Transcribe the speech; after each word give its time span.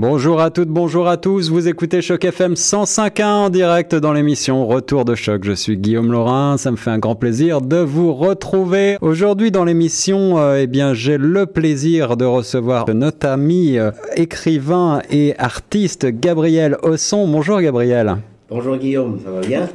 Bonjour 0.00 0.40
à 0.40 0.48
toutes, 0.48 0.70
bonjour 0.70 1.08
à 1.08 1.18
tous. 1.18 1.50
Vous 1.50 1.68
écoutez 1.68 2.00
Choc 2.00 2.24
FM 2.24 2.54
105.1 2.54 3.22
en 3.22 3.50
direct 3.50 3.94
dans 3.94 4.14
l'émission 4.14 4.66
Retour 4.66 5.04
de 5.04 5.14
Choc. 5.14 5.44
Je 5.44 5.52
suis 5.52 5.76
Guillaume 5.76 6.10
Laurin. 6.10 6.56
Ça 6.56 6.70
me 6.70 6.76
fait 6.76 6.88
un 6.88 6.98
grand 6.98 7.16
plaisir 7.16 7.60
de 7.60 7.76
vous 7.76 8.14
retrouver. 8.14 8.96
Aujourd'hui 9.02 9.50
dans 9.50 9.66
l'émission, 9.66 10.38
euh, 10.38 10.60
eh 10.62 10.66
bien, 10.66 10.94
j'ai 10.94 11.18
le 11.18 11.44
plaisir 11.44 12.16
de 12.16 12.24
recevoir 12.24 12.86
notre 12.94 13.28
ami 13.28 13.76
euh, 13.76 13.90
écrivain 14.16 15.02
et 15.10 15.34
artiste 15.36 16.06
Gabriel 16.06 16.78
Osson. 16.82 17.28
Bonjour 17.28 17.60
Gabriel. 17.60 18.16
Bonjour 18.48 18.78
Guillaume, 18.78 19.20
ça 19.22 19.30
va 19.30 19.42
bien? 19.42 19.68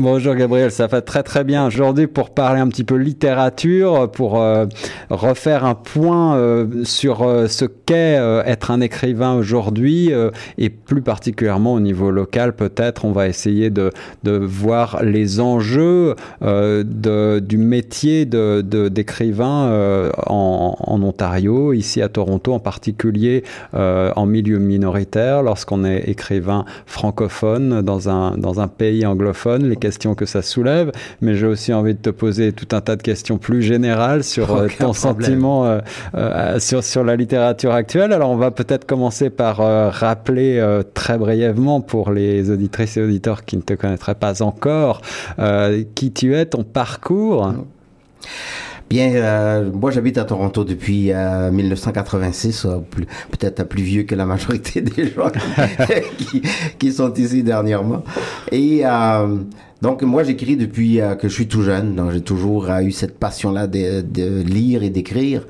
Bonjour 0.00 0.34
Gabriel, 0.34 0.70
ça 0.70 0.86
va 0.86 1.02
très 1.02 1.22
très 1.22 1.44
bien 1.44 1.66
aujourd'hui 1.66 2.06
pour 2.06 2.30
parler 2.30 2.58
un 2.58 2.68
petit 2.68 2.84
peu 2.84 2.94
littérature, 2.94 4.10
pour 4.10 4.40
euh, 4.40 4.64
refaire 5.10 5.66
un 5.66 5.74
point 5.74 6.36
euh, 6.36 6.84
sur 6.84 7.20
euh, 7.20 7.48
ce 7.48 7.66
qu'est 7.66 8.18
être 8.46 8.70
un 8.70 8.80
écrivain 8.80 9.34
aujourd'hui 9.34 10.10
et 10.56 10.70
plus 10.70 11.02
particulièrement 11.02 11.74
au 11.74 11.80
niveau 11.80 12.10
local 12.10 12.54
peut-être 12.54 13.04
on 13.04 13.12
va 13.12 13.28
essayer 13.28 13.68
de, 13.68 13.90
voir 14.24 15.02
les 15.02 15.40
enjeux 15.40 16.14
du 16.40 17.58
métier 17.58 18.24
d'écrivain 18.24 20.10
en, 20.26 21.02
Ontario, 21.02 21.72
ici 21.72 22.00
à 22.00 22.08
Toronto 22.08 22.54
en 22.54 22.60
particulier 22.60 23.42
en 23.72 24.26
milieu 24.26 24.58
minoritaire 24.58 25.42
lorsqu'on 25.42 25.84
est 25.84 26.08
écrivain 26.08 26.64
francophone 26.86 27.82
dans 27.82 28.08
un, 28.08 28.68
pays 28.68 29.04
anglophone. 29.04 29.66
Questions 29.90 30.14
que 30.14 30.24
ça 30.24 30.40
soulève, 30.40 30.92
mais 31.20 31.34
j'ai 31.34 31.48
aussi 31.48 31.72
envie 31.72 31.94
de 31.94 31.98
te 31.98 32.10
poser 32.10 32.52
tout 32.52 32.68
un 32.76 32.80
tas 32.80 32.94
de 32.94 33.02
questions 33.02 33.38
plus 33.38 33.60
générales 33.60 34.22
sur 34.22 34.54
euh, 34.54 34.68
ton 34.78 34.92
sentiment 34.92 35.66
euh, 35.66 35.80
euh, 36.14 36.60
sur, 36.60 36.84
sur 36.84 37.02
la 37.02 37.16
littérature 37.16 37.72
actuelle. 37.72 38.12
Alors 38.12 38.30
on 38.30 38.36
va 38.36 38.52
peut-être 38.52 38.86
commencer 38.86 39.30
par 39.30 39.56
rappeler 39.56 40.62
très 40.94 41.18
brièvement 41.18 41.80
pour 41.80 42.12
les 42.12 42.50
auditrices 42.50 42.96
et 42.98 43.02
auditeurs 43.02 43.44
qui 43.44 43.56
ne 43.56 43.62
te 43.62 43.74
connaîtraient 43.74 44.14
pas 44.14 44.42
encore 44.42 45.00
qui 45.94 46.12
tu 46.12 46.36
es, 46.36 46.46
ton 46.46 46.62
parcours. 46.62 47.52
Bien, 48.90 49.12
euh, 49.14 49.70
moi 49.72 49.92
j'habite 49.92 50.18
à 50.18 50.24
Toronto 50.24 50.64
depuis 50.64 51.12
1986, 51.12 52.64
euh, 52.64 52.78
peut-être 53.30 53.62
plus 53.62 53.84
vieux 53.84 54.02
que 54.02 54.16
la 54.16 54.26
majorité 54.26 54.80
des 54.80 55.06
gens 55.12 55.30
qui, 56.18 56.42
qui, 56.76 56.92
sont 56.92 57.14
ici 57.14 57.44
dernièrement. 57.44 58.02
Et 58.50 58.82
donc 59.82 60.02
moi 60.02 60.24
j'écris 60.24 60.56
depuis 60.56 61.00
que 61.18 61.28
je 61.28 61.32
suis 61.32 61.48
tout 61.48 61.62
jeune, 61.62 61.94
donc 61.94 62.12
j'ai 62.12 62.20
toujours 62.20 62.70
eu 62.70 62.92
cette 62.92 63.18
passion-là 63.18 63.66
de, 63.66 64.00
de, 64.00 64.42
lire 64.42 64.82
et 64.82 64.90
d'écrire. 64.90 65.46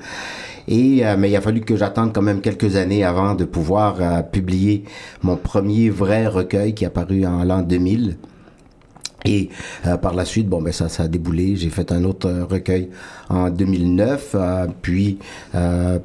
Et 0.67 1.03
mais 1.17 1.29
il 1.29 1.35
a 1.35 1.41
fallu 1.41 1.61
que 1.61 1.75
j'attende 1.75 2.13
quand 2.13 2.21
même 2.21 2.39
quelques 2.39 2.75
années 2.75 3.03
avant 3.03 3.35
de 3.35 3.45
pouvoir 3.45 4.23
publier 4.31 4.83
mon 5.23 5.35
premier 5.35 5.89
vrai 5.89 6.27
recueil 6.27 6.73
qui 6.73 6.83
est 6.83 6.87
apparu 6.87 7.25
en 7.25 7.43
l'an 7.43 7.61
2000. 7.61 8.17
Et 9.25 9.49
euh, 9.85 9.97
par 9.97 10.13
la 10.13 10.25
suite, 10.25 10.47
bon, 10.47 10.61
ben 10.61 10.73
ça, 10.73 10.89
ça 10.89 11.03
a 11.03 11.07
déboulé. 11.07 11.55
J'ai 11.55 11.69
fait 11.69 11.91
un 11.91 12.03
autre 12.03 12.27
euh, 12.27 12.45
recueil 12.45 12.89
en 13.29 13.49
2009, 13.49 14.31
euh, 14.35 14.67
puis 14.81 15.19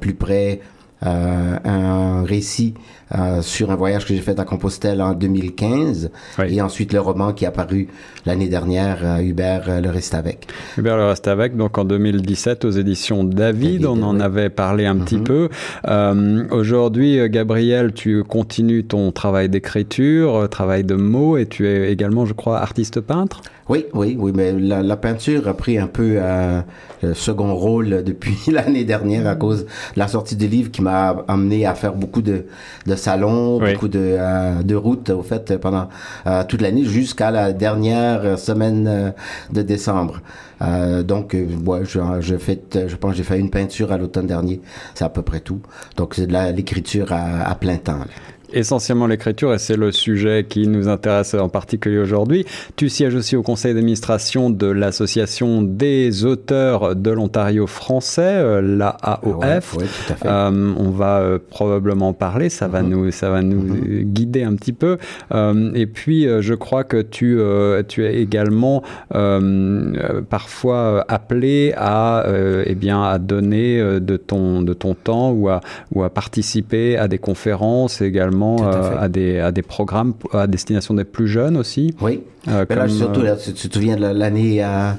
plus 0.00 0.14
près 0.14 0.60
un 1.06 2.24
récit 2.24 2.74
euh, 3.14 3.40
sur 3.40 3.70
un 3.70 3.76
voyage 3.76 4.04
que 4.04 4.12
j'ai 4.12 4.20
fait 4.20 4.38
à 4.40 4.44
Compostelle 4.44 5.00
en 5.00 5.14
2015 5.14 6.10
et 6.48 6.60
ensuite 6.60 6.92
le 6.92 6.98
roman 6.98 7.32
qui 7.32 7.44
est 7.44 7.46
apparu 7.46 7.86
l'année 8.24 8.48
dernière, 8.48 8.98
euh, 9.04 9.18
Hubert 9.20 9.66
euh, 9.68 9.80
le 9.80 9.90
reste 9.90 10.12
avec. 10.14 10.48
Hubert 10.76 10.96
le 10.96 11.04
reste 11.04 11.28
avec, 11.28 11.56
donc 11.56 11.78
en 11.78 11.84
2017 11.84 12.64
aux 12.64 12.70
éditions 12.70 13.22
David, 13.22 13.86
on 13.86 14.02
en 14.02 14.18
avait 14.18 14.50
parlé 14.50 14.86
un 14.86 14.96
petit 14.96 15.18
mhm. 15.18 15.24
peu. 15.24 15.48
Aujourd'hui, 16.50 17.20
Gabriel, 17.30 17.92
tu 17.92 18.24
continues 18.24 18.84
ton 18.84 19.12
travail 19.12 19.48
d'écriture, 19.48 20.48
travail 20.48 20.82
de 20.82 20.96
mots 20.96 21.36
et 21.36 21.46
tu 21.46 21.68
es 21.68 21.92
également, 21.92 22.26
je 22.26 22.32
crois, 22.32 22.58
artiste 22.58 23.00
peintre? 23.00 23.40
Oui, 23.68 23.84
oui, 23.94 24.16
oui, 24.18 24.32
mais 24.34 24.52
la, 24.52 24.96
peinture 24.96 25.48
a 25.48 25.54
pris 25.54 25.78
un 25.78 25.88
peu 25.88 26.20
un 26.20 26.64
second 27.14 27.54
rôle 27.54 28.02
depuis 28.04 28.36
l'année 28.52 28.84
dernière 28.84 29.26
à 29.26 29.36
cause 29.36 29.64
de 29.64 29.68
la 29.98 30.08
sortie 30.08 30.36
du 30.36 30.46
livre 30.48 30.70
qui 30.70 30.82
m'a 30.82 30.95
amené 31.28 31.66
à 31.66 31.74
faire 31.74 31.94
beaucoup 31.94 32.22
de, 32.22 32.46
de 32.86 32.96
salons, 32.96 33.58
beaucoup 33.58 33.88
de, 33.88 34.00
euh, 34.18 34.62
de 34.62 34.74
routes, 34.74 35.10
au 35.10 35.22
fait, 35.22 35.56
pendant 35.58 35.88
euh, 36.26 36.44
toute 36.44 36.62
l'année 36.62 36.84
jusqu'à 36.84 37.30
la 37.30 37.52
dernière 37.52 38.38
semaine 38.38 38.86
euh, 38.88 39.10
de 39.52 39.62
décembre. 39.62 40.20
donc, 41.04 41.36
ouais, 41.66 41.80
je, 41.84 42.00
je, 42.20 42.34
je 42.88 42.96
pense 42.96 43.10
que 43.12 43.16
j'ai 43.16 43.22
fait 43.22 43.38
une 43.38 43.50
peinture 43.50 43.92
à 43.92 43.98
l'automne 43.98 44.26
dernier. 44.26 44.60
C'est 44.94 45.04
à 45.04 45.08
peu 45.08 45.22
près 45.22 45.40
tout. 45.40 45.60
Donc, 45.96 46.14
c'est 46.14 46.26
de 46.26 46.56
l'écriture 46.56 47.12
à, 47.12 47.48
à, 47.50 47.54
plein 47.54 47.76
temps. 47.76 47.98
Là 47.98 48.06
essentiellement 48.52 49.06
l'écriture 49.06 49.52
et 49.54 49.58
c'est 49.58 49.76
le 49.76 49.92
sujet 49.92 50.46
qui 50.48 50.66
nous 50.66 50.88
intéresse 50.88 51.34
en 51.34 51.48
particulier 51.48 51.98
aujourd'hui. 51.98 52.46
Tu 52.76 52.88
sièges 52.88 53.14
aussi 53.14 53.36
au 53.36 53.42
conseil 53.42 53.74
d'administration 53.74 54.50
de 54.50 54.66
l'association 54.66 55.62
des 55.62 56.24
auteurs 56.24 56.94
de 56.94 57.10
l'Ontario 57.10 57.66
français, 57.66 58.22
euh, 58.22 58.60
la 58.62 58.96
AOF. 59.02 59.76
Euh, 60.24 60.74
on 60.76 60.90
va 60.90 61.18
euh, 61.18 61.38
probablement 61.50 62.12
parler, 62.12 62.48
ça 62.48 62.68
va 62.68 62.82
mm-hmm. 62.82 62.88
nous, 62.88 63.10
ça 63.10 63.30
va 63.30 63.42
nous 63.42 63.62
mm-hmm. 63.62 64.04
guider 64.04 64.42
un 64.42 64.54
petit 64.54 64.72
peu. 64.72 64.98
et 65.32 65.86
puis, 65.86 66.26
je 66.40 66.54
crois 66.54 66.84
que 66.84 67.02
tu, 67.02 67.38
tu 67.88 68.04
es 68.04 68.20
également 68.20 68.82
parfois 70.28 71.04
appelé 71.08 71.72
à, 71.76 72.24
eh 72.64 72.74
bien, 72.74 73.02
à 73.02 73.18
donner 73.18 73.78
de 74.00 74.16
ton, 74.16 74.62
de 74.62 74.72
ton 74.72 74.94
temps 74.94 75.30
ou 75.30 75.48
à, 75.48 75.60
ou 75.94 76.02
à 76.02 76.10
participer 76.10 76.96
à 76.96 77.08
des 77.08 77.18
conférences 77.18 78.00
également 78.00 78.35
euh, 78.42 78.96
à, 78.98 79.08
des, 79.08 79.40
à 79.40 79.52
des 79.52 79.62
programmes 79.62 80.14
à 80.32 80.46
destination 80.46 80.94
des 80.94 81.04
plus 81.04 81.28
jeunes 81.28 81.56
aussi. 81.56 81.94
Oui. 82.00 82.22
Euh, 82.48 82.64
là, 82.68 82.88
surtout, 82.88 83.22
là, 83.22 83.36
tu, 83.36 83.52
te 83.52 83.74
souviens 83.74 83.96
de 83.96 84.06
l'année 84.06 84.64
euh, 84.64 84.92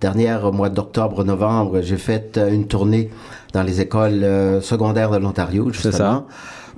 dernière, 0.00 0.44
au 0.44 0.52
mois 0.52 0.68
d'octobre, 0.68 1.24
novembre, 1.24 1.80
j'ai 1.82 1.96
fait 1.96 2.38
une 2.50 2.66
tournée 2.66 3.10
dans 3.52 3.62
les 3.62 3.80
écoles 3.80 4.24
secondaires 4.62 5.10
de 5.10 5.18
l'Ontario, 5.18 5.70
justement. 5.72 5.92
Ça 5.92 6.24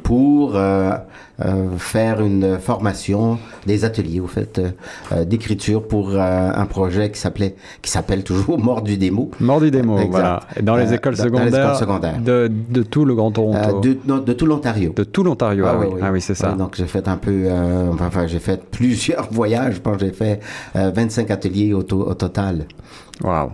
pour 0.04 0.54
euh, 0.54 0.92
euh, 1.44 1.76
faire 1.78 2.20
une 2.20 2.59
formation, 2.60 3.38
des 3.66 3.84
ateliers 3.84 4.20
au 4.20 4.26
fait 4.26 4.60
euh, 4.60 5.25
d'écriture 5.25 5.88
pour 5.88 6.16
un 6.16 6.66
projet 6.66 7.10
qui 7.10 7.19
s'appelait, 7.19 7.56
qui 7.82 7.91
s'appelle 7.91 8.22
toujours 8.22 8.59
Mort 8.59 8.82
du 8.82 8.97
démo. 8.98 9.31
Mort 9.41 9.60
du 9.60 9.70
démo, 9.70 9.97
voilà. 10.10 10.41
Dans 10.62 10.76
les 10.76 10.92
écoles 10.92 11.16
secondaires, 11.16 11.75
secondaires. 11.76 12.20
De, 12.20 12.48
de, 12.69 12.82
tout 12.82 13.04
le 13.04 13.15
Grand 13.15 13.32
Toronto. 13.32 13.81
de, 13.81 13.97
de 14.20 14.32
tout 14.34 14.47
l'Ontario. 14.47 14.92
De 14.94 15.04
tout 15.04 15.25
l'Ontario, 15.25 15.65
ah, 15.66 15.76
oui, 15.78 15.87
ah 16.03 16.12
oui, 16.12 16.21
c'est 16.21 16.34
ça. 16.34 16.53
donc 16.53 16.76
j'ai 16.76 16.86
fait 16.86 17.09
un 17.09 17.16
peu, 17.16 17.48
enfin 18.00 18.26
j'ai 18.26 18.38
fait 18.38 18.62
plusieurs 18.71 19.26
voyages. 19.32 19.76
Je 19.76 19.81
pense 19.81 19.98
j'ai 19.98 20.12
fait 20.12 20.41
25 20.75 21.31
ateliers 21.31 21.72
au, 21.72 21.81
au 21.81 22.15
total. 22.15 22.66
Wow. 23.22 23.50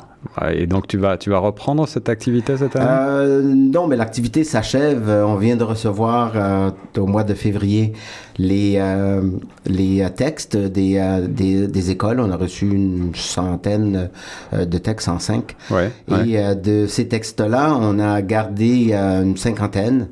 Et 0.53 0.66
donc 0.66 0.86
tu 0.86 0.98
vas, 0.98 1.16
tu 1.16 1.31
vas 1.31 1.38
reprendre 1.38 1.88
cette 1.88 2.08
activité 2.08 2.56
cette 2.56 2.76
année? 2.76 2.86
Euh, 2.88 3.42
Non, 3.42 3.86
mais 3.86 3.97
l'activité 3.97 4.44
s'achève. 4.44 5.08
On 5.08 5.36
vient 5.36 5.56
de 5.56 5.64
recevoir 5.64 6.32
euh, 6.34 6.70
au 6.98 7.06
mois 7.06 7.25
de 7.25 7.34
février 7.34 7.94
les, 8.36 8.75
euh, 8.78 9.22
les 9.66 10.06
textes 10.14 10.56
des, 10.56 11.20
des, 11.28 11.66
des, 11.66 11.91
écoles. 11.91 12.20
On 12.20 12.31
a 12.31 12.36
reçu 12.36 12.66
une 12.66 13.12
centaine 13.14 14.10
de 14.53 14.78
textes 14.78 15.08
en 15.08 15.19
cinq. 15.19 15.56
Ouais, 15.70 15.91
Et 16.10 16.54
de 16.54 16.87
ces 16.87 17.08
textes-là, 17.08 17.76
on 17.81 17.98
a 17.98 18.20
gardé 18.22 18.92
une 18.92 19.37
cinquantaine. 19.37 20.08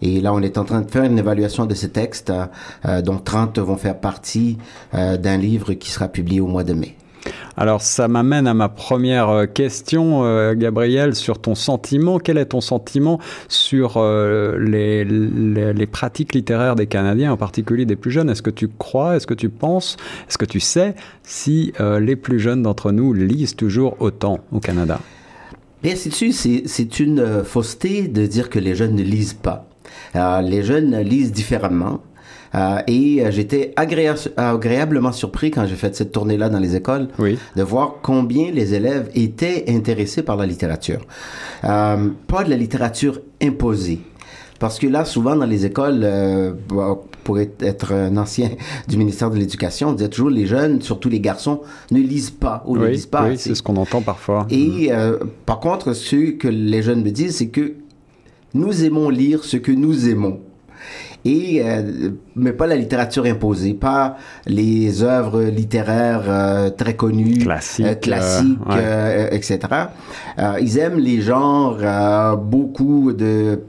Et 0.00 0.20
là, 0.20 0.32
on 0.32 0.40
est 0.42 0.58
en 0.58 0.64
train 0.64 0.82
de 0.82 0.90
faire 0.90 1.04
une 1.04 1.18
évaluation 1.18 1.66
de 1.66 1.74
ces 1.74 1.88
textes, 1.88 2.32
dont 3.04 3.18
30 3.18 3.58
vont 3.58 3.76
faire 3.76 3.98
partie 3.98 4.58
d'un 4.92 5.36
livre 5.36 5.72
qui 5.72 5.90
sera 5.90 6.08
publié 6.08 6.40
au 6.40 6.46
mois 6.46 6.64
de 6.64 6.74
mai. 6.74 6.94
Alors 7.60 7.82
ça 7.82 8.06
m'amène 8.06 8.46
à 8.46 8.54
ma 8.54 8.68
première 8.68 9.30
euh, 9.30 9.46
question, 9.46 10.24
euh, 10.24 10.54
Gabriel, 10.54 11.16
sur 11.16 11.40
ton 11.40 11.56
sentiment. 11.56 12.20
Quel 12.20 12.38
est 12.38 12.46
ton 12.46 12.60
sentiment 12.60 13.18
sur 13.48 13.94
euh, 13.96 14.56
les, 14.60 15.04
les, 15.04 15.86
pratiques 15.88 16.36
littéraires 16.36 16.76
des 16.76 16.86
Canadiens, 16.86 17.32
en 17.32 17.36
particulier 17.36 17.84
des 17.84 17.96
plus 17.96 18.12
jeunes? 18.12 18.30
Est-ce 18.30 18.42
que 18.42 18.50
tu 18.50 18.68
crois, 18.68 19.16
est-ce 19.16 19.26
que 19.26 19.34
tu 19.34 19.48
penses, 19.48 19.96
est-ce 20.28 20.38
que 20.38 20.44
tu 20.44 20.60
sais 20.60 20.94
si 21.24 21.72
les 22.00 22.14
plus 22.14 22.38
jeunes 22.38 22.62
d'entre 22.62 22.92
nous 22.92 23.12
lisent 23.12 23.56
toujours 23.56 23.96
autant 23.98 24.38
au 24.52 24.60
Canada? 24.60 25.00
Bien, 25.82 25.94
c'est 25.96 27.00
une 27.00 27.42
fausseté 27.44 28.06
de 28.06 28.26
dire 28.26 28.50
que 28.50 28.60
les 28.60 28.76
jeunes 28.76 28.94
ne 28.94 29.02
lisent 29.02 29.34
pas. 29.34 29.66
les 30.14 30.62
jeunes 30.62 31.00
lisent 31.00 31.32
différemment. 31.32 32.02
Euh, 32.54 32.80
et 32.86 33.22
euh, 33.22 33.30
j'étais 33.30 33.74
agréablement 33.76 35.12
surpris 35.12 35.50
quand 35.50 35.66
j'ai 35.66 35.76
fait 35.76 35.94
cette 35.94 36.12
tournée-là 36.12 36.48
dans 36.48 36.58
les 36.58 36.76
écoles 36.76 37.08
de 37.18 37.62
voir 37.62 37.96
combien 38.02 38.50
les 38.50 38.74
élèves 38.74 39.10
étaient 39.14 39.64
intéressés 39.68 40.22
par 40.22 40.36
la 40.36 40.46
littérature. 40.46 41.00
Euh, 41.64 42.08
pas 42.26 42.44
de 42.44 42.50
la 42.50 42.56
littérature 42.56 43.20
imposée. 43.42 44.00
Parce 44.58 44.80
que 44.80 44.88
là, 44.88 45.04
souvent 45.04 45.36
dans 45.36 45.46
les 45.46 45.66
écoles, 45.66 46.04
pour 47.22 47.38
être 47.38 47.92
un 47.92 48.16
ancien 48.16 48.50
du 48.88 48.96
ministère 48.96 49.30
de 49.30 49.36
l'Éducation, 49.36 49.90
on 49.90 49.92
disait 49.92 50.08
toujours 50.08 50.30
les 50.30 50.46
jeunes, 50.46 50.82
surtout 50.82 51.08
les 51.08 51.20
garçons, 51.20 51.60
ne 51.92 52.00
lisent 52.00 52.32
pas 52.32 52.64
ou 52.66 52.76
ne 52.76 52.86
lisent 52.88 53.06
pas. 53.06 53.28
Oui, 53.28 53.38
c'est 53.38 53.54
ce 53.54 53.62
qu'on 53.62 53.76
entend 53.76 54.02
parfois. 54.02 54.48
Et 54.50 54.90
par 55.46 55.60
contre, 55.60 55.92
ce 55.92 56.32
que 56.32 56.48
les 56.48 56.82
jeunes 56.82 57.04
me 57.04 57.10
disent, 57.10 57.36
c'est 57.36 57.50
que 57.50 57.74
nous 58.52 58.82
aimons 58.82 59.10
lire 59.10 59.44
ce 59.44 59.58
que 59.58 59.70
nous 59.70 60.08
aimons. 60.08 60.40
Et 61.28 61.62
mais 62.34 62.52
pas 62.52 62.66
la 62.66 62.76
littérature 62.76 63.24
imposée, 63.26 63.74
pas 63.74 64.16
les 64.46 65.02
œuvres 65.02 65.42
littéraires 65.42 66.72
très 66.76 66.94
connues, 66.94 67.38
classiques, 67.38 68.00
classiques 68.00 68.58
etc. 69.30 69.58
ils 70.60 70.78
aiment 70.78 70.98
les 70.98 71.20
genres 71.20 72.36
beaucoup 72.38 73.12
de 73.12 73.60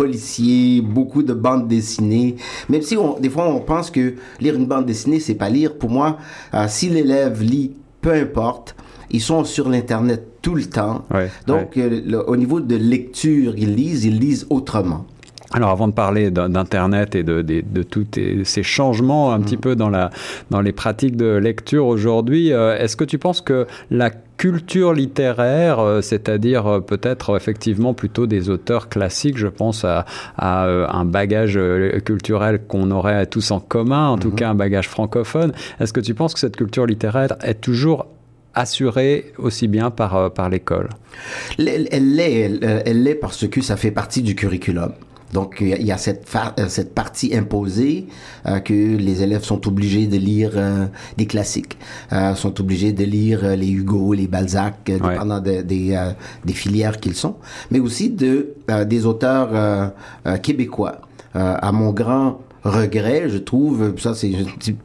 policiers, 0.00 0.80
beaucoup 0.80 1.22
de 1.22 1.34
bandes 1.34 1.68
dessinées. 1.68 2.36
Même 2.70 2.80
si 2.80 2.96
on, 2.96 3.18
des 3.20 3.28
fois 3.28 3.46
on 3.48 3.60
pense 3.60 3.90
que 3.90 4.14
lire 4.40 4.54
une 4.54 4.64
bande 4.64 4.86
dessinée, 4.86 5.20
c'est 5.20 5.34
pas 5.34 5.50
lire. 5.50 5.74
Pour 5.76 5.90
moi, 5.90 6.16
euh, 6.54 6.64
si 6.68 6.88
l'élève 6.88 7.42
lit, 7.42 7.72
peu 8.00 8.12
importe, 8.14 8.74
ils 9.10 9.20
sont 9.20 9.44
sur 9.44 9.68
l'internet 9.68 10.38
tout 10.40 10.54
le 10.54 10.64
temps. 10.64 11.04
Donc, 11.46 11.76
euh, 11.76 12.22
au 12.26 12.36
niveau 12.36 12.60
de 12.60 12.76
lecture, 12.76 13.54
ils 13.58 13.74
lisent, 13.74 14.06
ils 14.06 14.18
lisent 14.18 14.46
autrement. 14.48 15.04
Alors 15.52 15.70
avant 15.70 15.88
de 15.88 15.92
parler 15.92 16.30
d'Internet 16.30 17.16
et 17.16 17.24
de, 17.24 17.42
de, 17.42 17.62
de, 17.66 17.82
tous 17.82 18.06
ces 18.44 18.62
changements 18.62 19.32
un 19.32 19.40
petit 19.40 19.56
mm. 19.56 19.60
peu 19.60 19.76
dans, 19.76 19.88
la, 19.88 20.10
dans 20.50 20.60
les 20.60 20.72
pratiques 20.72 21.16
de 21.16 21.34
lecture 21.36 21.86
aujourd'hui, 21.86 22.52
euh, 22.52 22.78
est-ce 22.78 22.96
que 22.96 23.04
tu 23.04 23.18
penses 23.18 23.40
que 23.40 23.66
la 23.90 24.10
culture 24.10 24.92
littéraire, 24.92 25.80
euh, 25.80 26.02
c'est-à-dire 26.02 26.66
euh, 26.68 26.80
peut-être 26.80 27.36
effectivement 27.36 27.94
plutôt 27.94 28.28
des 28.28 28.48
auteurs 28.48 28.88
classiques, 28.88 29.38
je 29.38 29.48
pense 29.48 29.84
à, 29.84 30.04
à 30.38 30.66
un 30.66 31.04
bagage 31.04 31.58
culturel 32.04 32.62
qu'on 32.68 32.92
aurait 32.92 33.26
tous 33.26 33.50
en 33.50 33.58
commun, 33.58 34.08
en 34.08 34.18
tout 34.18 34.30
mm-hmm. 34.30 34.34
cas 34.36 34.50
un 34.50 34.54
bagage 34.54 34.88
francophone, 34.88 35.52
est-ce 35.80 35.92
que 35.92 36.00
tu 36.00 36.14
penses 36.14 36.34
que 36.34 36.40
cette 36.40 36.56
culture 36.56 36.86
littéraire 36.86 37.34
est 37.42 37.60
toujours 37.60 38.06
assurée 38.54 39.32
aussi 39.36 39.66
bien 39.66 39.90
par, 39.90 40.32
par 40.32 40.48
l'école? 40.48 40.90
Elle 41.58 42.14
l'est, 42.14 42.60
elle 42.62 43.02
l'est 43.02 43.14
parce 43.16 43.48
que 43.48 43.60
ça 43.60 43.76
fait 43.76 43.90
partie 43.90 44.22
du 44.22 44.36
curriculum. 44.36 44.92
Donc, 45.32 45.58
il 45.60 45.82
y 45.82 45.92
a 45.92 45.98
cette, 45.98 46.26
euh, 46.58 46.68
cette 46.68 46.94
partie 46.94 47.34
imposée 47.36 48.06
euh, 48.46 48.58
que 48.60 48.74
les 48.74 49.22
élèves 49.22 49.44
sont 49.44 49.66
obligés 49.68 50.06
de 50.06 50.16
lire 50.16 50.52
euh, 50.54 50.86
des 51.16 51.26
classiques, 51.26 51.78
sont 52.34 52.60
obligés 52.60 52.92
de 52.92 53.04
lire 53.04 53.56
les 53.56 53.70
Hugo, 53.70 54.12
les 54.12 54.26
Balzac, 54.26 54.84
dépendant 54.86 55.40
des, 55.40 55.62
des 55.62 56.52
filières 56.52 56.98
qu'ils 56.98 57.14
sont, 57.14 57.36
mais 57.70 57.78
aussi 57.78 58.10
de, 58.10 58.54
des 58.86 59.06
auteurs 59.06 59.92
québécois. 60.42 61.00
à 61.34 61.72
mon 61.72 61.92
grand 61.92 62.40
regret, 62.64 63.28
je 63.28 63.38
trouve, 63.38 63.94
ça 63.98 64.14
c'est 64.14 64.32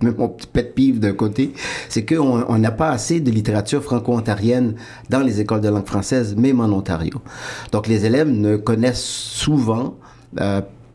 mon 0.02 0.30
petit 0.30 0.48
pet 0.48 0.74
pive 0.76 1.00
d'un 1.00 1.14
côté, 1.14 1.54
c'est 1.90 2.06
qu'on 2.06 2.58
n'a 2.58 2.72
pas 2.72 2.90
assez 2.90 3.20
de 3.20 3.32
littérature 3.32 3.84
franco-ontarienne 3.84 4.76
dans 5.10 5.22
les 5.22 5.42
écoles 5.42 5.62
de 5.62 5.70
langue 5.70 5.86
française, 5.86 6.36
même 6.36 6.60
en 6.60 6.70
Ontario. 6.72 7.22
Donc 7.72 7.88
les 7.88 8.06
élèves 8.06 8.30
ne 8.30 8.56
connaissent 8.58 9.04
souvent 9.04 9.96
euh, 9.96 10.15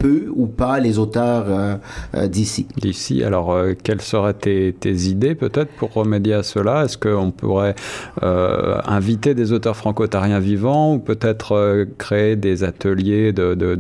peu 0.01 0.33
ou 0.35 0.47
pas 0.47 0.81
les 0.81 0.99
auteurs 0.99 1.45
euh, 1.49 1.77
euh, 2.17 2.27
d'ici. 2.27 2.67
D'ici, 2.79 3.23
alors 3.23 3.55
quelles 3.85 4.01
seraient 4.01 4.35
tes, 4.35 4.73
idées 4.91 5.35
peut-être 5.35 5.71
pour 5.77 5.93
remédier 5.93 6.35
à 6.35 6.43
cela? 6.43 6.85
Est-ce 6.85 6.97
qu'on 6.99 7.31
pourrait 7.31 7.77
inviter 8.23 9.35
des 9.35 9.53
auteurs 9.53 9.77
franco-ontariens 9.77 10.41
vivants 10.41 10.95
ou 10.95 10.99
peut-être 10.99 11.87
créer 11.99 12.37
des 12.37 12.65
ateliers 12.65 13.33
de, 13.33 13.79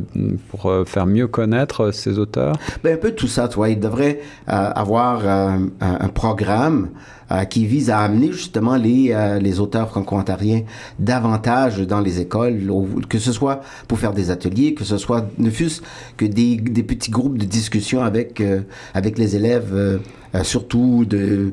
pour 0.50 0.70
faire 0.86 1.06
mieux 1.06 1.26
connaître 1.26 1.90
ces 1.92 2.18
auteurs? 2.18 2.54
Ben, 2.84 2.94
Un 2.94 2.98
peu 2.98 3.12
tout 3.12 3.26
ça, 3.26 3.48
toi. 3.48 3.70
Il 3.70 3.80
devrait 3.80 4.20
avoir 4.46 5.26
un 5.26 6.08
programme 6.12 6.90
euh, 7.32 7.44
qui 7.44 7.64
vise 7.64 7.90
à 7.90 8.00
amener 8.00 8.32
justement 8.32 8.74
les, 8.74 9.12
euh, 9.12 9.38
les 9.38 9.60
auteurs 9.60 9.88
franco-ontariens 9.88 10.62
davantage 10.98 11.78
dans 11.78 12.00
les 12.00 12.20
écoles, 12.20 12.60
que 13.08 13.20
ce 13.20 13.30
soit 13.30 13.60
pour 13.86 14.00
faire 14.00 14.12
des 14.12 14.32
ateliers, 14.32 14.74
que 14.74 14.82
ce 14.82 14.98
soit 14.98 15.28
ne 15.38 15.48
fût-ce 15.48 15.80
que 16.16 16.24
des, 16.24 16.56
des, 16.56 16.82
petits 16.82 17.12
groupes 17.12 17.38
de 17.38 17.44
discussion 17.44 18.02
avec, 18.02 18.40
euh, 18.40 18.62
avec 18.94 19.16
les 19.16 19.36
élèves, 19.36 20.00
surtout 20.42 21.04
de, 21.04 21.52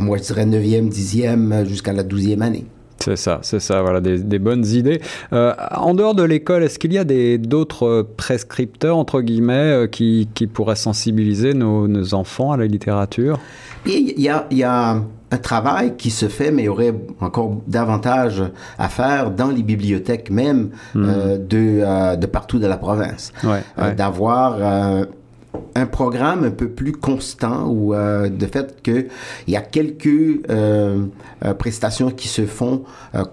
moi 0.00 0.18
je 0.18 0.22
dirais 0.22 0.46
9e, 0.46 0.90
10e 0.90 1.66
jusqu'à 1.66 1.92
la 1.92 2.04
12e 2.04 2.42
année. 2.42 2.64
C'est 3.00 3.16
ça, 3.16 3.40
c'est 3.42 3.60
ça, 3.60 3.82
voilà, 3.82 4.00
des, 4.00 4.18
des 4.18 4.38
bonnes 4.38 4.64
idées. 4.64 5.00
Euh, 5.32 5.52
en 5.72 5.94
dehors 5.94 6.14
de 6.14 6.22
l'école, 6.22 6.62
est-ce 6.62 6.78
qu'il 6.78 6.92
y 6.92 6.98
a 6.98 7.04
d'autres 7.38 8.06
prescripteurs, 8.16 8.96
entre 8.96 9.20
guillemets, 9.20 9.86
qui, 9.90 10.28
qui 10.34 10.46
pourraient 10.46 10.76
sensibiliser 10.76 11.52
nos, 11.52 11.86
nos, 11.88 12.14
enfants 12.14 12.52
à 12.52 12.56
la 12.56 12.66
littérature? 12.66 13.38
Il 13.86 14.18
y 14.18 14.28
a, 14.28 14.46
il 14.50 14.58
y 14.58 14.64
a 14.64 15.02
un 15.30 15.38
travail 15.38 15.96
qui 15.96 16.10
se 16.10 16.28
fait, 16.28 16.50
mais 16.52 16.62
il 16.62 16.66
y 16.66 16.68
aurait 16.68 16.94
encore 17.20 17.56
davantage 17.66 18.44
à 18.78 18.88
faire 18.88 19.30
dans 19.30 19.48
les 19.48 19.62
bibliothèques 19.62 20.30
même 20.30 20.70
hmm. 20.94 21.04
euh, 21.04 21.38
de, 21.38 21.80
euh, 21.82 22.16
de 22.16 22.26
partout 22.26 22.58
de 22.58 22.66
la 22.66 22.76
province. 22.76 23.32
Euh, 23.44 23.94
d'avoir 23.94 24.58
un 25.74 25.86
programme 25.86 26.44
un 26.44 26.50
peu 26.50 26.68
plus 26.68 26.92
constant 26.92 27.66
ou 27.68 27.94
de 27.94 28.46
fait 28.46 28.82
que 28.82 29.06
il 29.46 29.54
y 29.54 29.56
a 29.56 29.62
quelques 29.62 30.42
prestations 31.58 32.10
qui 32.10 32.28
se 32.28 32.44
font 32.44 32.82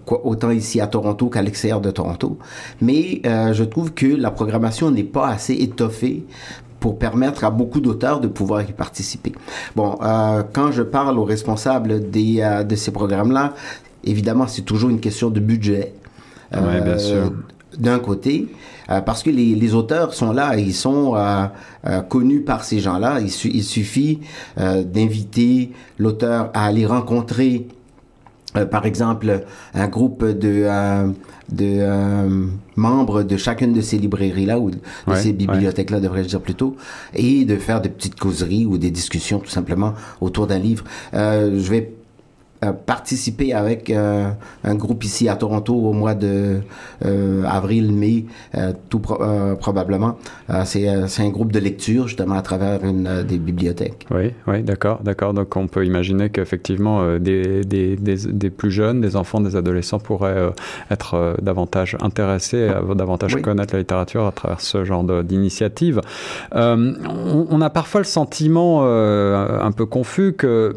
autant 0.07 0.49
ici 0.49 0.79
à 0.79 0.87
Toronto 0.87 1.29
qu'à 1.29 1.41
l'extérieur 1.41 1.81
de 1.81 1.91
Toronto 1.91 2.37
mais 2.81 3.21
je 3.25 3.63
trouve 3.63 3.93
que 3.93 4.05
la 4.05 4.31
programmation 4.31 4.89
n'est 4.89 5.03
pas 5.03 5.27
assez 5.27 5.53
étoffée 5.53 6.25
pour 6.83 6.99
permettre 6.99 7.45
à 7.45 7.49
beaucoup 7.49 7.79
d'auteurs 7.79 8.19
de 8.19 8.27
pouvoir 8.27 8.61
y 8.69 8.73
participer. 8.73 9.31
Bon, 9.73 9.97
euh, 10.01 10.43
quand 10.51 10.73
je 10.73 10.83
parle 10.83 11.17
aux 11.17 11.23
responsables 11.23 12.11
des, 12.11 12.41
euh, 12.41 12.63
de 12.65 12.75
ces 12.75 12.91
programmes-là, 12.91 13.53
évidemment, 14.03 14.47
c'est 14.47 14.63
toujours 14.63 14.89
une 14.89 14.99
question 14.99 15.29
de 15.29 15.39
budget. 15.39 15.93
Euh, 16.53 16.59
oui, 16.59 16.81
bien 16.81 16.97
sûr. 16.97 17.31
D'un 17.77 17.99
côté, 17.99 18.49
euh, 18.89 18.99
parce 18.99 19.23
que 19.23 19.29
les, 19.29 19.55
les, 19.55 19.73
auteurs 19.73 20.13
sont 20.13 20.33
là, 20.33 20.57
ils 20.57 20.73
sont 20.73 21.15
connus 22.09 22.41
par 22.41 22.65
ces 22.65 22.79
gens-là. 22.81 23.21
Il, 23.21 23.31
il, 23.55 23.63
suffit 23.63 24.19
d'inviter 24.57 25.71
l'auteur 25.97 26.51
à 26.53 26.65
aller 26.65 26.85
rencontrer, 26.85 27.65
par 28.69 28.85
exemple, 28.85 29.43
un 29.73 29.87
groupe 29.87 30.23
de 30.25 30.67
de 31.51 31.77
euh, 31.79 32.47
membres 32.75 33.23
de 33.23 33.37
chacune 33.37 33.73
de 33.73 33.81
ces 33.81 33.97
librairies-là 33.97 34.59
ou 34.59 34.71
de 34.71 34.79
ces 35.15 35.33
bibliothèques-là, 35.33 35.99
devrais-je 35.99 36.29
dire 36.29 36.41
plutôt, 36.41 36.75
et 37.13 37.45
de 37.45 37.55
faire 37.57 37.81
des 37.81 37.89
petites 37.89 38.19
causeries 38.19 38.65
ou 38.65 38.77
des 38.77 38.91
discussions 38.91 39.39
tout 39.39 39.49
simplement 39.49 39.93
autour 40.21 40.47
d'un 40.47 40.59
livre. 40.59 40.83
Euh, 41.13 41.59
je 41.59 41.69
vais 41.69 41.93
participer 42.71 43.53
avec 43.53 43.89
euh, 43.89 44.29
un 44.63 44.75
groupe 44.75 45.03
ici 45.03 45.27
à 45.27 45.35
Toronto 45.35 45.73
au 45.73 45.93
mois 45.93 46.15
de 46.15 46.61
euh, 47.05 47.43
avril, 47.45 47.91
mai, 47.91 48.25
euh, 48.55 48.73
tout 48.89 48.99
probablement. 48.99 50.17
c'est 50.65 50.87
un 50.87 51.29
groupe 51.29 51.51
de 51.51 51.59
lecture 51.59 52.07
justement 52.07 52.35
à 52.35 52.41
travers 52.41 52.83
une 52.85 53.23
des 53.23 53.37
bibliothèques. 53.37 54.05
Oui, 54.11 54.33
oui, 54.47 54.63
d'accord, 54.63 54.99
d'accord. 55.03 55.33
Donc 55.33 55.55
on 55.55 55.67
peut 55.67 55.85
imaginer 55.85 56.29
qu'effectivement 56.29 57.17
des, 57.17 57.63
des, 57.63 57.95
des, 57.95 58.15
des, 58.15 58.49
plus 58.49 58.71
jeunes, 58.71 59.01
des 59.01 59.15
enfants, 59.15 59.41
des 59.41 59.55
adolescents 59.55 59.99
pourraient 59.99 60.51
être 60.91 61.35
davantage 61.41 61.97
intéressés, 62.01 62.69
davantage 62.95 63.35
connaître 63.41 63.73
la 63.73 63.79
littérature 63.79 64.25
à 64.25 64.31
travers 64.31 64.61
ce 64.61 64.85
genre 64.85 65.03
d'initiative. 65.23 66.01
On, 66.53 67.47
on, 67.49 67.61
a 67.61 67.69
parfois 67.69 68.01
le 68.01 68.05
sentiment 68.05 68.83
un 68.85 69.71
peu 69.71 69.85
confus 69.85 70.33
que 70.33 70.73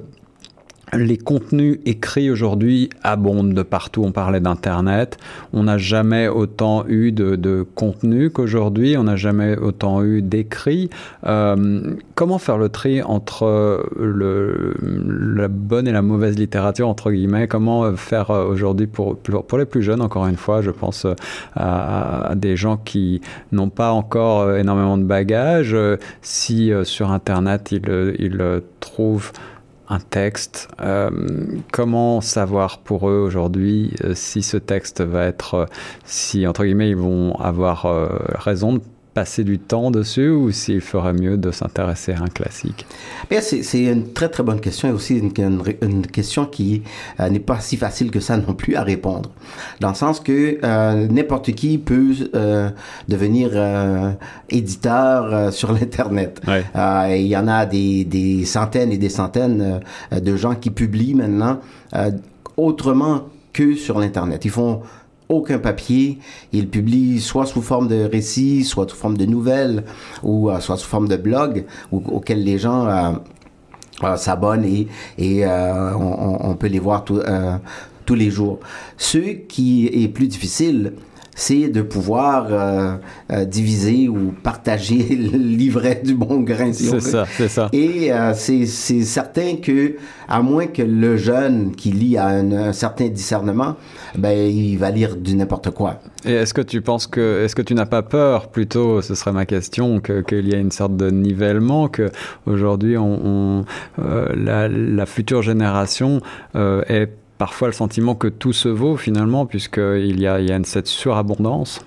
les 0.93 1.19
contenus 1.19 1.79
écrits 1.85 2.31
aujourd'hui 2.31 2.91
abondent 3.03 3.55
de 3.55 3.63
partout. 3.63 4.05
On 4.05 4.13
parlait 4.13 4.41
d'Internet. 4.41 5.19
On 5.53 5.65
n'a 5.65 5.79
jamais 5.79 6.29
autant 6.29 6.87
eu 6.87 7.11
de, 7.11 7.35
de 7.35 7.67
contenu 7.75 8.31
qu'aujourd'hui. 8.31 8.97
On 8.97 9.05
n'a 9.05 9.17
jamais 9.17 9.57
autant 9.57 10.05
eu 10.05 10.23
d'écrits. 10.23 10.89
Euh, 11.27 11.95
comment 12.15 12.39
faire 12.39 12.57
le 12.57 12.69
tri 12.69 13.03
entre 13.03 13.85
le, 13.99 14.75
la 15.37 15.49
bonne 15.49 15.89
et 15.89 15.93
la 15.93 16.03
mauvaise 16.03 16.39
littérature, 16.39 16.89
entre 16.89 17.11
guillemets? 17.11 17.49
Comment 17.49 17.95
faire 17.97 18.31
aujourd'hui 18.31 18.87
pour, 18.87 19.17
pour, 19.17 19.59
les 19.59 19.67
plus 19.67 19.83
jeunes, 19.83 20.01
encore 20.01 20.27
une 20.27 20.37
fois, 20.37 20.63
je 20.63 20.71
pense 20.71 21.07
à, 21.57 22.33
des 22.37 22.57
gens 22.57 22.77
qui 22.77 23.21
n'ont 23.51 23.71
pas 23.71 23.91
encore 23.91 24.55
énormément 24.55 24.99
de 24.99 25.05
bagages. 25.05 25.77
Si 26.23 26.73
euh, 26.73 26.85
sur 26.85 27.11
Internet, 27.11 27.73
ils, 27.73 28.15
ils 28.19 28.63
trouvent 28.81 29.33
un 29.89 30.01
texte. 30.01 30.69
Euh, 30.81 31.11
comment 31.73 32.21
savoir 32.21 32.79
pour 32.79 33.09
eux 33.09 33.19
aujourd'hui 33.19 33.95
euh, 34.05 34.15
si 34.15 34.43
ce 34.43 34.57
texte 34.57 35.01
va 35.01 35.25
être, 35.25 35.55
euh, 35.55 35.67
si 36.05 36.47
entre 36.47 36.65
guillemets 36.65 36.91
ils 36.91 36.97
vont 36.97 37.35
avoir 37.37 37.87
raison 38.39 38.75
de 38.75 38.81
passer 39.17 39.45
du 39.45 39.59
temps 39.59 39.91
dessus 39.91 40.29
ou 40.29 40.53
s'il 40.53 40.83
ferait 40.83 41.15
mieux 41.15 41.39
de 41.39 41.51
s'intéresser 41.51 42.13
à 42.13 42.21
un 42.21 42.27
classique? 42.27 42.85
C'est 43.41 43.85
une 43.85 44.13
très 44.13 44.29
très 44.29 44.43
bonne 44.43 44.61
question 44.61 44.91
et 44.91 44.93
aussi 44.93 45.17
une, 45.17 45.33
une, 45.81 46.07
question 46.07 46.45
qui 46.45 46.83
euh, 47.19 47.31
n'est 47.31 47.41
pas 47.41 47.59
si 47.61 47.79
facile 47.79 48.11
que 48.11 48.21
ça 48.21 48.37
non 48.37 48.53
plus 48.53 48.77
à 48.77 48.83
répondre. 48.83 49.31
Dans 49.81 49.89
le 49.89 49.95
sens 49.95 50.21
que 50.21 50.59
euh, 50.63 51.07
n'importe 51.09 51.53
qui 51.53 51.79
peut 51.79 52.13
euh, 52.35 52.69
devenir 53.09 53.49
éditeur 54.51 55.51
sur 55.51 55.73
l'Internet. 55.73 56.43
il 57.09 57.27
y 57.27 57.37
en 57.39 57.49
a 57.49 57.65
des, 57.65 58.05
des, 58.05 58.45
centaines 58.45 58.93
et 58.93 58.99
des 58.99 59.09
centaines 59.09 59.81
de 60.13 60.37
gens 60.37 60.57
qui 60.57 60.69
publient 60.69 61.15
maintenant 61.15 61.61
autrement 62.59 63.23
que 63.55 63.75
sur 63.77 63.99
l'Internet. 63.99 64.45
Ils 64.45 64.51
font 64.51 64.83
aucun 65.29 65.59
papier. 65.59 66.19
Il 66.53 66.69
publie 66.69 67.21
soit 67.21 67.47
sous 67.47 67.63
forme 67.63 67.89
de 67.89 68.05
récits, 68.05 68.65
soit 68.65 68.89
sous 68.89 68.97
forme 68.97 69.17
de 69.17 69.27
nouvelles, 69.27 69.85
ou 70.23 70.51
soit 70.61 70.77
sous 70.77 70.89
forme 70.89 71.09
de 71.09 71.17
blogs 71.17 71.65
auxquels 71.93 72.45
les 72.45 72.59
gens 72.59 73.21
s'abonnent 74.17 74.65
et, 74.65 74.89
et 75.19 75.47
on, 75.47 76.51
on, 76.51 76.55
peut 76.55 76.69
les 76.69 76.79
voir 76.79 77.05
tout, 77.05 77.21
tous 78.05 78.15
les 78.15 78.31
jours. 78.31 78.61
Ce 78.97 79.19
qui 79.19 79.87
est 79.87 80.09
plus 80.09 80.29
difficile, 80.29 80.93
c'est 81.37 81.69
de 81.69 81.83
pouvoir 81.83 82.47
euh, 82.51 82.97
euh, 83.31 83.45
diviser 83.45 84.09
ou 84.09 84.33
partager 84.43 84.97
le 85.11 85.37
livret 85.37 86.01
du 86.03 86.15
bon 86.15 86.41
grain. 86.41 86.73
c'est 86.73 86.99
ça, 87.01 87.27
c'est 87.31 87.49
ça. 87.49 87.69
Et 87.73 88.11
euh, 88.11 88.33
c'est 88.35 88.67
certain 88.67 89.57
que, 89.57 89.97
à 90.29 90.41
moins 90.41 90.67
que 90.67 90.83
le 90.83 91.19
jeune 91.19 91.77
qui 91.77 91.93
lit 91.93 92.17
à 92.17 92.29
un, 92.29 92.73
certain 92.73 93.09
discernement, 93.09 93.77
ben 94.17 94.33
il 94.33 94.79
va 94.79 94.91
lire 94.91 95.15
du 95.15 95.37
n'importe 95.37 95.71
quoi. 95.71 96.01
Et 96.25 96.33
est-ce 96.33 96.55
que 96.55 96.63
tu 96.63 96.81
penses 96.81 97.07
que, 97.07 97.45
est-ce 97.45 97.55
que 97.55 97.63
tu 97.63 97.75
n'as 97.75 97.87
pas 97.87 98.03
peur, 98.03 98.49
plutôt, 98.49 99.03
ce 99.03 99.15
serait 99.15 99.33
ma 99.33 99.45
question, 99.45 100.01
qu'il 100.01 100.49
y 100.49 100.55
a 100.55 100.59
une 100.59 100.73
sorte 100.73 100.97
de 100.97 101.11
nivellement, 101.11 101.89
que 101.89 102.11
aujourd'hui, 102.47 102.97
on, 102.97 103.27
on 103.27 103.65
la, 103.99 104.69
la, 104.69 105.07
future 105.07 105.43
génération 105.43 106.23
est 106.55 107.11
parfois 107.39 107.69
le 107.69 107.75
sentiment 107.75 108.15
que 108.15 108.29
tout 108.29 108.53
se 108.53 108.69
vaut 108.69 108.97
finalement, 108.97 109.47
puisqu'il 109.47 110.21
y 110.21 110.27
a, 110.27 110.41
il 110.41 110.49
y 110.49 110.53
a 110.53 110.61
cette 110.65 110.87
surabondance 110.87 111.81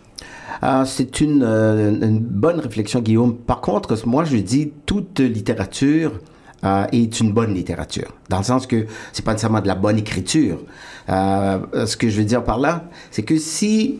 ah, 0.61 0.83
c'est 0.85 1.21
une, 1.21 1.41
euh, 1.43 1.91
une, 1.91 2.19
bonne 2.19 2.59
réflexion, 2.59 2.99
Guillaume. 2.99 3.37
Par 3.37 3.61
contre, 3.61 3.95
moi, 4.05 4.25
je 4.25 4.35
dis 4.37 4.73
toute 4.85 5.19
littérature 5.19 6.19
euh, 6.65 6.85
est 6.91 7.19
une 7.21 7.31
bonne 7.31 7.53
littérature, 7.53 8.13
dans 8.27 8.39
le 8.39 8.43
sens 8.43 8.67
que 8.67 8.85
c'est 9.13 9.23
pas 9.23 9.31
nécessairement 9.31 9.61
de 9.61 9.67
la 9.67 9.75
bonne 9.75 9.97
écriture. 9.97 10.59
Euh, 11.07 11.85
ce 11.85 11.95
que 11.95 12.09
je 12.09 12.17
veux 12.17 12.25
dire 12.25 12.43
par 12.43 12.59
là, 12.59 12.83
c'est 13.09 13.23
que 13.23 13.37
si 13.37 13.99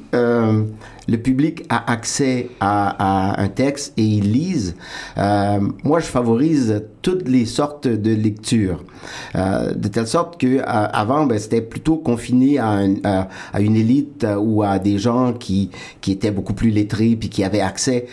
le 1.10 1.18
public 1.18 1.64
a 1.70 1.92
accès 1.92 2.50
à, 2.60 3.34
à, 3.34 3.42
un 3.42 3.48
texte 3.50 3.94
et 3.98 4.04
il 4.04 4.32
lise, 4.32 4.76
euh, 5.18 5.60
moi 5.84 6.00
je 6.00 6.06
favorise 6.06 6.84
toutes 7.02 7.28
les 7.28 7.46
sortes 7.46 7.88
de 7.88 8.14
lectures, 8.14 8.84
euh, 9.36 9.74
de 9.74 9.88
telle 9.88 10.08
sorte 10.08 10.40
que 10.40 10.62
avant 10.66 11.26
ben, 11.26 11.40
c'était 11.40 11.62
plutôt 11.62 11.98
confiné 11.98 12.60
à, 12.60 12.80
à, 13.54 13.62
une 13.62 13.76
élite 13.76 14.26
ou 14.40 14.64
à 14.64 14.80
des 14.80 14.98
gens 14.98 15.34
qui 15.34 15.70
qui 16.02 16.12
étaient 16.12 16.32
beaucoup 16.32 16.54
plus 16.54 16.70
lettrés 16.70 17.16
puis 17.20 17.30
qui 17.30 17.44
avaient 17.44 17.62
accès 17.62 18.08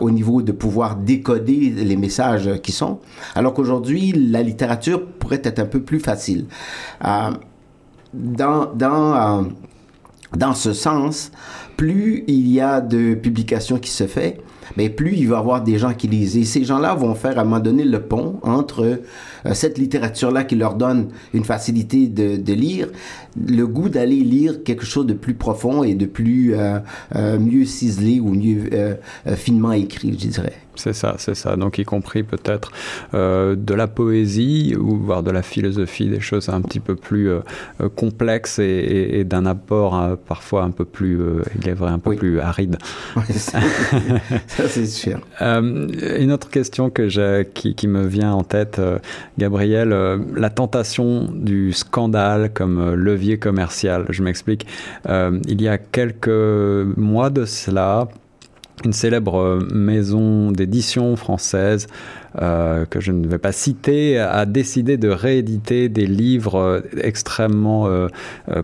au 0.00 0.10
niveau 0.10 0.42
de 0.42 0.52
pouvoir 0.52 0.96
décoder 0.96 1.70
les 1.76 1.96
messages 1.96 2.50
qui 2.62 2.72
sont, 2.72 3.00
alors 3.34 3.54
qu'aujourd'hui 3.54 4.12
la 4.12 4.42
littérature 4.42 5.06
pourrait 5.06 5.42
être 5.44 5.58
un 5.58 5.66
peu 5.66 5.80
plus 5.80 6.00
facile. 6.00 6.46
Euh, 7.04 7.30
dans, 8.12 8.66
dans, 8.74 9.14
euh, 9.14 9.42
dans 10.36 10.54
ce 10.54 10.72
sens, 10.72 11.30
plus 11.80 12.24
il 12.26 12.46
y 12.46 12.60
a 12.60 12.82
de 12.82 13.14
publications 13.14 13.78
qui 13.78 13.88
se 13.88 14.06
fait, 14.06 14.36
mais 14.76 14.90
plus 14.90 15.14
il 15.16 15.28
va 15.28 15.36
y 15.36 15.38
avoir 15.38 15.62
des 15.62 15.78
gens 15.78 15.94
qui 15.94 16.08
lisent. 16.08 16.36
Et 16.36 16.44
ces 16.44 16.62
gens-là 16.62 16.94
vont 16.94 17.14
faire 17.14 17.38
à 17.38 17.40
un 17.40 17.44
moment 17.44 17.58
donné 17.58 17.84
le 17.84 18.02
pont 18.02 18.38
entre 18.42 19.00
cette 19.52 19.78
littérature-là 19.78 20.44
qui 20.44 20.56
leur 20.56 20.74
donne 20.74 21.08
une 21.34 21.44
facilité 21.44 22.06
de, 22.06 22.36
de 22.36 22.52
lire, 22.52 22.88
le 23.36 23.66
goût 23.66 23.88
d'aller 23.88 24.20
lire 24.20 24.62
quelque 24.64 24.84
chose 24.84 25.06
de 25.06 25.14
plus 25.14 25.34
profond 25.34 25.82
et 25.82 25.94
de 25.94 26.06
plus 26.06 26.54
euh, 26.54 26.78
euh 27.14 27.38
mieux 27.38 27.64
ciselé 27.64 28.20
ou 28.20 28.30
mieux 28.30 28.70
euh, 28.72 28.94
finement 29.36 29.72
écrit, 29.72 30.12
je 30.18 30.28
dirais. 30.28 30.54
C'est 30.80 30.94
ça, 30.94 31.16
c'est 31.18 31.34
ça. 31.34 31.56
Donc, 31.56 31.78
y 31.78 31.84
compris 31.84 32.22
peut-être 32.22 32.72
euh, 33.12 33.54
de 33.54 33.74
la 33.74 33.86
poésie 33.86 34.74
ou 34.78 34.96
voire 34.96 35.22
de 35.22 35.30
la 35.30 35.42
philosophie, 35.42 36.08
des 36.08 36.20
choses 36.20 36.48
un 36.48 36.62
petit 36.62 36.80
peu 36.80 36.96
plus 36.96 37.28
euh, 37.28 37.40
complexes 37.96 38.58
et, 38.58 38.64
et, 38.64 39.20
et 39.20 39.24
d'un 39.24 39.44
apport 39.44 40.00
euh, 40.00 40.16
parfois 40.16 40.62
un 40.62 40.70
peu 40.70 40.86
plus, 40.86 41.20
il 41.60 41.68
est 41.68 41.74
vrai, 41.74 41.90
un 41.90 41.98
peu 41.98 42.10
oui. 42.10 42.16
plus 42.16 42.40
aride. 42.40 42.78
Oui, 43.16 43.22
ça, 43.36 43.60
c'est 44.68 44.86
sûr. 44.86 45.20
une 45.40 46.32
autre 46.32 46.48
question 46.48 46.88
que 46.88 47.42
qui, 47.42 47.74
qui, 47.74 47.86
me 47.86 48.06
vient 48.06 48.32
en 48.32 48.42
tête, 48.42 48.80
Gabriel, 49.38 49.94
la 50.34 50.50
tentation 50.50 51.28
du 51.32 51.72
scandale 51.72 52.52
comme 52.52 52.94
levier 52.94 53.38
commercial. 53.38 54.04
Je 54.10 54.22
m'explique. 54.22 54.66
il 55.08 55.62
y 55.62 55.68
a 55.68 55.78
quelques 55.78 56.28
mois 56.96 57.30
de 57.30 57.44
cela, 57.44 58.08
une 58.84 58.92
célèbre 58.92 59.60
maison 59.72 60.52
d'édition 60.52 61.16
française 61.16 61.86
euh, 62.40 62.86
que 62.86 63.00
je 63.00 63.12
ne 63.12 63.26
vais 63.26 63.38
pas 63.38 63.52
citer 63.52 64.18
a 64.18 64.46
décidé 64.46 64.96
de 64.96 65.08
rééditer 65.08 65.88
des 65.88 66.06
livres 66.06 66.82
extrêmement 67.02 67.88
euh, 67.88 68.08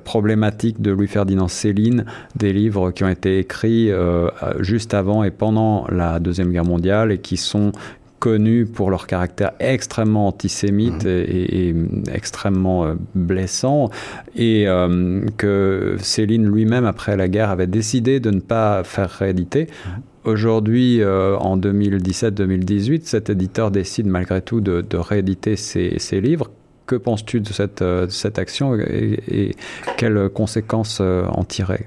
problématiques 0.04 0.80
de 0.80 0.92
Louis-Ferdinand 0.92 1.48
Céline, 1.48 2.04
des 2.36 2.52
livres 2.52 2.92
qui 2.92 3.04
ont 3.04 3.08
été 3.08 3.38
écrits 3.38 3.90
euh, 3.90 4.28
juste 4.60 4.94
avant 4.94 5.24
et 5.24 5.30
pendant 5.30 5.86
la 5.88 6.20
Deuxième 6.20 6.52
Guerre 6.52 6.64
mondiale 6.64 7.12
et 7.12 7.18
qui 7.18 7.36
sont 7.36 7.72
connus 8.18 8.66
pour 8.66 8.90
leur 8.90 9.06
caractère 9.06 9.52
extrêmement 9.60 10.28
antisémite 10.28 11.04
mmh. 11.04 11.08
et, 11.08 11.74
extrêmement 12.12 12.86
euh, 12.86 12.94
blessant, 13.14 13.90
et 14.34 14.66
euh, 14.66 15.20
que 15.36 15.96
Céline 16.00 16.46
lui-même, 16.46 16.84
après 16.84 17.16
la 17.16 17.28
guerre, 17.28 17.50
avait 17.50 17.66
décidé 17.66 18.20
de 18.20 18.30
ne 18.30 18.40
pas 18.40 18.84
faire 18.84 19.10
rééditer. 19.10 19.64
Mmh. 19.64 19.90
Aujourd'hui, 20.24 21.02
euh, 21.02 21.36
en 21.36 21.56
2017-2018, 21.56 23.02
cet 23.04 23.30
éditeur 23.30 23.70
décide 23.70 24.06
malgré 24.06 24.42
tout 24.42 24.60
de, 24.60 24.80
de 24.80 24.96
rééditer 24.96 25.56
ses, 25.56 25.98
ses 25.98 26.20
livres 26.20 26.50
que 26.86 26.94
penses-tu 26.94 27.40
de 27.40 27.52
cette, 27.52 27.82
euh, 27.82 28.06
action 28.36 28.74
et, 28.74 29.54
quelles 29.96 30.28
conséquences 30.28 30.98
euh, 31.00 31.26
en 31.28 31.44
tirer? 31.44 31.86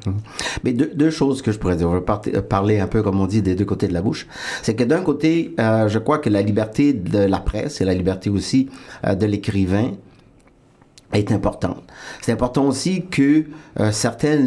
Mais 0.63 0.73
deux, 0.73 1.09
choses 1.09 1.41
que 1.41 1.51
je 1.51 1.59
pourrais 1.59 1.75
dire. 1.75 1.89
Je 1.89 2.31
vais 2.31 2.41
parler 2.41 2.79
un 2.79 2.87
peu, 2.87 3.01
comme 3.01 3.19
on 3.19 3.25
dit, 3.25 3.41
des 3.41 3.55
deux 3.55 3.65
côtés 3.65 3.87
de 3.87 3.93
la 3.93 4.01
bouche. 4.01 4.27
C'est 4.61 4.75
que 4.75 4.83
d'un 4.83 5.01
côté, 5.01 5.55
euh, 5.59 5.87
je 5.87 5.99
crois 5.99 6.19
que 6.19 6.29
la 6.29 6.41
liberté 6.41 6.93
de 6.93 7.19
la 7.19 7.39
presse 7.39 7.81
et 7.81 7.85
la 7.85 7.93
liberté 7.93 8.29
aussi 8.29 8.69
de 9.03 9.25
l'écrivain 9.25 9.91
est 11.13 11.31
importante. 11.31 11.83
C'est 12.21 12.31
important 12.31 12.65
aussi 12.67 13.05
que 13.05 13.45
certains 13.91 14.37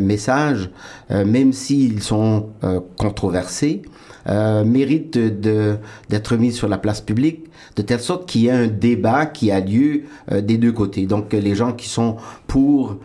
messages, 0.00 0.70
même 1.10 1.52
s'ils 1.52 2.02
sont 2.02 2.48
controversés, 2.96 3.82
méritent 4.26 5.18
d'être 5.18 6.36
mis 6.36 6.52
sur 6.52 6.68
la 6.68 6.78
place 6.78 7.02
publique 7.02 7.44
de 7.76 7.82
telle 7.82 8.00
sorte 8.00 8.26
qu'il 8.26 8.42
y 8.42 8.46
ait 8.48 8.50
un 8.50 8.66
débat 8.66 9.26
qui 9.26 9.50
a 9.50 9.60
lieu 9.60 10.02
des 10.30 10.58
deux 10.58 10.72
côtés. 10.72 11.06
Donc 11.06 11.32
les 11.32 11.54
gens 11.54 11.72
qui 11.72 11.88
sont 11.88 12.16
pour 12.46 12.96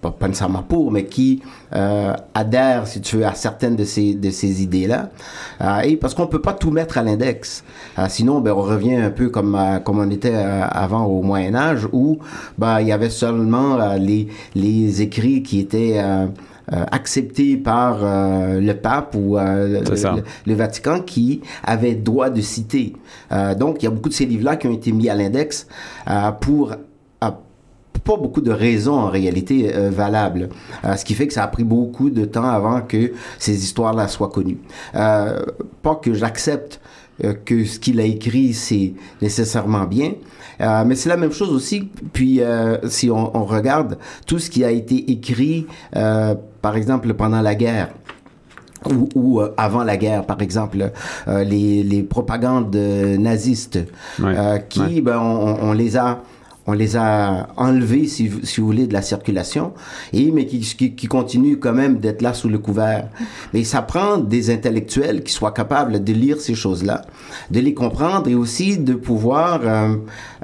pas, 0.00 0.10
pas 0.10 0.28
nécessairement 0.28 0.62
pour, 0.62 0.90
mais 0.90 1.04
qui 1.04 1.42
euh, 1.74 2.14
adhèrent, 2.34 2.86
si 2.86 3.00
tu 3.00 3.16
veux, 3.16 3.26
à 3.26 3.34
certaines 3.34 3.76
de 3.76 3.84
ces, 3.84 4.14
de 4.14 4.30
ces 4.30 4.62
idées-là. 4.62 5.10
Euh, 5.60 5.80
et 5.80 5.96
parce 5.96 6.14
qu'on 6.14 6.26
peut 6.26 6.40
pas 6.40 6.52
tout 6.52 6.70
mettre 6.70 6.98
à 6.98 7.02
l'index. 7.02 7.64
Euh, 7.98 8.06
sinon, 8.08 8.40
ben, 8.40 8.52
on 8.52 8.62
revient 8.62 8.96
un 8.96 9.10
peu 9.10 9.28
comme, 9.28 9.54
euh, 9.54 9.78
comme 9.78 9.98
on 9.98 10.10
était 10.10 10.34
euh, 10.34 10.62
avant 10.68 11.04
au 11.04 11.22
Moyen 11.22 11.54
Âge, 11.54 11.86
où 11.92 12.18
ben, 12.58 12.80
il 12.80 12.88
y 12.88 12.92
avait 12.92 13.10
seulement 13.10 13.78
euh, 13.78 13.96
les, 13.98 14.28
les 14.54 15.02
écrits 15.02 15.42
qui 15.42 15.60
étaient... 15.60 16.00
Euh, 16.72 16.84
accepté 16.92 17.56
par 17.56 17.98
euh, 18.02 18.60
le 18.60 18.74
pape 18.74 19.16
ou 19.16 19.36
euh, 19.36 19.80
le, 19.80 20.22
le, 20.46 20.54
Vatican 20.54 21.00
qui 21.00 21.40
avait 21.64 21.96
droit 21.96 22.30
de 22.30 22.40
citer. 22.40 22.94
donc, 23.58 23.82
il 23.82 23.86
y 23.86 23.88
a 23.88 23.90
beaucoup 23.90 24.08
de 24.08 24.14
ces 24.14 24.26
livres-là 24.26 24.56
qui 24.56 24.68
ont 24.68 24.72
été 24.72 24.92
mis 24.92 25.08
à 25.08 25.14
l'index 25.14 25.66
pour 26.40 26.76
pas 28.00 28.16
beaucoup 28.16 28.40
de 28.40 28.50
raisons 28.50 28.94
en 28.94 29.08
réalité 29.08 29.74
euh, 29.74 29.90
valables. 29.90 30.48
Euh, 30.84 30.96
ce 30.96 31.04
qui 31.04 31.14
fait 31.14 31.26
que 31.26 31.32
ça 31.32 31.44
a 31.44 31.48
pris 31.48 31.64
beaucoup 31.64 32.10
de 32.10 32.24
temps 32.24 32.48
avant 32.48 32.80
que 32.80 33.12
ces 33.38 33.62
histoires-là 33.62 34.08
soient 34.08 34.28
connues. 34.28 34.58
Euh, 34.94 35.44
pas 35.82 35.94
que 35.96 36.14
j'accepte 36.14 36.80
euh, 37.24 37.34
que 37.44 37.64
ce 37.64 37.78
qu'il 37.78 38.00
a 38.00 38.04
écrit 38.04 38.54
c'est 38.54 38.94
nécessairement 39.20 39.84
bien, 39.84 40.14
euh, 40.60 40.84
mais 40.86 40.94
c'est 40.94 41.08
la 41.08 41.16
même 41.16 41.32
chose 41.32 41.50
aussi. 41.50 41.88
Puis 42.12 42.40
euh, 42.40 42.78
si 42.88 43.10
on, 43.10 43.36
on, 43.36 43.44
regarde 43.44 43.98
tout 44.26 44.38
ce 44.38 44.50
qui 44.50 44.64
a 44.64 44.70
été 44.70 45.10
écrit, 45.10 45.66
par 46.62 46.76
exemple 46.76 47.12
pendant 47.14 47.40
la 47.40 47.54
guerre. 47.54 47.88
Ou, 48.86 49.08
ou 49.14 49.40
euh, 49.40 49.52
avant 49.58 49.84
la 49.84 49.98
guerre, 49.98 50.24
par 50.24 50.40
exemple, 50.40 50.90
euh, 51.28 51.44
les, 51.44 51.82
les 51.82 52.02
propagandes 52.02 52.74
nazistes, 52.74 53.78
ouais, 54.18 54.34
euh, 54.34 54.58
qui, 54.58 54.80
ouais. 54.80 55.00
ben, 55.02 55.18
on, 55.18 55.68
on, 55.68 55.72
les 55.74 55.98
a 55.98 56.20
on 56.66 56.72
les 56.72 56.96
a 56.96 57.48
enlevés, 57.56 58.06
si, 58.06 58.30
si, 58.42 58.60
vous 58.60 58.66
voulez, 58.66 58.86
de 58.86 58.92
la 58.92 59.02
circulation, 59.02 59.72
et 60.12 60.30
mais 60.30 60.46
qui, 60.46 60.60
qui, 60.60 60.94
qui 60.94 61.06
continuent 61.06 61.58
quand 61.58 61.72
même 61.72 61.98
d'être 61.98 62.22
là 62.22 62.34
sous 62.34 62.48
le 62.48 62.58
couvert. 62.58 63.08
Mais 63.52 63.64
ça 63.64 63.82
prend 63.82 64.18
des 64.18 64.50
intellectuels 64.50 65.22
qui 65.22 65.32
soient 65.32 65.52
capables 65.52 66.04
de 66.04 66.12
lire 66.12 66.40
ces 66.40 66.54
choses-là, 66.54 67.02
de 67.50 67.60
les 67.60 67.74
comprendre 67.74 68.28
et 68.28 68.34
aussi 68.34 68.78
de 68.78 68.94
pouvoir 68.94 69.60
euh, 69.64 69.96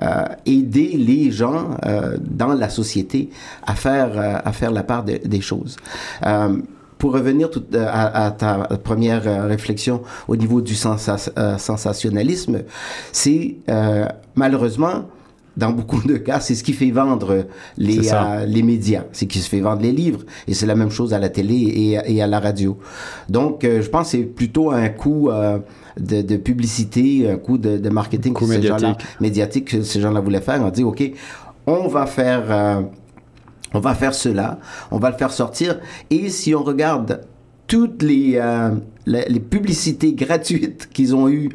euh, 0.03 0.25
aider 0.47 0.97
les 0.97 1.31
gens 1.31 1.77
euh, 1.85 2.17
dans 2.21 2.55
la 2.55 2.69
société 2.69 3.31
à 3.67 3.75
faire 3.75 4.13
euh, 4.19 4.39
à 4.45 4.53
faire 4.53 4.71
la 4.71 4.83
part 4.83 5.05
de, 5.05 5.19
des 5.25 5.41
choses. 5.41 5.77
Euh, 6.25 6.57
pour 6.99 7.13
revenir 7.13 7.51
tout, 7.51 7.63
euh, 7.75 7.87
à, 7.87 8.27
à, 8.27 8.31
ta 8.31 8.55
première 8.83 9.27
euh, 9.27 9.47
réflexion 9.47 10.03
au 10.29 10.37
niveau 10.37 10.61
du 10.61 10.75
euh, 10.75 11.59
sensationnalisme, 11.59 12.63
c'est 13.13 13.57
malheureusement 14.35 15.07
dans 15.57 15.71
beaucoup 15.71 16.03
de 16.07 16.17
cas, 16.19 16.41
c'est 16.41 16.55
ce 16.55 16.63
qui 16.63 16.73
fait 16.73 16.91
vendre 16.91 17.47
les, 17.79 18.13
euh, 18.13 18.45
les 18.45 18.63
médias, 18.63 19.05
c'est 19.13 19.27
qui 19.27 19.39
se 19.39 19.49
fait 19.49 19.61
vendre 19.61 19.83
les 19.83 19.93
livres. 19.93 20.21
Et 20.47 20.55
c'est 20.55 20.67
la 20.67 20.75
même 20.75 20.91
chose 20.91 21.15
à 21.15 21.19
la 21.19 21.31
télé 21.31 21.55
et, 21.55 21.99
et 22.15 22.23
à 22.23 22.27
la 22.27 22.41
radio. 22.41 22.79
Donc, 23.29 23.65
euh, 23.65 23.81
je 23.81 23.89
pense 23.89 24.13
que 24.13 24.19
c'est 24.19 24.25
plutôt 24.25 24.71
un 24.71 24.89
coup 24.89 25.31
euh, 25.31 25.59
de, 25.99 26.21
de, 26.21 26.37
publicité, 26.37 27.31
un 27.31 27.37
coup 27.37 27.57
de, 27.57 27.79
de 27.79 27.89
marketing 27.89 28.35
que 28.35 28.45
ces 28.45 28.63
gens-là, 28.63 28.99
médiatique 29.21 29.71
que 29.71 29.83
ces 29.83 30.01
gens-là 30.01 30.21
voulaient 30.21 30.43
faire. 30.43 30.61
On 30.63 30.69
dit, 30.69 30.85
OK, 30.85 31.03
on 31.67 31.89
va 31.89 32.07
faire... 32.07 32.85
on 33.75 33.81
va 33.81 33.95
faire 33.95 34.15
cela, 34.15 34.59
on 34.91 34.99
va 34.99 35.11
le 35.11 35.17
faire 35.17 35.33
sortir. 35.33 35.81
Et 36.11 36.29
si 36.31 36.55
on 36.55 36.63
regarde 36.63 37.23
toutes 37.67 38.03
les, 38.03 38.41
les, 39.07 39.25
les, 39.29 39.41
publicités 39.41 40.13
gratuites 40.15 40.89
qu'ils 40.93 41.17
ont 41.17 41.29
eues 41.29 41.51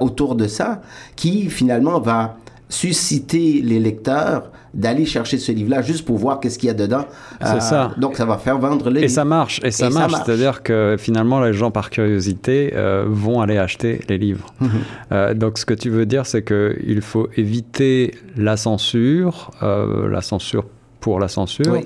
autour 0.00 0.34
de 0.34 0.46
ça, 0.46 0.80
qui 1.16 1.50
finalement 1.50 2.00
va 2.00 2.38
susciter 2.70 3.60
les 3.62 3.78
lecteurs 3.78 4.50
d'aller 4.72 5.04
chercher 5.04 5.38
ce 5.38 5.50
livre-là 5.50 5.82
juste 5.82 6.04
pour 6.04 6.16
voir 6.16 6.38
qu'est-ce 6.38 6.58
qu'il 6.58 6.68
y 6.68 6.70
a 6.70 6.74
dedans. 6.74 7.04
C'est 7.40 7.48
euh, 7.48 7.60
ça. 7.60 7.90
Donc 7.98 8.16
ça 8.16 8.24
va 8.24 8.38
faire 8.38 8.58
vendre 8.58 8.88
les 8.88 9.02
Et 9.02 9.08
ça 9.08 9.24
marche. 9.24 9.60
Et 9.64 9.72
ça, 9.72 9.88
et 9.88 9.90
marche. 9.90 10.14
C'est-à-dire 10.24 10.62
que 10.62 10.96
finalement 10.98 11.40
les 11.40 11.52
gens 11.52 11.72
par 11.72 11.90
curiosité 11.90 12.72
euh, 12.74 13.04
vont 13.08 13.40
aller 13.40 13.58
acheter 13.58 14.00
les 14.08 14.16
livres. 14.16 14.46
Mm 14.60 14.66
-hmm. 14.66 14.70
euh, 15.12 15.34
donc 15.34 15.58
ce 15.58 15.66
que 15.66 15.74
tu 15.74 15.90
veux 15.90 16.06
dire, 16.06 16.24
c'est 16.24 16.42
que 16.42 16.76
il 16.86 17.02
faut 17.02 17.28
éviter 17.36 18.14
la 18.36 18.56
censure, 18.56 19.50
la 19.60 20.22
censure 20.22 20.64
pour 21.00 21.18
la 21.18 21.28
censure. 21.28 21.72
Oui. 21.72 21.80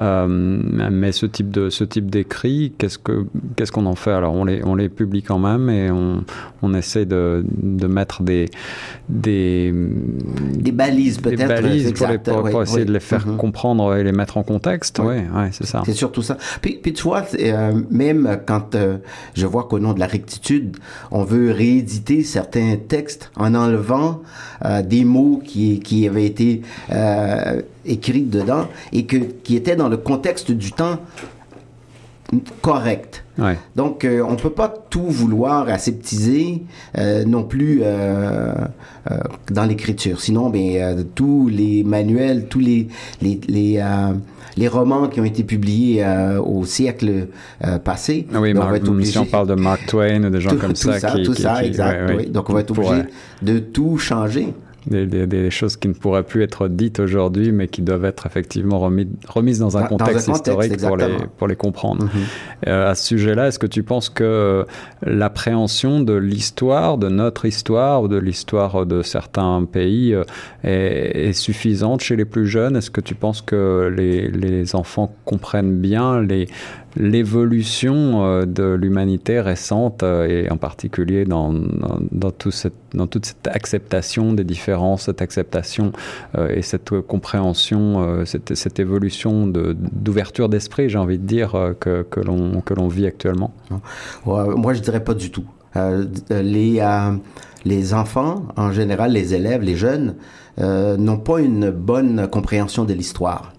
Euh, 0.00 0.28
mais 0.28 1.10
ce 1.10 1.26
type 1.26 1.50
de 1.50 1.70
ce 1.70 1.82
type 1.82 2.08
d'écrit, 2.08 2.72
qu'est-ce 2.78 2.98
que 2.98 3.26
qu'est-ce 3.56 3.72
qu'on 3.72 3.86
en 3.86 3.96
fait? 3.96 4.12
Alors 4.12 4.32
on 4.32 4.44
les 4.44 4.62
on 4.64 4.76
les 4.76 4.88
publie 4.88 5.24
quand 5.24 5.40
même 5.40 5.68
et 5.68 5.90
on, 5.90 6.22
on 6.62 6.72
essaie 6.74 7.04
de, 7.04 7.44
de 7.60 7.86
mettre 7.88 8.22
des 8.22 8.44
des 9.08 9.74
des 10.66 10.70
balises 10.70 11.18
peut-être 11.18 11.38
des 11.38 11.46
balises 11.46 11.92
pour, 11.94 12.06
les, 12.06 12.18
pour, 12.18 12.44
oui, 12.44 12.50
pour 12.52 12.62
essayer 12.62 12.82
oui. 12.82 12.86
de 12.86 12.92
les 12.92 13.00
faire 13.00 13.26
mm 13.26 13.32
-hmm. 13.32 13.36
comprendre 13.38 13.96
et 13.96 14.04
les 14.04 14.12
mettre 14.12 14.36
en 14.36 14.44
contexte. 14.44 15.00
Oui, 15.00 15.16
ouais, 15.36 15.50
c'est 15.50 15.66
ça. 15.66 15.82
C'est 15.84 15.98
surtout 16.04 16.22
ça. 16.22 16.36
Puis, 16.62 16.78
puis 16.80 16.92
tu 16.92 17.02
vois, 17.02 17.24
euh, 17.34 17.72
même 17.90 18.22
quand 18.46 18.68
euh, 18.76 18.98
je 19.34 19.46
vois 19.52 19.64
qu'au 19.68 19.80
nom 19.80 19.94
de 19.94 20.00
la 20.00 20.06
rectitude, 20.06 20.76
on 21.10 21.24
veut 21.24 21.50
rééditer 21.50 22.22
certains 22.22 22.76
textes 22.94 23.32
en 23.44 23.52
enlevant 23.64 24.20
des 24.92 25.04
mots 25.04 25.40
qui 25.48 25.80
qui 25.86 26.06
avaient 26.08 26.26
été 26.34 26.50
écrits 27.88 28.22
dedans 28.22 28.68
et 28.92 29.04
que 29.06 29.16
qui 29.16 29.56
étaient 29.56 29.76
dans 29.76 29.88
le 29.88 29.96
contexte 29.96 30.50
du 30.52 30.72
temps 30.72 30.98
correct. 32.60 33.24
Ouais. 33.38 33.56
Donc, 33.76 34.04
euh, 34.04 34.22
on 34.28 34.36
peut 34.36 34.50
pas 34.50 34.68
tout 34.90 35.06
vouloir 35.06 35.68
aseptiser 35.68 36.62
euh, 36.98 37.24
non 37.24 37.44
plus 37.44 37.80
euh, 37.82 38.52
dans 39.50 39.64
l'écriture. 39.64 40.20
Sinon, 40.20 40.50
ben, 40.50 41.04
tous 41.14 41.48
les 41.48 41.84
manuels, 41.84 42.46
tous 42.48 42.60
les 42.60 42.88
les 43.22 43.40
les, 43.48 43.82
les 44.56 44.68
romans 44.68 45.08
qui 45.08 45.20
ont 45.20 45.24
été 45.24 45.44
publiés 45.44 46.04
au 46.44 46.64
siècle 46.64 47.28
passé. 47.84 48.26
Ah 48.34 48.40
oui, 48.40 48.52
Mark, 48.52 48.82
obligé... 48.86 49.12
si 49.12 49.18
on 49.18 49.24
parle 49.24 49.48
de 49.48 49.54
Mark 49.54 49.86
Twain 49.86 50.24
ou 50.24 50.30
des 50.30 50.40
gens 50.40 50.50
tout, 50.50 50.58
comme 50.58 50.74
tout 50.74 50.76
ça, 50.76 50.98
ça, 50.98 51.10
qui, 51.12 51.22
tout 51.22 51.32
qui, 51.32 51.42
ça, 51.42 51.60
qui, 51.60 51.66
exact. 51.66 52.10
ouais, 52.10 52.16
oui. 52.16 52.26
Donc, 52.26 52.50
on 52.50 52.52
va 52.52 52.60
être 52.60 52.72
obligé 52.72 53.04
de 53.40 53.58
tout 53.58 53.96
changer. 53.98 54.52
Des, 54.90 55.06
des, 55.06 55.26
des, 55.26 55.50
choses 55.50 55.76
qui 55.76 55.88
ne 55.88 55.92
pourraient 55.92 56.22
plus 56.22 56.42
être 56.42 56.68
dites 56.68 56.98
aujourd'hui, 57.00 57.52
mais 57.52 57.68
qui 57.68 57.82
doivent 57.82 58.04
être 58.04 58.26
effectivement 58.26 58.78
remis, 58.78 59.08
remises 59.28 59.58
dans 59.58 59.76
un 59.76 59.82
dans 59.82 59.88
contexte, 59.88 60.28
un 60.28 60.32
contexte 60.32 60.48
historique 60.48 60.80
pour 60.80 60.96
les, 60.96 61.16
pour 61.36 61.46
les 61.46 61.56
comprendre. 61.56 62.04
Mm 62.04 62.08
-hmm. 62.08 62.68
euh, 62.68 62.90
à 62.90 62.94
ce 62.94 63.04
sujet-là, 63.06 63.48
est-ce 63.48 63.58
que 63.58 63.66
tu 63.66 63.82
penses 63.82 64.08
que 64.08 64.64
l'appréhension 65.02 66.00
de 66.00 66.14
l'histoire, 66.14 66.98
de 66.98 67.08
notre 67.08 67.44
histoire, 67.44 68.02
ou 68.02 68.08
de 68.08 68.18
l'histoire 68.18 68.86
de 68.86 69.02
certains 69.02 69.64
pays 69.64 70.14
euh, 70.14 70.24
est, 70.64 71.28
est, 71.28 71.32
suffisante 71.32 72.00
chez 72.06 72.16
les 72.16 72.24
plus 72.34 72.46
jeunes? 72.46 72.76
Est-ce 72.76 72.90
que 72.90 73.02
tu 73.02 73.14
penses 73.14 73.42
que 73.42 73.92
les, 73.98 74.28
les 74.30 74.74
enfants 74.74 75.08
comprennent 75.24 75.76
bien 75.78 76.22
les, 76.22 76.46
l'évolution 76.96 78.24
euh, 78.24 78.44
de 78.44 78.64
l'humanité 78.64 79.40
récente 79.40 80.02
euh, 80.02 80.26
et 80.26 80.50
en 80.50 80.56
particulier 80.56 81.24
dans, 81.24 81.52
dans, 81.52 82.00
dans, 82.12 82.32
cette, 82.50 82.74
dans 82.94 83.06
toute 83.06 83.26
cette 83.26 83.46
acceptation 83.46 84.32
des 84.32 84.44
différences, 84.44 85.02
cette 85.02 85.22
acceptation 85.22 85.92
euh, 86.36 86.48
et 86.54 86.62
cette 86.62 87.00
compréhension, 87.00 88.24
cette, 88.24 88.54
cette, 88.54 88.78
évolution 88.78 89.46
d'ouverture 89.46 90.48
d'esprit, 90.48 90.88
j'ai 90.88 90.98
envie 90.98 91.18
de 91.18 91.26
dire, 91.26 91.52
que, 91.80 92.06
que 92.08 92.20
l'on 92.20 92.88
vit 92.88 93.06
actuellement 93.06 93.52
Moi, 94.24 94.74
je 94.74 94.80
dirais 94.80 95.02
pas 95.02 95.14
du 95.14 95.30
tout. 95.30 95.44
Les, 96.30 96.80
les 97.64 97.94
enfants, 97.94 98.46
en 98.56 98.72
général, 98.72 99.12
les 99.12 99.34
élèves, 99.34 99.62
les 99.62 99.76
jeunes, 99.76 100.14
n'ont 100.58 101.18
pas 101.18 101.40
une 101.40 101.70
bonne 101.70 102.28
compréhension 102.28 102.84
de 102.84 102.92
l'histoire. 102.92 103.52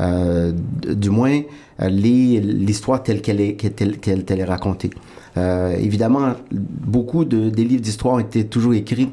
du 0.00 1.10
moins, 1.10 1.40
l'histoire 1.80 3.02
telle 3.02 3.20
qu'elle 3.22 3.40
est, 3.40 3.80
est 3.80 4.44
racontée. 4.44 4.90
Euh, 5.36 5.76
évidemment, 5.76 6.34
beaucoup 6.52 7.24
de, 7.24 7.48
des 7.50 7.64
livres 7.64 7.82
d'histoire 7.82 8.14
ont 8.14 8.18
été 8.20 8.46
toujours 8.46 8.74
écrits 8.74 9.10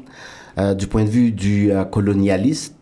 euh, 0.58 0.74
du 0.74 0.86
point 0.86 1.04
de 1.04 1.08
vue 1.08 1.32
du 1.32 1.72
euh, 1.72 1.84
colonialiste 1.84 2.76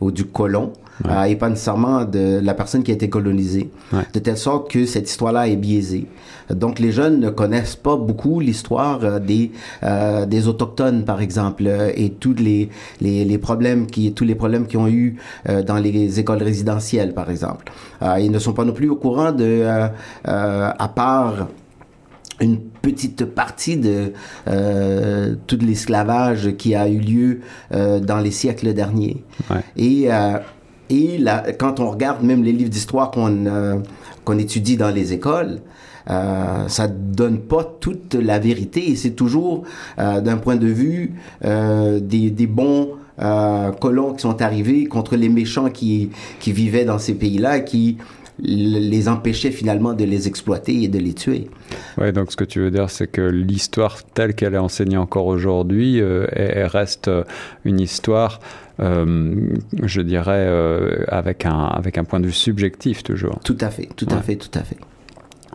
ou 0.00 0.12
du 0.12 0.24
colon, 0.24 0.72
ouais. 1.04 1.10
euh, 1.10 1.22
et 1.24 1.36
pas 1.36 1.48
nécessairement 1.48 2.04
de 2.04 2.40
la 2.42 2.54
personne 2.54 2.82
qui 2.82 2.90
a 2.90 2.94
été 2.94 3.08
colonisée, 3.08 3.70
ouais. 3.92 4.02
de 4.12 4.18
telle 4.18 4.38
sorte 4.38 4.70
que 4.70 4.86
cette 4.86 5.08
histoire-là 5.08 5.48
est 5.48 5.56
biaisée. 5.56 6.06
Donc 6.50 6.78
les 6.78 6.92
jeunes 6.92 7.18
ne 7.18 7.30
connaissent 7.30 7.76
pas 7.76 7.96
beaucoup 7.96 8.38
l'histoire 8.38 9.00
euh, 9.04 9.18
des 9.18 9.50
euh, 9.82 10.26
des 10.26 10.46
autochtones 10.46 11.04
par 11.04 11.20
exemple 11.20 11.64
euh, 11.66 11.90
et 11.96 12.10
tous 12.10 12.34
les, 12.34 12.68
les 13.00 13.24
les 13.24 13.38
problèmes 13.38 13.86
qui 13.86 14.12
tous 14.12 14.24
les 14.24 14.36
problèmes 14.36 14.66
qui 14.66 14.76
ont 14.76 14.86
eu 14.86 15.16
euh, 15.48 15.62
dans 15.62 15.76
les 15.78 16.20
écoles 16.20 16.42
résidentielles 16.42 17.14
par 17.14 17.30
exemple. 17.30 17.72
Ils 18.20 18.30
ne 18.30 18.38
sont 18.38 18.52
pas 18.52 18.64
non 18.64 18.72
plus 18.72 18.88
au 18.88 18.96
courant 18.96 19.32
de 19.32 19.64
à 20.24 20.88
part 20.88 21.48
une 22.40 22.58
petite 22.60 23.24
partie 23.24 23.76
de 23.76 24.12
euh, 24.48 25.34
tout 25.46 25.58
l'esclavage 25.60 26.56
qui 26.56 26.74
a 26.74 26.88
eu 26.88 26.98
lieu 26.98 27.40
euh, 27.72 27.98
dans 27.98 28.18
les 28.18 28.30
siècles 28.30 28.74
derniers. 28.74 29.24
Ouais. 29.50 29.62
Et, 29.76 30.12
euh, 30.12 30.38
et 30.90 31.18
là, 31.18 31.44
quand 31.58 31.80
on 31.80 31.90
regarde 31.90 32.22
même 32.22 32.42
les 32.44 32.52
livres 32.52 32.70
d'histoire 32.70 33.10
qu'on 33.10 33.82
qu'on 34.24 34.38
étudie 34.38 34.76
dans 34.76 34.90
les 34.90 35.12
écoles, 35.12 35.60
euh, 36.10 36.68
ça 36.68 36.88
donne 36.88 37.38
pas 37.38 37.64
toute 37.80 38.14
la 38.14 38.38
vérité. 38.38 38.90
Et 38.90 38.96
c'est 38.96 39.12
toujours 39.12 39.64
euh, 39.98 40.20
d'un 40.20 40.36
point 40.36 40.56
de 40.56 40.66
vue 40.66 41.14
euh, 41.44 42.00
des, 42.00 42.30
des 42.30 42.46
bons 42.46 42.90
euh, 43.20 43.72
colons 43.72 44.12
qui 44.14 44.20
sont 44.20 44.42
arrivés 44.42 44.86
contre 44.86 45.16
les 45.16 45.28
méchants 45.28 45.70
qui, 45.70 46.10
qui 46.38 46.52
vivaient 46.52 46.84
dans 46.84 46.98
ces 46.98 47.14
pays-là, 47.14 47.60
qui 47.60 47.98
les 48.38 49.08
empêchait 49.08 49.50
finalement 49.50 49.94
de 49.94 50.04
les 50.04 50.28
exploiter 50.28 50.82
et 50.82 50.88
de 50.88 50.98
les 50.98 51.14
tuer. 51.14 51.48
Ouais, 51.98 52.12
donc 52.12 52.30
ce 52.30 52.36
que 52.36 52.44
tu 52.44 52.60
veux 52.60 52.70
dire, 52.70 52.90
c'est 52.90 53.06
que 53.06 53.22
l'histoire 53.22 54.02
telle 54.04 54.34
qu'elle 54.34 54.54
est 54.54 54.58
enseignée 54.58 54.98
encore 54.98 55.26
aujourd'hui, 55.26 56.00
euh, 56.00 56.26
elle, 56.32 56.66
reste 56.66 57.10
une 57.64 57.80
histoire, 57.80 58.40
euh, 58.80 59.34
je 59.82 60.00
dirais, 60.02 60.46
euh, 60.48 61.04
avec, 61.08 61.46
un, 61.46 61.64
avec 61.64 61.98
un 61.98 62.04
point 62.04 62.20
de 62.20 62.26
vue 62.26 62.32
subjectif 62.32 63.02
toujours. 63.02 63.40
Tout 63.44 63.58
à 63.60 63.70
fait, 63.70 63.88
tout 63.96 64.06
ouais. 64.06 64.14
à 64.14 64.20
fait, 64.20 64.36
tout 64.36 64.58
à 64.58 64.62
fait. 64.62 64.76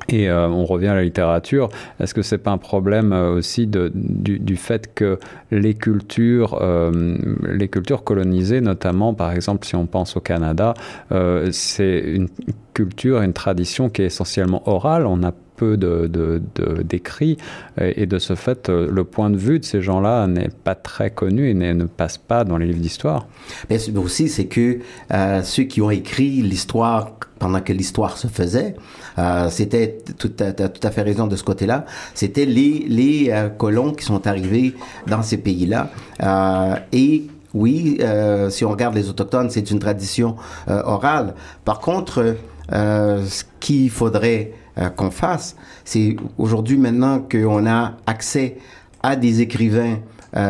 Et 0.10 0.30
euh, 0.30 0.48
on 0.48 0.66
revient 0.66 0.88
à 0.88 0.96
la 0.96 1.04
littérature. 1.04 1.70
Est-ce 2.00 2.14
que 2.14 2.22
c'est 2.22 2.38
pas 2.38 2.52
un 2.52 2.58
problème 2.58 3.14
euh, 3.14 3.36
aussi 3.36 3.68
de, 3.68 3.92
du, 3.94 4.40
du, 4.40 4.56
fait 4.56 4.94
que 4.94 5.20
les 5.52 5.76
cultures, 5.76 6.58
euh, 6.62 7.18
les 7.48 7.68
cultures 7.68 8.04
colonisées, 8.04 8.62
notamment 8.62 9.14
par 9.14 9.32
exemple 9.32 9.66
si 9.66 9.76
on 9.76 9.86
pense 9.86 10.18
au 10.18 10.20
Canada, 10.20 10.74
euh, 11.12 11.50
c'est 11.52 12.00
une 12.00 12.30
culture, 12.74 13.22
une 13.22 13.34
tradition 13.34 13.90
qui 13.90 14.02
est 14.02 14.06
essentiellement 14.06 14.68
orale. 14.68 15.06
On 15.06 15.24
a 15.24 15.34
peu 15.62 15.78
d'écrits 15.78 17.38
de, 17.78 17.84
de, 17.84 17.94
et 17.96 18.08
de 18.08 18.18
ce 18.18 18.34
fait 18.34 18.68
le 18.70 19.04
point 19.04 19.30
de 19.30 19.38
vue 19.38 19.60
de 19.60 19.66
ces 19.66 19.80
gens-là 19.80 20.26
n'est 20.26 20.50
pas 20.50 20.74
très 20.74 21.12
connu 21.12 21.50
et 21.50 21.54
ne 21.54 21.86
passe 21.86 22.18
pas 22.18 22.44
dans 22.44 22.58
les 22.58 22.66
livres 22.66 22.80
d'histoire. 22.80 23.28
Mais 23.70 23.78
aussi 23.96 24.28
c'est 24.28 24.48
que 24.48 24.80
euh, 25.14 25.44
ceux 25.44 25.64
qui 25.64 25.82
ont 25.82 25.92
écrit 25.92 26.42
l'histoire 26.42 27.12
pendant 27.41 27.60
que 27.60 27.73
l'histoire 27.73 28.19
se 28.19 28.27
faisait, 28.27 28.75
euh, 29.17 29.49
c'était 29.49 29.97
tout 30.19 30.32
à, 30.39 30.91
fait 30.91 31.01
raison 31.01 31.25
de 31.25 31.36
ce 31.36 31.43
côté-là. 31.43 31.86
C'était 32.13 32.45
les 32.45 33.30
euh, 33.32 33.49
colons 33.49 33.93
qui 33.93 34.06
sont 34.06 34.27
arrivés 34.27 34.75
dans 35.08 35.23
ces 35.23 35.38
pays-là 35.38 35.89
euh, 36.21 36.75
et 36.91 37.23
oui, 37.56 37.97
euh, 37.99 38.51
si 38.51 38.63
on 38.63 38.69
regarde 38.69 38.93
les 38.93 39.10
autochtones, 39.10 39.49
c'est 39.49 39.71
une 39.71 39.80
tradition 39.80 40.36
orale. 40.67 41.34
Par 41.65 41.80
contre, 41.80 42.38
ce 42.69 43.43
qu'il 43.60 43.89
faudrait 43.89 44.54
qu'on 44.95 45.12
fasse, 45.12 45.58
c'est 45.84 46.15
aujourd'hui 46.38 46.77
maintenant 46.77 47.19
qu'on 47.19 47.65
a 47.65 47.97
accès 48.06 48.58
à 49.04 49.17
des 49.17 49.41
écrivains 49.41 49.97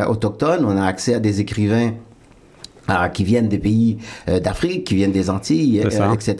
autochtones, 0.07 0.63
on 0.63 0.77
a 0.77 0.85
accès 0.85 1.15
à 1.15 1.19
des 1.19 1.41
écrivains 1.41 1.93
euh, 2.89 3.07
qui 3.09 3.23
viennent 3.23 3.47
des 3.47 3.59
pays 3.59 3.97
euh, 4.27 4.39
d'Afrique, 4.39 4.85
qui 4.85 4.95
viennent 4.95 5.11
des 5.11 5.29
Antilles, 5.29 5.81
euh, 5.85 6.13
etc. 6.13 6.35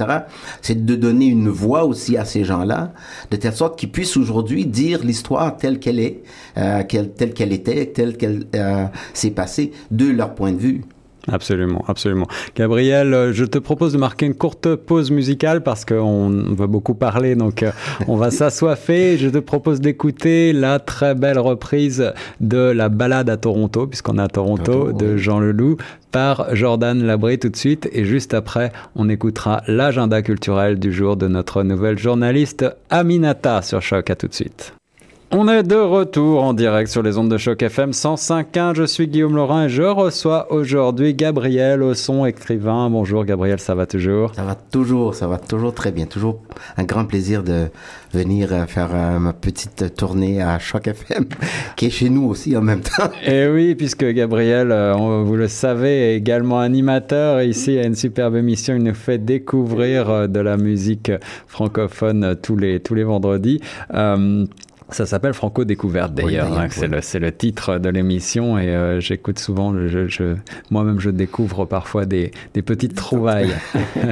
C'est 0.61 0.85
de 0.85 0.95
donner 0.95 1.27
une 1.27 1.49
voix 1.49 1.85
aussi 1.85 2.17
à 2.17 2.25
ces 2.25 2.43
gens-là, 2.43 2.93
de 3.29 3.37
telle 3.37 3.53
sorte 3.53 3.77
qu'ils 3.77 3.91
puissent 3.91 4.17
aujourd'hui 4.17 4.65
dire 4.65 5.03
l'histoire 5.03 5.55
telle 5.55 5.79
qu'elle 5.79 5.99
est, 5.99 6.23
euh, 6.57 6.83
telle 6.83 7.33
qu'elle 7.33 7.53
était, 7.53 7.85
telle 7.87 8.17
qu'elle 8.17 8.45
s'est 9.13 9.31
passée, 9.31 9.71
de 9.91 10.09
leur 10.09 10.33
point 10.33 10.51
de 10.51 10.57
vue. 10.57 10.81
Absolument, 11.27 11.85
absolument. 11.87 12.27
Gabriel, 12.55 13.13
euh, 13.13 13.33
je 13.33 13.45
te 13.45 13.59
propose 13.59 13.93
de 13.93 13.97
marquer 13.97 14.25
une 14.25 14.33
courte 14.33 14.75
pause 14.75 15.11
musicale 15.11 15.61
parce 15.61 15.85
qu'on 15.85 16.29
va 16.53 16.67
beaucoup 16.67 16.95
parler, 16.95 17.35
donc 17.35 17.61
euh, 17.61 17.71
on 18.07 18.15
va 18.15 18.31
s'assoiffer. 18.31 19.17
Je 19.17 19.29
te 19.29 19.37
propose 19.37 19.81
d'écouter 19.81 20.51
la 20.51 20.79
très 20.79 21.13
belle 21.13 21.37
reprise 21.37 22.11
de 22.39 22.57
la 22.57 22.89
balade 22.89 23.29
à 23.29 23.37
Toronto, 23.37 23.85
puisqu'on 23.87 24.17
est 24.17 24.21
à 24.21 24.27
Toronto, 24.27 24.91
de 24.93 25.17
Jean 25.17 25.39
Leloup, 25.39 25.77
par 26.11 26.55
Jordan 26.55 27.03
Labré 27.03 27.37
tout 27.37 27.49
de 27.49 27.55
suite. 27.55 27.87
Et 27.93 28.03
juste 28.03 28.33
après, 28.33 28.71
on 28.95 29.07
écoutera 29.07 29.61
l'agenda 29.67 30.21
culturel 30.21 30.79
du 30.79 30.91
jour 30.91 31.17
de 31.17 31.27
notre 31.27 31.63
nouvelle 31.63 31.99
journaliste 31.99 32.65
Aminata 32.89 33.61
sur 33.61 33.81
Choc. 33.81 34.09
À 34.09 34.15
tout 34.15 34.27
de 34.27 34.33
suite. 34.33 34.73
On 35.33 35.47
est 35.47 35.63
de 35.63 35.77
retour 35.77 36.43
en 36.43 36.53
direct 36.53 36.91
sur 36.91 37.01
les 37.01 37.17
ondes 37.17 37.31
de 37.31 37.37
choc 37.37 37.61
FM 37.61 37.91
105.1. 37.91 38.75
Je 38.75 38.83
suis 38.83 39.07
Guillaume 39.07 39.37
Laurin 39.37 39.63
et 39.63 39.69
je 39.69 39.81
reçois 39.81 40.51
aujourd'hui 40.51 41.13
Gabriel 41.13 41.81
Osson, 41.83 42.25
écrivain. 42.25 42.89
Bonjour 42.89 43.23
Gabriel, 43.23 43.57
ça 43.57 43.73
va 43.73 43.85
toujours? 43.85 44.35
Ça 44.35 44.43
va 44.43 44.55
toujours, 44.55 45.15
ça 45.15 45.27
va 45.27 45.37
toujours 45.37 45.73
très 45.73 45.93
bien. 45.93 46.05
Toujours 46.05 46.41
un 46.75 46.83
grand 46.83 47.05
plaisir 47.05 47.43
de 47.43 47.69
venir 48.13 48.51
euh, 48.51 48.65
faire 48.65 48.89
euh, 48.93 49.19
ma 49.19 49.31
petite 49.31 49.95
tournée 49.95 50.41
à 50.41 50.59
choc 50.59 50.87
FM, 50.87 51.23
qui 51.77 51.85
est 51.85 51.91
chez 51.91 52.09
nous 52.09 52.25
aussi 52.25 52.57
en 52.57 52.61
même 52.61 52.81
temps. 52.81 53.09
Et 53.23 53.43
eh 53.45 53.47
oui, 53.47 53.75
puisque 53.75 54.03
Gabriel, 54.03 54.73
euh, 54.73 55.23
vous 55.23 55.37
le 55.37 55.47
savez, 55.47 56.11
est 56.11 56.17
également 56.17 56.59
animateur 56.59 57.41
ici 57.41 57.79
à 57.79 57.85
une 57.85 57.95
superbe 57.95 58.35
émission. 58.35 58.75
Il 58.75 58.83
nous 58.83 58.93
fait 58.93 59.17
découvrir 59.17 60.27
de 60.27 60.39
la 60.41 60.57
musique 60.57 61.09
francophone 61.47 62.35
tous 62.43 62.57
les, 62.57 62.81
tous 62.81 62.95
les 62.95 63.05
vendredis. 63.05 63.61
Ça 64.91 65.05
s'appelle 65.05 65.33
Franco 65.33 65.63
Découverte 65.63 66.13
d'ailleurs. 66.13 66.51
Hein, 66.51 66.67
c'est 66.69 66.87
le 66.87 67.01
c'est 67.01 67.19
le 67.19 67.31
titre 67.31 67.77
de 67.77 67.87
l'émission 67.87 68.57
et 68.57 68.67
euh, 68.67 68.99
j'écoute 68.99 69.39
souvent. 69.39 69.73
Je, 69.87 70.07
je 70.07 70.35
moi-même 70.69 70.99
je 70.99 71.09
découvre 71.09 71.65
parfois 71.65 72.05
des 72.05 72.31
des 72.53 72.61
petites 72.61 72.95
trouvailles. 72.95 73.55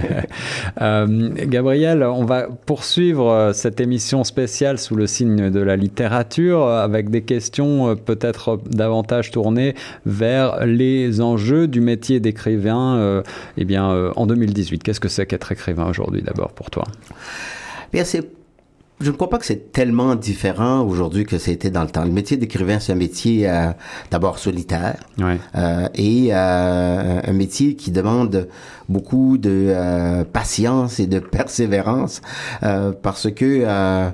euh, 0.82 1.30
Gabriel, 1.36 2.04
on 2.04 2.24
va 2.24 2.48
poursuivre 2.65 3.30
euh, 3.30 3.54
cette 3.54 3.82
émission 3.82 4.24
spéciale 4.24 4.80
sous 4.80 4.96
le 4.96 5.06
signe 5.06 5.50
de 5.50 5.60
la 5.60 5.76
littérature 5.76 6.65
avec 6.65 7.10
des 7.10 7.24
questions 7.24 7.96
peut-être 7.98 8.62
davantage 8.70 9.32
tournées 9.32 9.76
vers 10.06 10.65
les 10.65 11.20
enjeux 11.20 11.68
du 11.68 11.82
métier 11.82 12.22
d'écrivain. 12.22 12.96
Euh, 12.96 13.22
eh 13.58 13.65
bien, 13.65 14.12
en 14.15 14.26
2018, 14.26 14.82
qu'est-ce 14.82 15.00
que 15.00 15.10
c'est 15.10 15.26
qu'être 15.26 15.52
écrivain 15.52 15.88
aujourd'hui 15.89 16.22
d'abord 16.22 16.52
pour 16.54 16.70
toi? 16.70 16.86
Bien, 17.92 18.04
c'est 18.04 18.38
je 19.02 19.12
ne 19.12 19.16
crois 19.16 19.30
pas 19.30 19.38
que 19.38 19.46
c'est 19.46 19.72
tellement 19.72 20.16
différent 20.16 20.82
aujourd'hui 20.82 21.26
que 21.26 21.38
c'était 21.38 21.70
dans 21.70 21.84
le 21.84 21.90
temps. 21.90 22.04
Le 22.04 22.12
métier 22.12 22.36
d'écrivain, 22.36 22.80
c'est 22.80 22.92
un 22.92 22.96
métier 22.96 23.50
euh, 23.50 23.72
d'abord 24.12 24.40
solitaire 24.40 24.98
ouais. 25.18 25.40
euh, 25.56 25.88
et 25.96 26.30
euh, 26.32 27.22
un 27.24 27.34
métier 27.34 27.76
qui 27.76 27.92
demande 27.92 28.48
beaucoup 28.90 29.38
de 29.38 29.68
euh, 29.70 30.26
patience 30.26 31.00
et 31.00 31.08
de 31.08 31.20
persévérance 31.20 32.22
euh, 32.64 32.92
parce 32.92 33.32
que 33.32 33.64
euh, 33.66 34.10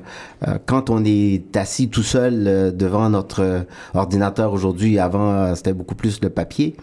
quand 0.67 0.89
on 0.89 1.03
est 1.03 1.55
assis 1.57 1.89
tout 1.89 2.03
seul 2.03 2.75
devant 2.75 3.09
notre 3.09 3.65
ordinateur 3.95 4.53
aujourd'hui, 4.53 4.99
avant 4.99 5.55
c'était 5.55 5.73
beaucoup 5.73 5.95
plus 5.95 6.19
le 6.21 6.29
papier 6.29 6.75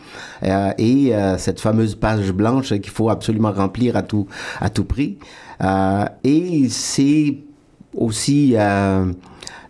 et 0.43 1.13
cette 1.39 1.61
fameuse 1.61 1.95
page 1.95 2.33
blanche 2.33 2.71
qu'il 2.71 2.91
faut 2.91 3.11
absolument 3.11 3.53
remplir 3.53 3.97
à 3.97 4.03
tout 4.03 4.27
à 4.61 4.69
tout 4.71 4.85
prix 4.85 5.19
et 6.25 6.69
c'est 6.71 7.37
aussi 7.95 8.55
euh, 8.57 9.13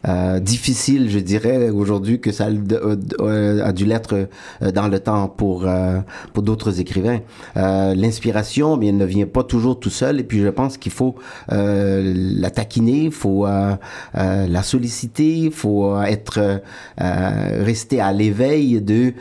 euh, 0.08 0.40
difficile, 0.40 1.08
je 1.10 1.20
dirais, 1.20 1.70
aujourd'hui 1.70 2.20
que 2.20 2.32
ça 2.32 2.48
euh, 2.48 3.64
a 3.64 3.72
dû 3.72 3.84
l'être 3.84 4.26
euh, 4.62 4.72
dans 4.72 4.88
le 4.88 4.98
temps 4.98 5.28
pour 5.28 5.66
pour 6.32 6.42
d'autres 6.42 6.80
écrivains. 6.80 7.20
L'inspiration, 7.54 8.76
bien, 8.76 8.92
ne 8.92 9.04
vient 9.04 9.26
pas 9.26 9.44
toujours 9.44 9.78
tout 9.78 9.90
seul, 9.90 10.20
et 10.20 10.24
puis 10.24 10.40
je 10.40 10.48
pense 10.48 10.76
qu'il 10.76 10.92
faut 10.92 11.14
la 11.48 12.50
taquiner, 12.50 13.04
il 13.04 13.12
faut 13.12 13.46
la 13.46 14.62
solliciter, 14.62 15.36
il 15.36 15.52
faut 15.52 16.00
être 16.02 16.62
rester 16.98 18.00
à 18.00 18.12
l'éveil 18.12 18.80
de 18.80 19.12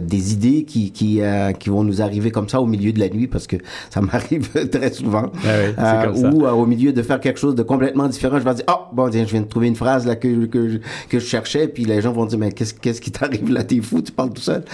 des 0.00 0.32
idées 0.32 0.64
qui 0.64 0.92
qui 0.92 1.20
qui 1.58 1.70
vont 1.70 1.84
nous 1.84 2.02
arriver 2.02 2.30
comme 2.30 2.48
ça 2.48 2.60
au 2.60 2.66
milieu 2.66 2.92
de 2.92 3.00
la 3.00 3.08
nuit, 3.08 3.26
parce 3.26 3.46
que 3.46 3.56
ça 3.90 4.00
m'arrive 4.00 4.50
très 4.68 4.92
souvent, 4.92 5.30
ah 5.76 6.06
oui, 6.14 6.22
ou 6.22 6.46
au 6.46 6.66
milieu 6.66 6.92
de 6.92 7.02
faire 7.02 7.20
quelque 7.20 7.38
chose 7.38 7.54
de 7.54 7.62
complètement 7.62 8.08
différent, 8.08 8.38
je 8.38 8.44
vais 8.44 8.54
dire, 8.54 8.64
oh 8.68 8.86
bon, 8.92 9.08
tiens, 9.10 9.24
je 9.26 9.30
viens 9.32 9.42
de 9.42 9.46
trouver 9.46 9.68
une 9.68 9.76
phrase 9.76 10.06
là 10.06 10.11
que, 10.16 10.46
que, 10.46 10.80
que 11.08 11.18
je 11.18 11.24
cherchais, 11.24 11.68
puis 11.68 11.84
les 11.84 12.00
gens 12.00 12.12
vont 12.12 12.26
dire, 12.26 12.38
mais 12.38 12.52
qu'est-ce, 12.52 12.74
qu'est-ce 12.74 13.00
qui 13.00 13.10
t'arrive 13.10 13.50
là, 13.52 13.64
t'es 13.64 13.80
fou, 13.80 14.02
tu 14.02 14.12
parles 14.12 14.32
tout 14.32 14.42
seul. 14.42 14.64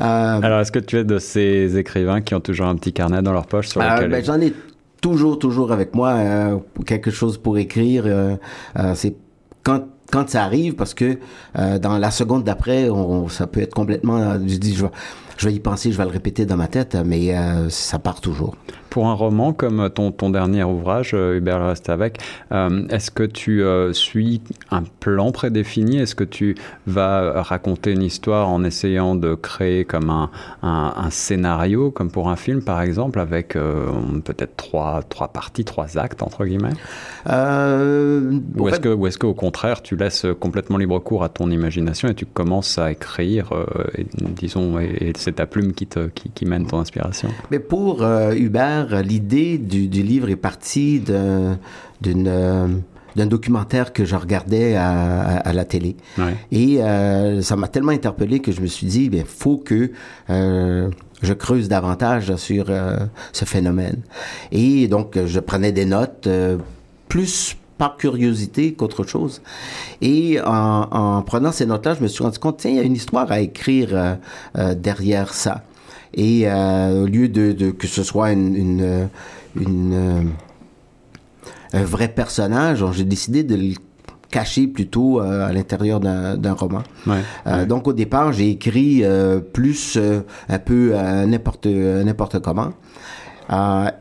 Euh, 0.00 0.40
Alors, 0.42 0.60
est-ce 0.60 0.72
que 0.72 0.78
tu 0.78 0.96
es 0.96 1.04
de 1.04 1.18
ces 1.18 1.76
écrivains 1.76 2.20
qui 2.20 2.34
ont 2.34 2.40
toujours 2.40 2.66
un 2.66 2.76
petit 2.76 2.92
carnet 2.92 3.22
dans 3.22 3.32
leur 3.32 3.46
poche 3.46 3.68
sur 3.68 3.80
euh, 3.80 3.94
lequel... 3.94 4.10
Ben, 4.10 4.24
j'en 4.24 4.40
ai 4.40 4.52
toujours, 5.00 5.38
toujours 5.38 5.72
avec 5.72 5.94
moi 5.94 6.10
euh, 6.10 6.58
quelque 6.84 7.10
chose 7.10 7.38
pour 7.38 7.58
écrire. 7.58 8.04
Euh, 8.06 8.36
euh, 8.78 8.92
c'est 8.94 9.14
quand 9.62 9.84
quand 10.12 10.30
ça 10.30 10.44
arrive, 10.44 10.76
parce 10.76 10.94
que 10.94 11.18
dans 11.54 11.98
la 11.98 12.12
seconde 12.12 12.44
d'après, 12.44 12.88
on, 12.88 13.28
ça 13.28 13.48
peut 13.48 13.60
être 13.60 13.74
complètement... 13.74 14.34
Je 14.34 14.56
dis, 14.56 14.72
je 14.76 14.84
vais, 14.84 14.90
je 15.36 15.48
vais 15.48 15.54
y 15.54 15.60
penser, 15.60 15.92
je 15.92 15.98
vais 15.98 16.04
le 16.04 16.10
répéter 16.10 16.46
dans 16.46 16.56
ma 16.56 16.68
tête, 16.68 16.96
mais 17.04 17.34
ça 17.68 17.98
part 17.98 18.20
toujours. 18.20 18.56
Pour 18.90 19.08
un 19.08 19.12
roman 19.12 19.52
comme 19.52 19.90
ton, 19.90 20.10
ton 20.10 20.30
dernier 20.30 20.64
ouvrage, 20.64 21.10
euh, 21.12 21.36
Hubert 21.36 21.66
reste 21.66 21.90
avec, 21.90 22.18
euh, 22.50 22.88
est-ce 22.88 23.10
que 23.10 23.24
tu 23.24 23.62
euh, 23.62 23.92
suis 23.92 24.40
un 24.70 24.84
plan 25.00 25.32
prédéfini? 25.32 25.98
Est-ce 25.98 26.14
que 26.14 26.24
tu 26.24 26.54
vas 26.86 27.42
raconter 27.42 27.92
une 27.92 28.02
histoire 28.02 28.48
en 28.48 28.64
essayant 28.64 29.14
de 29.14 29.34
créer 29.34 29.84
comme 29.84 30.08
un, 30.08 30.30
un, 30.62 30.94
un 30.96 31.10
scénario, 31.10 31.90
comme 31.90 32.10
pour 32.10 32.30
un 32.30 32.36
film 32.36 32.62
par 32.62 32.80
exemple, 32.80 33.20
avec 33.20 33.54
euh, 33.54 33.90
peut-être 34.24 34.56
trois, 34.56 35.02
trois 35.06 35.28
parties, 35.28 35.66
trois 35.66 35.98
actes 35.98 36.22
entre 36.22 36.46
guillemets? 36.46 36.72
Euh, 37.28 38.40
Ou 38.56 38.70
est-ce 38.70 38.80
que, 38.80 38.88
ou 38.88 39.06
est-ce 39.06 39.18
qu'au 39.18 39.34
contraire 39.34 39.82
tu 39.82 39.96
laisses 39.96 40.24
complètement 40.40 40.78
libre 40.78 40.98
cours 41.00 41.22
à 41.22 41.28
ton 41.28 41.50
imagination 41.50 42.08
et 42.08 42.14
tu 42.14 42.24
commences 42.24 42.78
à 42.78 42.92
écrire, 42.92 43.50
et, 43.98 44.06
disons, 44.14 44.78
et, 44.78 44.96
et 45.00 45.12
c'est 45.26 45.32
ta 45.32 45.46
plume 45.46 45.72
qui, 45.72 45.86
te, 45.86 46.06
qui, 46.08 46.30
qui 46.30 46.46
mène 46.46 46.66
ton 46.66 46.78
inspiration 46.78 47.28
Mais 47.50 47.58
pour 47.58 48.02
Hubert, 48.02 49.02
l'idée 49.02 49.58
du, 49.58 49.88
du, 49.88 50.02
livre 50.02 50.30
est 50.30 50.36
partie 50.36 51.00
d'une 51.00 52.28
euh, 52.28 52.66
d'un 53.16 53.26
documentaire 53.26 53.92
que 53.92 54.04
je 54.04 54.14
regardais 54.14 54.76
à, 54.76 54.90
à, 54.90 55.36
à 55.38 55.52
la 55.52 55.64
télé. 55.64 55.96
Ouais. 56.18 56.36
Et 56.52 56.82
euh, 56.82 57.40
ça 57.40 57.56
m'a 57.56 57.66
tellement 57.66 57.92
interpellé 57.92 58.40
que 58.40 58.52
je 58.52 58.60
me 58.60 58.66
suis 58.66 58.86
dit, 58.86 59.10
il 59.10 59.24
faut 59.24 59.56
que 59.56 59.90
euh, 60.30 60.90
je 61.22 61.32
creuse 61.32 61.68
davantage 61.68 62.36
sur 62.36 62.66
euh, 62.68 62.98
ce 63.32 63.44
phénomène. 63.44 64.02
Et 64.52 64.86
donc, 64.86 65.18
je 65.24 65.40
prenais 65.40 65.72
des 65.72 65.86
notes 65.86 66.26
euh, 66.26 66.58
plus 67.08 67.56
par 67.78 67.96
curiosité 67.96 68.74
qu'autre 68.74 69.04
chose. 69.04 69.42
Et 70.00 70.40
en, 70.40 70.88
en, 70.90 71.22
prenant 71.22 71.52
ces 71.52 71.66
notes-là, 71.66 71.94
je 71.94 72.02
me 72.02 72.08
suis 72.08 72.22
rendu 72.22 72.38
compte, 72.38 72.58
tiens, 72.58 72.70
il 72.70 72.76
y 72.76 72.80
a 72.80 72.82
une 72.82 72.94
histoire 72.94 73.30
à 73.30 73.40
écrire 73.40 74.18
derrière 74.54 75.34
ça. 75.34 75.62
Et 76.14 76.48
euh, 76.48 77.02
au 77.02 77.06
lieu 77.06 77.28
de, 77.28 77.52
de, 77.52 77.70
que 77.70 77.86
ce 77.86 78.02
soit 78.02 78.32
une, 78.32 78.56
une, 78.56 79.08
une 79.54 79.94
euh, 79.94 80.22
un 81.72 81.84
vrai 81.84 82.08
personnage, 82.08 82.84
j'ai 82.92 83.04
décidé 83.04 83.42
de 83.42 83.54
le 83.54 83.74
cacher 84.30 84.66
plutôt 84.66 85.20
euh, 85.20 85.46
à 85.46 85.52
l'intérieur 85.52 86.00
d'un 86.00 86.52
roman. 86.52 86.82
Ouais, 87.06 87.16
euh, 87.46 87.60
ouais. 87.60 87.66
Donc 87.66 87.86
au 87.86 87.92
départ, 87.92 88.32
j'ai 88.32 88.50
écrit 88.50 89.04
euh, 89.04 89.40
plus 89.40 89.98
un 90.48 90.58
peu 90.58 90.94
n'importe 91.26 91.66
n'importe 91.66 92.40
comment. 92.40 92.72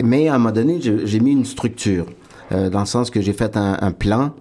mais 0.03 0.27
à 0.27 0.35
un 0.35 0.37
moment 0.37 0.51
donné, 0.51 0.79
j'ai 0.81 1.19
mis 1.19 1.31
une 1.31 1.45
structure, 1.45 2.05
dans 2.51 2.79
le 2.79 2.85
sens 2.85 3.09
que 3.09 3.21
j'ai 3.21 3.33
fait 3.33 3.57
un, 3.57 3.77
un 3.81 3.91
plan 3.91 4.33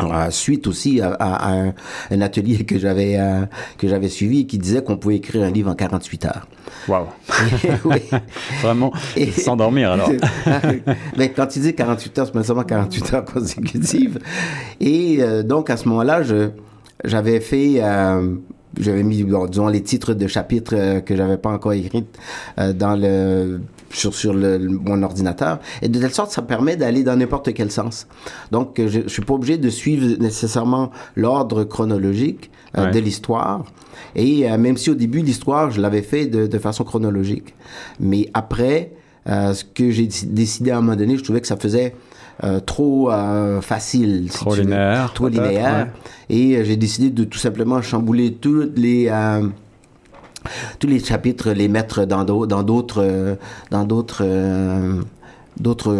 euh, 0.00 0.30
suite 0.30 0.66
aussi 0.66 1.00
à, 1.00 1.12
à, 1.12 1.34
à 1.34 1.52
un, 1.52 1.74
un, 2.10 2.20
atelier 2.20 2.64
que 2.64 2.78
j'avais 2.78 3.18
euh, 3.18 3.44
que 3.78 3.88
j'avais 3.88 4.08
suivi 4.08 4.46
qui 4.46 4.58
disait 4.58 4.82
qu'on 4.82 4.96
pouvait 4.96 5.16
écrire 5.16 5.44
un 5.44 5.50
livre 5.50 5.70
en 5.70 5.74
48 5.74 6.24
heures. 6.24 6.48
Waouh. 6.88 7.06
oui. 7.84 7.98
Vraiment 8.62 8.92
et, 9.16 9.30
sans 9.30 9.56
dormir 9.56 9.92
alors. 9.92 10.10
mais 11.16 11.30
quand 11.30 11.46
tu 11.46 11.60
dis 11.60 11.74
48 11.74 12.18
heures, 12.18 12.26
c'est 12.26 12.32
pas 12.32 12.42
seulement 12.42 12.64
48 12.64 13.14
heures 13.14 13.24
consécutives. 13.24 14.18
Et 14.80 15.18
euh, 15.20 15.42
donc 15.42 15.70
à 15.70 15.76
ce 15.76 15.88
moment-là, 15.88 16.22
je 16.22 16.50
j'avais 17.04 17.40
fait 17.40 17.74
euh, 17.76 18.36
j'avais 18.78 19.02
mis 19.02 19.22
bon, 19.22 19.46
disons 19.46 19.68
les 19.68 19.82
titres 19.82 20.14
de 20.14 20.26
chapitres 20.26 20.74
euh, 20.76 21.00
que 21.00 21.16
j'avais 21.16 21.36
pas 21.36 21.50
encore 21.50 21.72
écrits 21.72 22.04
euh, 22.58 22.72
dans 22.72 22.96
le 22.96 23.60
sur 23.92 24.14
sur 24.14 24.34
le, 24.34 24.58
mon 24.58 25.02
ordinateur 25.02 25.58
et 25.80 25.88
de 25.88 26.00
telle 26.00 26.12
sorte 26.12 26.30
ça 26.30 26.42
permet 26.42 26.76
d'aller 26.76 27.02
dans 27.02 27.16
n'importe 27.16 27.52
quel 27.54 27.70
sens. 27.70 28.06
Donc 28.50 28.74
je, 28.78 29.00
je 29.04 29.08
suis 29.08 29.22
pas 29.22 29.34
obligé 29.34 29.58
de 29.58 29.70
suivre 29.70 30.18
nécessairement 30.20 30.90
l'ordre 31.16 31.64
chronologique 31.64 32.50
euh, 32.76 32.86
ouais. 32.86 32.90
de 32.90 32.98
l'histoire 32.98 33.64
et 34.14 34.50
euh, 34.50 34.58
même 34.58 34.76
si 34.76 34.90
au 34.90 34.94
début 34.94 35.22
l'histoire 35.22 35.70
je 35.70 35.80
l'avais 35.80 36.02
fait 36.02 36.26
de, 36.26 36.46
de, 36.46 36.58
façon 36.58 36.84
chronologique, 36.84 37.54
mais 38.00 38.28
après 38.34 38.92
euh, 39.28 39.54
ce 39.54 39.64
que 39.64 39.90
j'ai 39.90 40.08
décidé 40.26 40.70
à 40.70 40.78
un 40.78 40.80
moment 40.80 40.96
donné, 40.96 41.16
je 41.16 41.22
trouvais 41.22 41.40
que 41.40 41.46
ça 41.46 41.56
faisait 41.56 41.94
euh, 42.44 42.58
trop 42.58 43.10
euh, 43.10 43.60
facile. 43.60 44.28
Trop 44.32 44.54
si 44.54 44.62
linéaire. 44.62 45.12
Trop 45.14 45.28
linéaire. 45.28 45.86
Ouais. 46.30 46.36
Et 46.36 46.56
euh, 46.56 46.64
j'ai 46.64 46.76
décidé 46.76 47.10
de 47.10 47.24
tout 47.24 47.38
simplement 47.38 47.80
chambouler 47.82 48.34
toutes 48.34 48.76
les 48.78 49.10
tous 50.78 50.86
les 50.86 51.00
chapitres 51.00 51.50
les 51.50 51.68
mettre 51.68 52.04
dans 52.04 52.24
d'autres 52.24 52.46
dans 52.46 52.62
d'autres 52.62 53.36
dans 53.70 53.84
d'autres 53.84 54.24
d'autres 55.58 55.96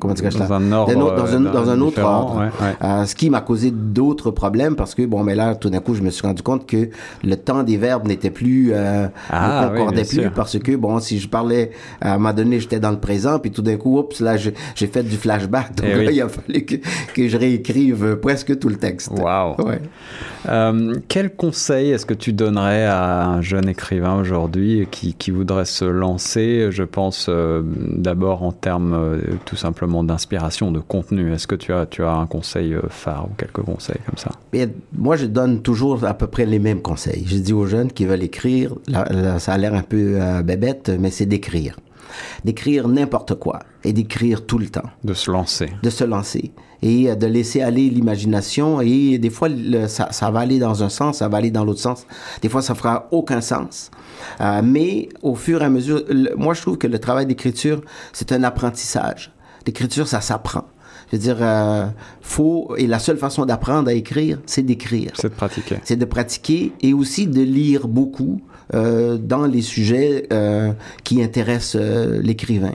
comment 0.00 0.14
dire 0.14 0.30
dans 0.30 0.52
un 0.52 0.72
ordre 0.72 0.94
dans, 0.94 1.34
un, 1.34 1.40
dans 1.40 1.70
un 1.70 1.80
autre 1.80 2.02
ordre. 2.02 2.50
euh, 2.82 3.04
ce 3.04 3.14
qui 3.14 3.30
m'a 3.30 3.40
causé 3.40 3.70
d'autres 3.70 4.30
problèmes 4.30 4.76
parce 4.76 4.94
que 4.94 5.02
bon 5.02 5.22
mais 5.22 5.34
là 5.34 5.54
tout 5.54 5.70
d'un 5.70 5.80
coup 5.80 5.94
je 5.94 6.02
me 6.02 6.10
suis 6.10 6.26
rendu 6.26 6.42
compte 6.42 6.66
que 6.66 6.88
le 7.22 7.36
temps 7.36 7.62
des 7.62 7.76
verbes 7.76 8.06
n'était 8.06 8.30
plus 8.30 8.70
euh, 8.72 9.06
ah, 9.30 9.70
ne 9.70 9.76
concordait 9.76 10.04
plus 10.04 10.30
parce 10.30 10.58
que 10.58 10.76
bon 10.76 10.98
si 10.98 11.18
je 11.18 11.28
parlais 11.28 11.70
à 12.00 12.14
un 12.14 12.18
moment 12.18 12.32
donné 12.32 12.60
j'étais 12.60 12.80
dans 12.80 12.90
le 12.90 12.98
présent 12.98 13.38
puis 13.38 13.50
tout 13.50 13.62
d'un 13.62 13.76
coup 13.76 13.98
oups 13.98 14.20
là 14.20 14.36
j'ai 14.36 14.86
fait 14.86 15.02
du 15.02 15.16
flashback. 15.16 15.74
Donc 15.76 15.86
eh 15.86 16.12
il 16.12 16.22
a 16.22 16.28
fallu 16.28 16.64
que, 16.64 16.76
que, 17.14 17.28
je 17.28 17.36
réécrive 17.36 18.16
presque 18.16 18.58
tout 18.58 18.68
le 18.68 18.76
texte. 18.76 19.10
Wow. 19.10 19.56
Ouais. 19.64 19.80
Euh, 20.48 20.96
quel 21.08 21.34
conseil 21.34 21.90
est-ce 21.90 22.06
que 22.06 22.14
tu 22.14 22.32
donnerais 22.32 22.84
à 22.84 23.26
un 23.26 23.40
jeune 23.40 23.68
écrivain 23.68 24.14
aujourd'hui 24.14 24.86
qui, 24.90 25.14
qui 25.14 25.30
voudrait 25.30 25.64
se 25.64 25.84
lancer 25.84 26.68
je 26.70 26.82
pense 26.82 27.26
euh, 27.28 27.62
d'abord 27.64 28.42
en 28.42 28.52
termes 28.52 28.94
euh, 28.94 29.20
tout 29.44 29.56
simplement 29.56 30.04
d'inspiration, 30.04 30.70
de 30.70 30.80
contenu? 30.80 31.32
Est-ce 31.32 31.46
que 31.46 31.54
tu 31.54 31.72
as, 31.72 31.86
tu 31.86 32.02
as 32.02 32.12
un 32.12 32.26
conseil 32.26 32.76
phare 32.88 33.26
ou 33.30 33.34
quelques 33.36 33.62
conseils 33.62 34.00
comme 34.06 34.18
ça? 34.18 34.30
Moi, 34.96 35.16
je 35.16 35.26
donne 35.26 35.62
toujours 35.62 36.04
à 36.04 36.14
peu 36.14 36.26
près 36.26 36.46
les 36.46 36.58
mêmes 36.58 36.82
conseils. 36.82 37.24
Je 37.26 37.36
dis 37.36 37.52
aux 37.52 37.66
jeunes 37.66 37.90
qui 37.90 38.04
veulent 38.04 38.22
écrire, 38.22 38.74
ça 39.38 39.52
a 39.52 39.58
l'air 39.58 39.74
un 39.74 39.82
peu 39.82 40.18
bébête, 40.42 40.90
mais 40.98 41.10
c'est 41.10 41.26
d'écrire. 41.26 41.76
D'écrire 42.44 42.86
n'importe 42.88 43.34
quoi 43.34 43.60
et 43.82 43.92
d'écrire 43.92 44.46
tout 44.46 44.58
le 44.58 44.66
temps. 44.66 44.88
De 45.02 45.14
se 45.14 45.30
lancer. 45.30 45.70
De 45.82 45.90
se 45.90 46.04
lancer 46.04 46.52
et 46.84 47.10
euh, 47.10 47.14
de 47.16 47.26
laisser 47.26 47.62
aller 47.62 47.88
l'imagination. 47.88 48.80
Et 48.80 49.18
des 49.18 49.30
fois, 49.30 49.48
ça, 49.88 50.12
ça, 50.12 50.30
va 50.30 50.40
aller 50.40 50.58
dans 50.58 50.84
un 50.84 50.88
sens, 50.88 51.18
ça 51.18 51.28
va 51.28 51.38
aller 51.38 51.50
dans 51.50 51.64
l'autre 51.64 51.80
sens. 51.80 52.06
Des 52.42 52.48
fois, 52.48 52.62
ça 52.62 52.74
fera 52.74 53.08
aucun 53.10 53.40
sens. 53.40 53.90
Euh, 54.40 54.60
mais 54.62 55.08
au 55.22 55.34
fur 55.34 55.62
et 55.62 55.64
à 55.64 55.70
mesure, 55.70 56.04
moi, 56.36 56.54
je 56.54 56.60
trouve 56.60 56.78
que 56.78 56.86
le 56.86 56.98
travail 56.98 57.26
d'écriture, 57.26 57.80
c'est 58.12 58.30
un 58.32 58.44
apprentissage. 58.44 59.32
L'écriture, 59.66 60.06
ça 60.06 60.20
s'apprend. 60.20 60.66
Je 61.10 61.16
veux 61.16 61.22
dire, 61.22 61.38
euh, 61.40 61.86
faut 62.20 62.74
et 62.76 62.86
la 62.86 62.98
seule 62.98 63.18
façon 63.18 63.44
d'apprendre 63.46 63.88
à 63.88 63.94
écrire, 63.94 64.38
c'est 64.46 64.62
d'écrire. 64.62 65.12
C'est 65.14 65.28
de 65.28 65.34
pratiquer. 65.34 65.76
C'est 65.84 65.96
de 65.96 66.04
pratiquer 66.04 66.72
et 66.80 66.92
aussi 66.92 67.26
de 67.26 67.42
lire 67.42 67.88
beaucoup 67.88 68.40
euh, 68.74 69.16
dans 69.16 69.46
les 69.46 69.62
sujets 69.62 70.28
qui 71.02 71.22
intéressent 71.22 71.80
l'écrivain. 72.22 72.74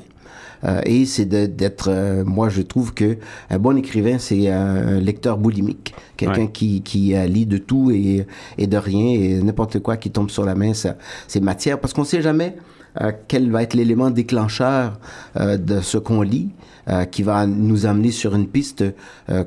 Euh, 0.63 0.81
et 0.85 1.05
c'est 1.05 1.25
d'être, 1.25 1.89
euh, 1.89 2.23
moi 2.25 2.49
je 2.49 2.61
trouve 2.61 2.93
que 2.93 3.17
un 3.49 3.59
bon 3.59 3.77
écrivain 3.77 4.17
c'est 4.19 4.49
un 4.49 4.99
lecteur 4.99 5.37
boulimique, 5.37 5.93
quelqu'un 6.17 6.47
qui, 6.47 6.81
qui 6.81 7.13
lit 7.27 7.45
de 7.45 7.57
tout 7.57 7.91
et, 7.91 8.25
et 8.57 8.67
de 8.67 8.77
rien 8.77 9.13
et 9.13 9.41
n'importe 9.41 9.79
quoi 9.79 9.95
qui 9.97 10.11
tombe 10.11 10.29
sur 10.29 10.45
la 10.45 10.55
main, 10.55 10.73
c'est 10.73 11.41
matière. 11.41 11.79
Parce 11.79 11.93
qu'on 11.93 12.03
sait 12.03 12.21
jamais 12.21 12.55
euh, 13.01 13.11
quel 13.27 13.51
va 13.51 13.63
être 13.63 13.75
l'élément 13.75 14.09
déclencheur 14.09 14.99
euh, 15.37 15.57
de 15.57 15.79
ce 15.79 15.97
qu'on 15.97 16.21
lit, 16.21 16.49
euh, 16.89 17.05
qui 17.05 17.23
va 17.23 17.45
nous 17.45 17.85
amener 17.85 18.11
sur 18.11 18.35
une 18.35 18.47
piste 18.47 18.83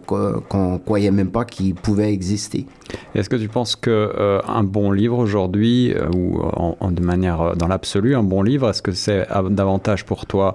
qu'on 0.06 0.78
croyait 0.78 1.10
même 1.10 1.30
pas 1.30 1.44
qu'il 1.44 1.74
pouvait 1.74 2.12
exister. 2.12 2.66
Est-ce 3.14 3.28
que 3.28 3.36
tu 3.36 3.48
penses 3.48 3.76
que 3.76 4.40
un 4.46 4.64
bon 4.64 4.92
livre 4.92 5.18
aujourd'hui, 5.18 5.94
ou 6.14 6.40
en, 6.40 6.90
de 6.90 7.02
manière 7.02 7.56
dans 7.56 7.66
l'absolu, 7.66 8.14
un 8.14 8.22
bon 8.22 8.42
livre, 8.42 8.70
est-ce 8.70 8.82
que 8.82 8.92
c'est 8.92 9.26
davantage 9.50 10.04
pour 10.04 10.26
toi 10.26 10.54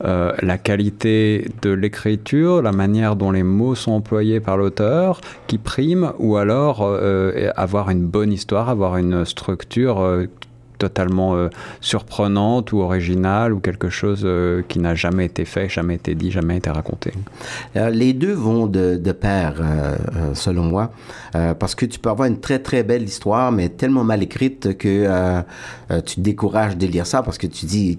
la 0.00 0.58
qualité 0.58 1.48
de 1.62 1.70
l'écriture, 1.70 2.62
la 2.62 2.72
manière 2.72 3.16
dont 3.16 3.30
les 3.30 3.42
mots 3.42 3.74
sont 3.74 3.92
employés 3.92 4.40
par 4.40 4.56
l'auteur 4.56 5.20
qui 5.46 5.58
prime, 5.58 6.12
ou 6.18 6.36
alors 6.36 6.88
avoir 7.56 7.90
une 7.90 8.06
bonne 8.06 8.32
histoire, 8.32 8.68
avoir 8.68 8.96
une 8.96 9.24
structure 9.24 10.26
totalement 10.82 11.36
euh, 11.36 11.48
surprenante 11.80 12.72
ou 12.72 12.80
originale 12.80 13.52
ou 13.52 13.60
quelque 13.60 13.88
chose 13.88 14.22
euh, 14.24 14.62
qui 14.66 14.80
n'a 14.80 14.96
jamais 14.96 15.26
été 15.26 15.44
fait, 15.44 15.68
jamais 15.68 15.94
été 15.94 16.16
dit, 16.16 16.32
jamais 16.32 16.56
été 16.56 16.70
raconté. 16.70 17.12
Euh, 17.76 17.88
Les 17.90 18.12
deux 18.12 18.32
vont 18.32 18.66
de, 18.66 18.96
de 18.96 19.12
pair, 19.12 19.54
selon 20.34 20.64
moi, 20.64 20.92
parce 21.32 21.74
que 21.74 21.86
tu 21.86 21.98
peux 22.00 22.10
avoir 22.10 22.26
une 22.26 22.40
très 22.40 22.58
très 22.58 22.82
belle 22.82 23.04
histoire, 23.04 23.52
mais 23.52 23.68
tellement 23.68 24.04
mal 24.04 24.22
écrite 24.22 24.76
que 24.76 25.42
tu 26.06 26.14
te 26.16 26.20
décourages 26.20 26.76
de 26.76 26.86
lire 26.86 27.06
ça 27.06 27.22
parce 27.22 27.38
que 27.38 27.46
tu 27.46 27.66
dis 27.66 27.96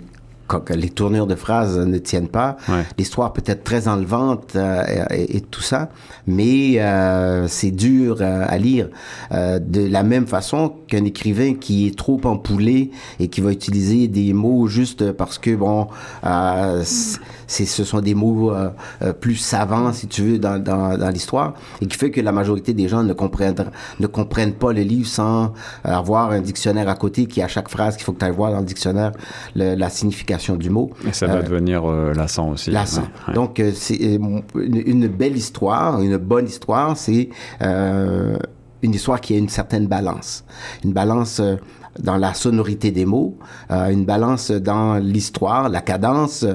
les 0.76 0.90
tournures 0.90 1.28
de 1.28 1.36
phrases 1.36 1.78
ne 1.78 1.98
tiennent 1.98 2.28
pas. 2.28 2.58
L'histoire 2.98 3.34
peut 3.34 3.44
être 3.46 3.64
très 3.64 3.88
enlevante 3.88 4.56
euh, 4.56 4.84
et, 5.12 5.42
tout 5.42 5.62
ça, 5.62 5.90
mais 6.28 6.80
euh, 6.80 7.48
c'est 7.48 7.72
dur 7.72 8.18
euh, 8.22 8.46
à 8.48 8.58
lire. 8.58 8.90
de 9.32 9.88
la 9.88 10.04
même 10.04 10.28
façon 10.28 10.74
qu'un 10.88 11.06
écrivain 11.06 11.54
qui 11.54 11.88
est 11.88 11.98
trop 11.98 12.20
empoulé 12.24 12.92
et 13.20 13.28
qui 13.28 13.42
va 13.42 13.52
utiliser 13.52 14.08
des 14.08 14.34
mots 14.34 14.68
juste 14.68 15.12
parce 15.12 15.38
que 15.38 15.56
bon, 15.56 15.88
c'est 16.84 17.20
ce 17.48 17.84
sont 17.84 18.02
des 18.02 18.16
mots 18.16 18.54
plus 19.20 19.36
savants 19.36 19.94
si 19.94 20.08
tu 20.08 20.22
veux 20.24 20.40
dans, 20.40 20.62
dans, 20.62 20.98
dans 20.98 21.10
l'histoire 21.10 21.54
et 21.82 21.88
qui 21.88 21.98
fait 21.98 22.12
que 22.12 22.22
la 22.22 22.32
majorité 22.32 22.74
des 22.74 22.88
gens 22.88 23.04
ne 23.04 23.14
comprennent 23.14 23.56
ne 24.00 24.08
comprennent 24.08 24.54
pas 24.54 24.74
le 24.74 24.82
livre 24.82 25.08
sans 25.08 25.54
avoir 25.84 26.32
un 26.32 26.42
dictionnaire 26.42 26.90
à 26.90 26.96
côté 26.96 27.26
qui 27.26 27.42
à 27.42 27.48
chaque 27.48 27.70
phrase 27.70 27.96
qu'il 27.96 28.06
faut 28.06 28.14
que 28.14 28.20
tu 28.20 28.26
ailles 28.26 28.32
voir 28.32 28.52
dans 28.52 28.60
le 28.60 28.66
dictionnaire 28.66 29.12
la 29.56 29.90
signification 29.90 30.56
du 30.56 30.70
mot. 30.70 30.92
Et 31.08 31.14
ça 31.14 31.28
va 31.28 31.36
euh, 31.36 31.44
devenir 31.44 31.90
euh, 31.90 32.14
lassant 32.14 32.52
aussi. 32.52 32.72
Lassant. 32.72 33.08
Donc, 33.34 33.60
euh, 33.60 33.72
c'est 33.74 33.96
une, 33.96 35.08
belle 35.08 35.38
histoire, 35.38 36.02
une 36.02 36.18
bonne 36.18 36.48
histoire, 36.48 36.98
c'est 36.98 37.30
une 37.62 38.94
histoire 38.94 39.22
qui 39.22 39.34
a 39.34 39.38
une 39.38 39.50
certaine 39.50 39.88
balance. 39.88 40.44
Une 40.84 40.94
balance 40.94 41.42
dans 42.00 42.18
la 42.18 42.34
sonorité 42.34 42.92
des 42.92 43.06
mots, 43.06 43.38
une 43.70 44.06
balance 44.06 44.52
dans 44.52 44.96
l'histoire, 44.96 45.70
la 45.70 45.82
cadence 45.82 46.46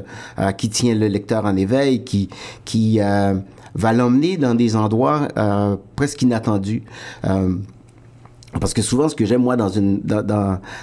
qui 0.57 0.68
tient 0.68 0.94
le 0.94 1.07
lecteur 1.07 1.44
en 1.44 1.57
éveil, 1.57 2.05
qui 2.05 2.29
qui 2.64 2.98
va 2.98 3.92
l'emmener 3.92 4.37
dans 4.37 4.55
des 4.55 4.74
endroits 4.74 5.29
presque 5.96 6.22
inattendus. 6.22 6.83
Parce 8.61 8.72
que 8.72 8.83
souvent, 8.83 9.09
ce 9.09 9.14
que 9.14 9.24
j'aime 9.24 9.42
moi 9.42 9.57
dans 9.57 9.68
une 9.68 10.01
dans 10.01 10.22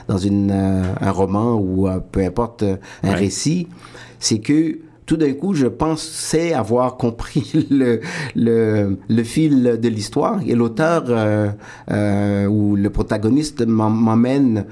dans, 0.07 0.17
une 0.17 0.51
euh, 0.51 0.83
un 1.01 1.11
roman 1.11 1.55
ou 1.55 1.87
euh, 1.87 1.99
peu 1.99 2.23
importe 2.23 2.63
euh, 2.63 2.77
un 3.03 3.13
récit, 3.13 3.67
c'est 4.19 4.39
que 4.39 4.79
tout 5.05 5.17
d'un 5.17 5.33
coup, 5.33 5.53
je 5.53 5.67
pensais 5.67 6.53
avoir 6.53 6.97
compris 6.97 7.67
le, 7.71 8.01
le, 8.35 8.97
le 9.07 9.23
fil 9.23 9.79
de 9.81 9.87
l'histoire 9.87 10.39
et 10.45 10.55
l'auteur 10.55 11.03
euh, 11.07 12.47
ou 12.47 12.75
le 12.75 12.89
protagoniste 12.89 13.65
m'emmène 13.65 14.65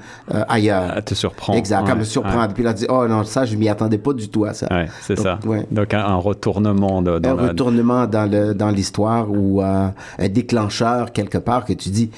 ailleurs. 0.48 0.96
À 0.96 1.02
te 1.02 1.14
surprendre. 1.14 1.58
Exact, 1.58 1.88
à 1.88 1.94
me 1.94 2.04
surprendre. 2.04 2.52
Puis 2.54 2.62
là, 2.62 2.72
dit, 2.72 2.86
oh 2.88 3.06
non, 3.06 3.24
ça, 3.24 3.44
je 3.44 3.56
m'y 3.56 3.68
attendais 3.68 3.98
pas 3.98 4.12
du 4.12 4.28
tout 4.28 4.44
à 4.44 4.54
ça. 4.54 4.66
Ouais, 4.70 4.88
c'est 5.02 5.18
ça. 5.18 5.38
Donc, 5.70 5.94
un, 5.94 6.16
retournement. 6.16 7.02
De, 7.02 7.18
dans 7.18 7.38
un 7.38 7.48
retournement 7.48 8.06
dans 8.06 8.30
le 8.30 8.54
dans 8.54 8.70
l'histoire 8.70 9.30
ou 9.30 9.60
un 9.60 9.92
déclencheur 10.28 11.12
quelque 11.12 11.38
part 11.38 11.64
que 11.64 11.72
tu 11.72 11.90
dis, 11.90 12.10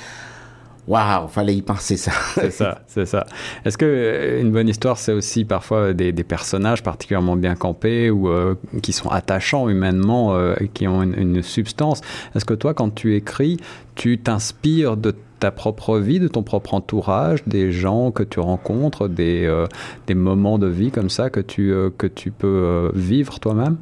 Waouh, 0.88 1.29
fallait 1.29 1.55
y 1.55 1.62
penser 1.62 1.96
ça. 1.96 2.12
c'est 2.35 2.51
ça, 2.51 2.83
c'est 2.87 3.07
ça. 3.07 3.27
Est-ce 3.64 3.77
que 3.77 3.85
euh, 3.85 4.40
une 4.40 4.53
bonne 4.53 4.68
histoire, 4.68 4.99
c'est 4.99 5.12
aussi 5.12 5.44
parfois 5.44 5.92
des, 5.92 6.12
personnages 6.12 6.83
particulièrement 6.83 7.37
bien 7.37 7.55
campés 7.55 8.11
ou 8.11 8.29
euh, 8.29 8.55
qui 8.83 8.92
sont 8.92 9.09
attachants 9.09 9.68
humainement, 9.68 10.35
euh, 10.35 10.55
qui 10.75 10.87
ont 10.87 11.03
une, 11.03 11.18
une 11.18 11.42
substance? 11.42 12.01
Est-ce 12.35 12.44
que 12.44 12.55
toi, 12.55 12.75
quand 12.75 12.94
tu 12.94 13.16
écris, 13.16 13.59
tu 13.94 14.18
t'inspires 14.18 14.96
de 14.96 15.14
ta 15.38 15.51
propre 15.51 15.99
vie, 15.99 16.18
de 16.18 16.29
ton 16.29 16.42
propre 16.42 16.75
entourage, 16.75 17.44
des 17.46 17.72
gens 17.72 18.11
que 18.11 18.22
tu 18.22 18.40
rencontres, 18.40 19.09
des, 19.09 19.44
euh, 19.44 19.66
des 20.07 20.14
moments 20.14 20.59
de 20.59 20.66
vie 20.66 20.90
comme 20.90 21.11
ça 21.11 21.31
que 21.31 21.40
tu, 21.40 21.72
euh, 21.72 21.90
que 21.96 22.07
tu 22.07 22.31
peux 22.31 22.46
euh, 22.46 22.90
vivre 22.94 23.38
toi-même? 23.38 23.77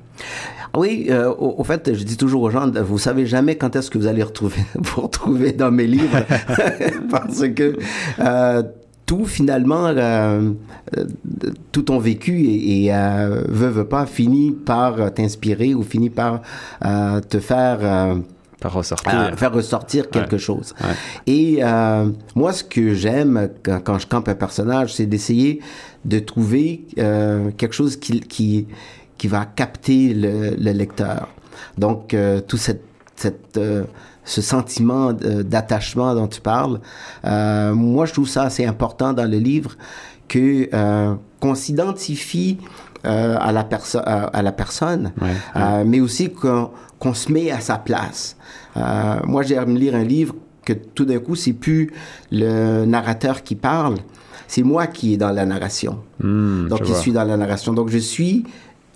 Oui, 0.76 1.08
au, 1.38 1.62
fait, 1.64 1.94
je 1.94 2.04
dis 2.04 2.16
toujours 2.16 2.42
aux 2.42 2.50
gens, 2.50 2.70
vous 2.70 2.98
savez 2.98 3.26
jamais 3.26 3.56
quand 3.56 3.76
est-ce 3.76 3.90
que 3.90 3.98
vous 3.98 4.06
allez 4.06 4.22
retrouver, 4.22 4.62
vous 4.74 5.02
retrouver 5.02 5.52
dans 5.52 5.70
mes 5.70 5.87
livres, 5.87 6.24
parce 7.10 7.48
que 7.48 7.76
tout 9.06 9.26
finalement, 9.26 9.94
tout 11.72 11.82
ton 11.82 11.98
vécu 11.98 12.44
et, 12.44 12.87
et 12.87 12.90
veut, 12.90 13.68
veut 13.68 13.88
pas 13.88 14.06
finit 14.06 14.52
par 14.52 15.12
t'inspirer 15.12 15.74
ou 15.74 15.82
finit 15.82 16.10
par 16.10 16.42
te 16.80 17.38
faire 17.38 18.22
Faire 18.64 18.72
ressortir. 18.72 19.32
faire 19.37 19.52
ressortir 19.52 20.08
quelque 20.08 20.38
chose. 20.38 20.74
Et 21.26 21.58
euh, 21.62 22.08
moi, 22.34 22.52
ce 22.54 22.64
que 22.64 22.94
j'aime 22.94 23.50
quand, 23.62 23.98
je 23.98 24.06
campe 24.06 24.28
un 24.28 24.34
personnage, 24.34 24.94
c'est 24.94 25.04
d'essayer 25.04 25.60
de 26.06 26.18
trouver 26.18 26.87
euh, 26.98 27.50
quelque 27.58 27.74
chose 27.74 27.96
qui, 27.96 28.20
qui, 28.20 28.66
qui 29.18 29.29
va 29.29 29.44
capter 29.44 30.14
le, 30.14 30.57
le 30.57 30.72
lecteur. 30.72 31.29
Donc, 31.79 32.14
euh, 32.14 32.40
tout 32.40 32.57
cette, 32.57 32.85
cette 33.16 33.57
euh, 33.57 33.85
ce 34.27 34.40
sentiment 34.40 35.12
d'attachement 35.12 36.14
dont 36.14 36.29
tu 36.29 36.40
parles, 36.40 36.81
euh, 37.27 37.74
moi, 37.74 38.07
je 38.07 38.14
trouve 38.14 38.29
ça 38.29 38.44
assez 38.44 38.64
important 38.64 39.12
dans 39.12 39.31
le 39.31 39.37
livre 39.37 39.77
que 40.29 40.70
qu'on 41.40 41.55
s'identifie 41.55 42.57
à 43.05 43.53
la 43.53 43.64
personne 43.64 44.03
à 44.07 44.40
la 44.40 44.53
personne 44.53 45.12
mais 45.85 46.00
aussi 46.00 46.33
qu'on 46.33 46.70
qu'on 46.98 47.12
se 47.12 47.31
met 47.31 47.50
à 47.50 47.61
sa 47.61 47.77
place. 47.77 48.37
Euh, 48.77 49.16
moi, 49.24 49.42
j'aime 49.42 49.77
lire 49.77 49.94
un 49.94 50.05
livre 50.05 50.35
que 50.64 50.72
tout 50.72 51.05
d'un 51.05 51.18
coup, 51.18 51.35
c'est 51.35 51.53
plus 51.53 51.92
le 52.33 52.87
narrateur 52.87 53.42
qui 53.42 53.55
parle, 53.55 53.96
c'est 54.48 54.62
moi 54.62 54.87
qui 54.87 55.14
est 55.14 55.16
dans 55.16 55.31
la 55.31 55.44
narration. 55.44 55.98
Hmm, 56.20 56.68
Donc, 56.68 56.85
je 56.85 56.88
je, 56.88 56.94
suis 56.94 57.12
dans 57.12 57.24
la 57.24 57.37
narration. 57.37 57.72
Donc, 57.74 57.90
je 57.90 57.98
suis, 57.98 58.44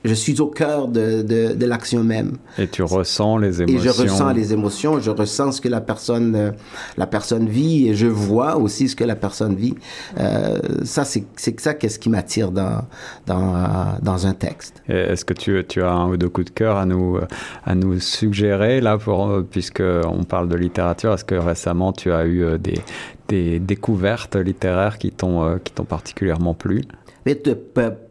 je 0.04 0.14
suis 0.14 0.40
au 0.40 0.46
cœur 0.46 0.88
de, 0.88 1.22
de, 1.22 1.54
de 1.54 1.66
l'action 1.66 2.04
même. 2.04 2.36
Et 2.58 2.68
tu 2.68 2.82
ressens 2.82 3.36
les 3.38 3.60
Et 3.60 3.64
émotions. 3.64 3.92
je 3.92 4.02
ressens 4.02 4.32
les 4.32 4.52
émotions, 4.52 5.00
je 5.00 5.10
ressens 5.10 5.52
ce 5.52 5.60
que 5.60 5.68
la 5.68 5.80
personne, 5.80 6.34
euh, 6.36 6.50
la 6.96 7.06
personne 7.06 7.48
vit 7.48 7.88
et 7.88 7.94
je 7.94 8.06
vois 8.06 8.56
aussi 8.56 8.88
ce 8.88 8.94
que 8.96 9.04
la 9.04 9.16
personne 9.16 9.56
vit. 9.56 9.74
Euh, 10.18 10.58
ça, 10.84 11.04
c'est 11.04 11.24
ça 11.60 11.74
qu'est-ce 11.74 11.98
qui 11.98 12.10
m'attire 12.10 12.52
dans, 12.52 12.82
dans, 13.26 13.54
euh, 13.56 13.58
dans 14.02 14.26
un 14.26 14.34
texte. 14.34 14.82
Et 14.88 14.94
Est-ce 14.94 15.24
que 15.24 15.34
tu, 15.34 15.64
tu 15.68 15.82
as 15.82 15.90
un 15.90 16.08
ou 16.10 16.16
deux 16.16 16.28
coups 16.28 16.46
de 16.46 16.50
cœur 16.52 16.76
à 16.76 16.86
nous, 16.86 17.18
à 17.64 17.74
nous 17.74 17.98
suggérer, 17.98 18.80
là, 18.80 18.98
pour, 18.98 19.42
puisque 19.50 19.82
on 19.82 20.24
parle 20.24 20.48
de 20.48 20.56
littérature? 20.56 21.12
Est-ce 21.14 21.24
que 21.24 21.34
récemment 21.34 21.92
tu 21.92 22.12
as 22.12 22.26
eu 22.26 22.58
des, 22.58 22.78
des 23.28 23.58
découvertes 23.58 24.36
littéraires 24.36 24.98
qui 24.98 25.10
t'ont 25.10 25.58
particulièrement 25.88 26.54
plu? 26.54 26.84
P- 27.24 27.34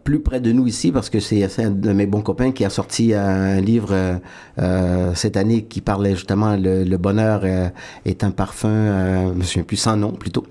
plus 0.03 0.19
près 0.19 0.39
de 0.39 0.51
nous 0.51 0.67
ici, 0.67 0.91
parce 0.91 1.09
que 1.09 1.19
c'est 1.19 1.43
un 1.59 1.71
de 1.71 1.91
mes 1.91 2.05
bons 2.05 2.21
copains 2.21 2.51
qui 2.51 2.63
a 2.63 2.69
sorti 2.69 3.13
un 3.15 3.59
livre 3.59 3.89
euh, 3.91 4.15
euh, 4.59 5.11
cette 5.15 5.37
année 5.37 5.63
qui 5.63 5.81
parlait 5.81 6.13
justement 6.15 6.55
le, 6.55 6.83
le 6.83 6.97
bonheur 6.97 7.41
euh, 7.43 7.69
est 8.05 8.23
un 8.23 8.29
parfum, 8.31 8.67
euh, 8.69 9.29
je 9.33 9.37
me 9.39 9.43
souviens 9.43 9.63
plus 9.63 9.77
sans 9.77 9.97
nom 9.97 10.11
plutôt. 10.11 10.45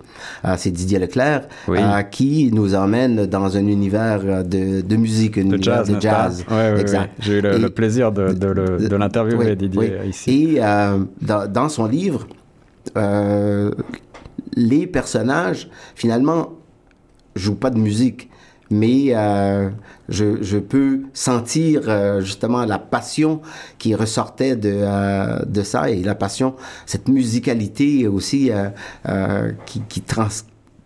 Euh, 0.45 0.55
c'est 0.59 0.73
Didier 0.73 0.99
Leclerc 0.99 1.43
Oui. 1.69 1.79
euh, 1.81 2.03
qui 2.03 2.51
nous 2.53 2.75
emmène 2.75 3.27
dans 3.27 3.57
un 3.57 3.67
univers 3.67 4.21
euh, 4.25 4.43
de, 4.43 4.81
de 4.81 4.97
musique, 4.97 5.39
un 5.39 5.45
De 5.45 5.55
univers 5.57 5.85
jazz, 5.85 5.89
de 5.95 6.01
jazz. 6.01 6.45
Ouais, 6.51 6.57
ouais, 6.57 6.73
ouais. 6.73 6.81
exact. 6.81 7.13
J'ai 7.21 7.39
eu 7.39 7.41
le, 7.43 7.69
plaisir 7.71 8.11
de, 8.11 8.33
de, 8.33 8.89
de 8.89 8.97
l'interviewer, 8.97 9.55
Didier, 9.55 10.01
ici. 10.09 10.57
Et 10.57 10.63
euh, 10.65 10.99
dans, 11.23 11.47
dans 11.51 11.69
son 11.69 11.87
livre, 11.87 12.27
euh, 12.97 13.71
les 14.57 14.87
personnages, 14.87 15.69
finalement, 15.95 16.51
jouent 17.37 17.55
pas 17.55 17.71
de 17.71 17.79
musique, 17.79 18.29
mais 18.71 19.15
euh, 19.15 19.71
je, 20.09 20.43
je 20.43 20.59
peux 20.59 21.03
sentir 21.13 21.83
euh, 21.89 22.21
justement 22.21 22.65
la 22.65 22.79
passion 22.79 23.41
qui 23.79 23.95
ressortait 23.95 24.57
de, 24.57 24.73
euh, 24.75 25.45
de 25.45 25.63
ça 25.63 25.91
et 25.91 26.03
la 26.03 26.15
passion, 26.15 26.55
cette 26.87 27.09
musicalité 27.09 28.07
aussi 28.07 28.51
euh, 28.51 28.69
euh, 29.09 29.53
qui, 29.67 29.83
qui 29.89 30.01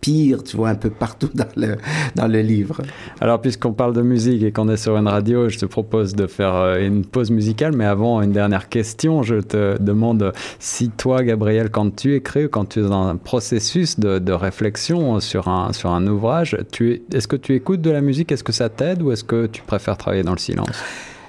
transpire, 0.01 0.43
tu 0.43 0.57
vois, 0.57 0.69
un 0.69 0.75
peu 0.75 0.89
partout 0.89 1.29
dans 1.33 1.45
le, 1.55 1.77
dans 2.15 2.27
le 2.27 2.41
livre. 2.41 2.81
Alors, 3.19 3.39
puisqu'on 3.41 3.73
parle 3.73 3.93
de 3.93 4.01
musique 4.01 4.43
et 4.43 4.51
qu'on 4.51 4.69
est 4.69 4.77
sur 4.77 4.97
une 4.97 5.07
radio, 5.07 5.49
je 5.49 5.57
te 5.57 5.65
propose 5.65 6.15
de 6.15 6.27
faire 6.27 6.55
euh, 6.55 6.79
une 6.79 7.05
pause 7.05 7.31
musicale. 7.31 7.75
Mais 7.75 7.85
avant, 7.85 8.21
une 8.21 8.31
dernière 8.31 8.69
question. 8.69 9.23
Je 9.23 9.35
te 9.35 9.81
demande 9.81 10.33
si 10.59 10.89
toi, 10.89 11.23
Gabriel, 11.23 11.69
quand 11.69 11.95
tu 11.95 12.15
écris, 12.15 12.49
quand 12.49 12.65
tu 12.65 12.79
es 12.79 12.83
dans 12.83 13.07
un 13.07 13.15
processus 13.15 13.99
de, 13.99 14.19
de 14.19 14.33
réflexion 14.33 15.19
sur 15.19 15.47
un, 15.47 15.73
sur 15.73 15.91
un 15.91 16.05
ouvrage, 16.07 16.55
est-ce 16.55 17.27
que 17.27 17.35
tu 17.35 17.55
écoutes 17.55 17.81
de 17.81 17.91
la 17.91 18.01
musique? 18.01 18.31
Est-ce 18.31 18.43
que 18.43 18.53
ça 18.53 18.69
t'aide 18.69 19.01
ou 19.01 19.11
est-ce 19.11 19.23
que 19.23 19.47
tu 19.47 19.61
préfères 19.61 19.97
travailler 19.97 20.23
dans 20.23 20.33
le 20.33 20.39
silence? 20.39 20.83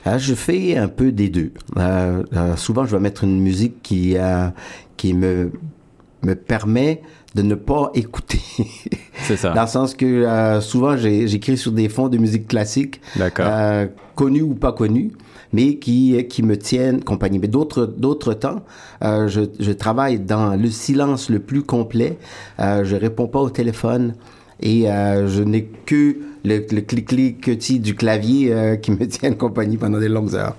Euh, 0.06 0.18
je 0.18 0.34
fais 0.34 0.76
un 0.76 0.88
peu 0.88 1.12
des 1.12 1.28
deux. 1.28 1.52
Euh, 1.76 2.22
euh, 2.34 2.56
souvent, 2.56 2.84
je 2.84 2.96
vais 2.96 3.00
mettre 3.00 3.22
une 3.22 3.40
musique 3.40 3.82
qui, 3.82 4.16
euh, 4.16 4.48
qui 4.96 5.14
me, 5.14 5.52
me 6.24 6.34
permet 6.34 7.02
de 7.34 7.42
ne 7.42 7.54
pas 7.54 7.90
écouter. 7.94 8.40
C'est 9.22 9.36
ça. 9.36 9.52
Dans 9.52 9.62
le 9.62 9.68
sens 9.68 9.94
que 9.94 10.04
euh, 10.04 10.60
souvent, 10.60 10.96
j'écris 10.96 11.56
sur 11.56 11.72
des 11.72 11.88
fonds 11.88 12.08
de 12.08 12.18
musique 12.18 12.48
classique, 12.48 13.00
euh, 13.40 13.86
connus 14.14 14.42
ou 14.42 14.54
pas 14.54 14.72
connus, 14.72 15.12
mais 15.52 15.76
qui, 15.76 16.26
qui 16.28 16.42
me 16.42 16.56
tiennent 16.56 17.02
compagnie. 17.02 17.38
Mais 17.38 17.48
d'autres 17.48 17.86
d'autres 17.86 18.34
temps, 18.34 18.62
euh, 19.02 19.28
je, 19.28 19.42
je 19.58 19.72
travaille 19.72 20.18
dans 20.18 20.56
le 20.56 20.70
silence 20.70 21.30
le 21.30 21.38
plus 21.38 21.62
complet. 21.62 22.18
Euh, 22.60 22.84
je 22.84 22.96
réponds 22.96 23.28
pas 23.28 23.40
au 23.40 23.50
téléphone 23.50 24.14
et 24.62 24.90
euh, 24.90 25.28
je 25.28 25.42
n'ai 25.42 25.64
que 25.64 26.16
le, 26.44 26.64
le 26.70 26.80
clic-clic 26.80 27.50
du 27.80 27.94
clavier 27.94 28.52
euh, 28.52 28.76
qui 28.76 28.92
me 28.92 29.06
tiennent 29.06 29.36
compagnie 29.36 29.76
pendant 29.76 29.98
des 29.98 30.08
longues 30.08 30.34
heures. 30.34 30.56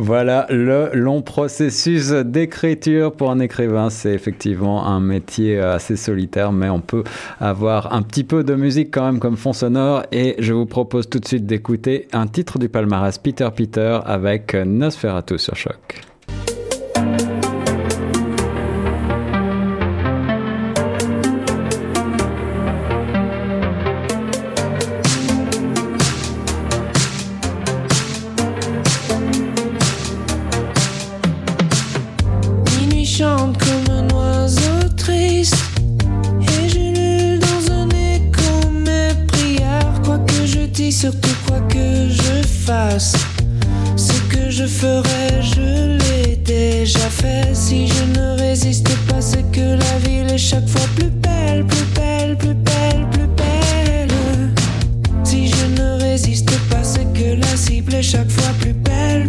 Voilà 0.00 0.46
le 0.48 0.90
long 0.94 1.22
processus 1.22 2.10
d'écriture 2.10 3.12
pour 3.12 3.32
un 3.32 3.40
écrivain. 3.40 3.90
C'est 3.90 4.12
effectivement 4.12 4.86
un 4.86 5.00
métier 5.00 5.58
assez 5.58 5.96
solitaire, 5.96 6.52
mais 6.52 6.68
on 6.68 6.80
peut 6.80 7.02
avoir 7.40 7.92
un 7.92 8.02
petit 8.02 8.22
peu 8.22 8.44
de 8.44 8.54
musique 8.54 8.92
quand 8.92 9.04
même 9.04 9.18
comme 9.18 9.36
fond 9.36 9.52
sonore. 9.52 10.04
Et 10.12 10.36
je 10.38 10.52
vous 10.52 10.66
propose 10.66 11.10
tout 11.10 11.18
de 11.18 11.26
suite 11.26 11.46
d'écouter 11.46 12.06
un 12.12 12.28
titre 12.28 12.60
du 12.60 12.68
palmarès 12.68 13.18
Peter 13.18 13.48
Peter 13.54 13.98
avec 14.04 14.54
Nosferatu 14.54 15.36
sur 15.36 15.56
Choc. 15.56 16.00
La 57.34 57.56
cible 57.56 57.94
est 57.94 58.02
chaque 58.02 58.30
fois 58.30 58.52
Plus 58.60 58.72
belle, 58.72 59.28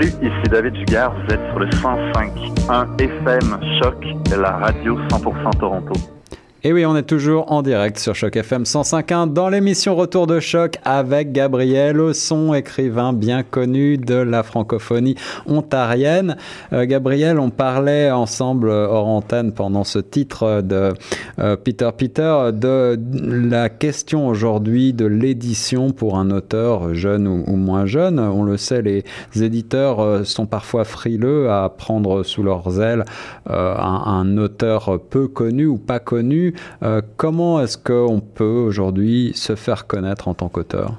Salut, 0.00 0.14
ici 0.22 0.48
David 0.50 0.72
Dugard, 0.72 1.14
vous 1.14 1.34
êtes 1.34 1.46
sur 1.50 1.58
le 1.58 1.66
105.1 1.66 3.02
FM 3.02 3.60
Choc, 3.82 4.02
la 4.34 4.52
radio 4.52 4.98
100% 5.10 5.58
Toronto. 5.58 6.19
Et 6.62 6.74
oui, 6.74 6.84
on 6.84 6.94
est 6.94 7.04
toujours 7.04 7.50
en 7.52 7.62
direct 7.62 7.98
sur 7.98 8.14
Choc 8.14 8.36
FM 8.36 8.64
105.1 8.64 9.32
dans 9.32 9.48
l'émission 9.48 9.96
Retour 9.96 10.26
de 10.26 10.40
Choc 10.40 10.76
avec 10.84 11.32
Gabriel 11.32 11.98
Osson, 11.98 12.52
écrivain 12.52 13.14
bien 13.14 13.42
connu 13.42 13.96
de 13.96 14.16
la 14.16 14.42
francophonie 14.42 15.14
ontarienne. 15.46 16.36
Euh, 16.74 16.84
Gabriel, 16.84 17.38
on 17.38 17.48
parlait 17.48 18.10
ensemble 18.10 18.68
hors 18.68 19.08
antenne 19.08 19.52
pendant 19.52 19.84
ce 19.84 20.00
titre 20.00 20.60
de 20.60 20.92
euh, 21.38 21.56
Peter 21.56 21.88
Peter 21.96 22.50
de 22.52 22.98
la 23.14 23.70
question 23.70 24.28
aujourd'hui 24.28 24.92
de 24.92 25.06
l'édition 25.06 25.92
pour 25.92 26.18
un 26.18 26.30
auteur 26.30 26.92
jeune 26.92 27.26
ou, 27.26 27.56
moins 27.56 27.86
jeune. 27.86 28.20
On 28.20 28.42
le 28.42 28.58
sait, 28.58 28.82
les 28.82 29.02
éditeurs 29.42 30.00
euh, 30.00 30.24
sont 30.24 30.44
parfois 30.44 30.84
frileux 30.84 31.50
à 31.50 31.70
prendre 31.70 32.22
sous 32.22 32.42
leurs 32.42 32.82
ailes 32.82 33.06
un 33.46 34.36
auteur 34.36 35.00
peu 35.08 35.26
connu 35.26 35.66
ou 35.66 35.78
pas 35.78 35.98
connu 35.98 36.49
euh, 36.82 37.02
comment 37.16 37.60
est-ce 37.60 37.78
qu'on 37.78 38.20
peut 38.20 38.44
aujourd'hui 38.44 39.32
se 39.34 39.54
faire 39.56 39.86
connaître 39.86 40.28
en 40.28 40.34
tant 40.34 40.48
qu'auteur? 40.48 40.98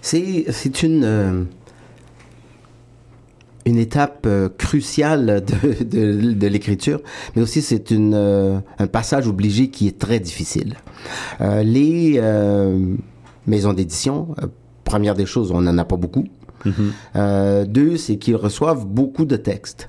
C'est 0.00 0.82
une, 0.82 1.02
euh, 1.04 1.42
une 3.64 3.78
étape 3.78 4.24
euh, 4.26 4.48
cruciale 4.56 5.44
de, 5.44 5.84
de, 5.84 6.32
de 6.32 6.46
l'écriture, 6.46 7.00
mais 7.34 7.42
aussi 7.42 7.62
c'est 7.62 7.90
un 7.92 8.86
passage 8.86 9.26
obligé 9.26 9.68
qui 9.68 9.88
est 9.88 9.98
très 9.98 10.20
difficile. 10.20 10.74
Les 11.40 12.20
maisons 13.46 13.72
d'édition, 13.72 14.34
première 14.84 15.14
des 15.14 15.26
choses, 15.26 15.50
on 15.50 15.60
n'en 15.62 15.78
a 15.78 15.84
pas 15.84 15.96
beaucoup. 15.96 16.26
Mm 16.64 16.70
-hmm. 16.70 17.64
deux, 17.66 17.96
c'est 17.96 18.16
qu'ils 18.16 18.36
reçoivent 18.36 18.86
beaucoup 18.86 19.24
de 19.24 19.36
textes 19.36 19.88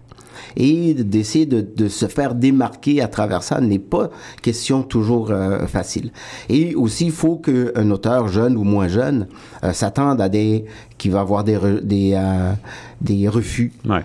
et 0.55 0.93
d'essayer 0.93 1.45
de, 1.45 1.61
de, 1.61 1.88
se 1.88 2.05
faire 2.07 2.35
démarquer 2.35 3.01
à 3.01 3.07
travers 3.07 3.43
ça 3.43 3.61
n'est 3.61 3.79
pas 3.79 4.09
question 4.41 4.83
toujours 4.83 5.31
euh, 5.31 5.65
facile. 5.67 6.11
Et 6.49 6.75
aussi, 6.75 7.05
il 7.05 7.11
faut 7.11 7.38
qu'un 7.38 7.91
auteur 7.91 8.27
jeune 8.27 8.57
ou 8.57 8.63
moins 8.63 8.88
jeune 8.88 9.27
euh, 9.63 9.73
s'attende 9.73 10.21
à 10.21 10.29
des 10.29 10.65
qui 10.97 11.09
va 11.09 11.19
avoir 11.19 11.43
des 11.43 11.57
re, 11.57 11.81
des 11.81 12.13
euh, 12.15 12.53
des 13.01 13.29
refus. 13.29 13.71
Ouais. 13.88 14.01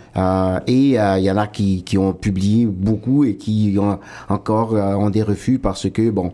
et 0.67 0.91
il 0.91 1.25
y 1.25 1.31
en 1.31 1.37
a 1.39 1.47
qui, 1.47 1.83
qui 1.83 1.97
ont 1.97 2.13
publié 2.13 2.67
beaucoup 2.67 3.25
et 3.25 3.37
qui 3.37 3.77
ont 3.81 3.99
encore 4.29 4.75
ont 4.75 5.09
des 5.09 5.23
refus 5.23 5.59
parce 5.59 5.89
que 5.89 6.11
bon, 6.11 6.33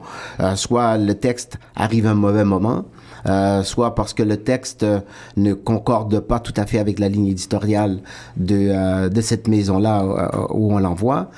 soit 0.57 0.99
le 0.99 1.14
texte 1.14 1.59
arrive 1.76 2.07
à 2.07 2.11
un 2.11 2.14
mauvais 2.14 2.44
moment. 2.44 2.84
Euh, 3.27 3.62
soit 3.62 3.95
parce 3.95 4.14
que 4.14 4.23
le 4.23 4.37
texte 4.37 4.87
ne 5.37 5.53
concorde 5.55 6.21
pas 6.21 6.41
tout 6.41 6.55
à 6.57 6.66
fait 6.66 6.79
avec 6.79 6.99
la 6.99 7.09
ligne 7.09 7.27
éditoriale 7.27 8.01
de, 8.37 8.69
euh, 8.71 9.09
de 9.09 9.21
cette 9.21 9.49
maison-là 9.49 10.03
euh, 10.03 10.47
où 10.51 10.73
on 10.73 10.79
l'envoie. 10.79 11.31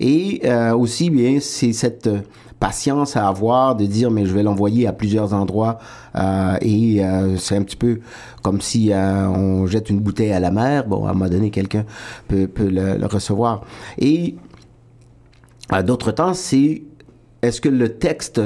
Et 0.00 0.42
aussi, 0.74 1.10
bien, 1.10 1.38
c'est 1.40 1.72
cette 1.72 2.08
patience 2.64 3.14
à 3.16 3.28
avoir 3.28 3.76
de 3.76 3.84
dire 3.84 4.10
mais 4.10 4.24
je 4.24 4.32
vais 4.32 4.42
l'envoyer 4.42 4.86
à 4.86 4.94
plusieurs 4.94 5.34
endroits 5.34 5.78
euh, 6.16 6.56
et 6.62 7.04
euh, 7.04 7.36
c'est 7.36 7.56
un 7.56 7.62
petit 7.62 7.76
peu 7.76 8.00
comme 8.42 8.62
si 8.62 8.90
euh, 8.90 9.28
on 9.28 9.66
jette 9.66 9.90
une 9.90 10.00
bouteille 10.00 10.32
à 10.32 10.40
la 10.40 10.50
mer 10.50 10.86
bon 10.86 11.04
à 11.04 11.10
un 11.10 11.12
moment 11.12 11.28
donné 11.28 11.50
quelqu'un 11.50 11.84
peut, 12.26 12.46
peut 12.46 12.70
le, 12.70 12.96
le, 12.96 13.06
recevoir 13.06 13.64
et 13.98 14.36
d'autres 15.84 16.12
temps 16.12 16.32
c'est 16.32 16.84
est-ce 17.42 17.60
que 17.60 17.68
le 17.68 17.98
texte 17.98 18.40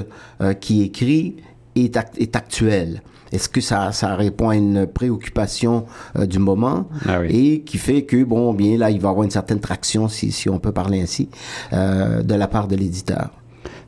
qui 0.58 0.82
est 0.82 0.86
écrit 0.86 1.36
est, 1.84 1.96
act 1.96 2.14
est 2.18 2.36
actuel 2.36 3.02
est-ce 3.32 3.48
que 3.48 3.60
ça, 3.60 3.92
ça 3.92 4.14
répond 4.16 4.48
à 4.48 4.56
une 4.56 4.86
préoccupation 4.86 5.84
euh, 6.18 6.26
du 6.26 6.38
moment? 6.38 6.88
Ah 7.06 7.20
oui. 7.20 7.28
et 7.30 7.60
qui 7.62 7.78
fait 7.78 8.02
que 8.02 8.24
bon 8.24 8.54
bien 8.54 8.78
là 8.78 8.90
il 8.90 9.00
va 9.00 9.08
y 9.08 9.10
avoir 9.10 9.24
une 9.24 9.30
certaine 9.30 9.60
traction 9.60 10.08
si, 10.08 10.32
si 10.32 10.48
on 10.48 10.58
peut 10.58 10.72
parler 10.72 11.00
ainsi 11.00 11.28
euh, 11.72 12.22
de 12.22 12.34
la 12.34 12.48
part 12.48 12.68
de 12.68 12.76
l'éditeur. 12.76 13.30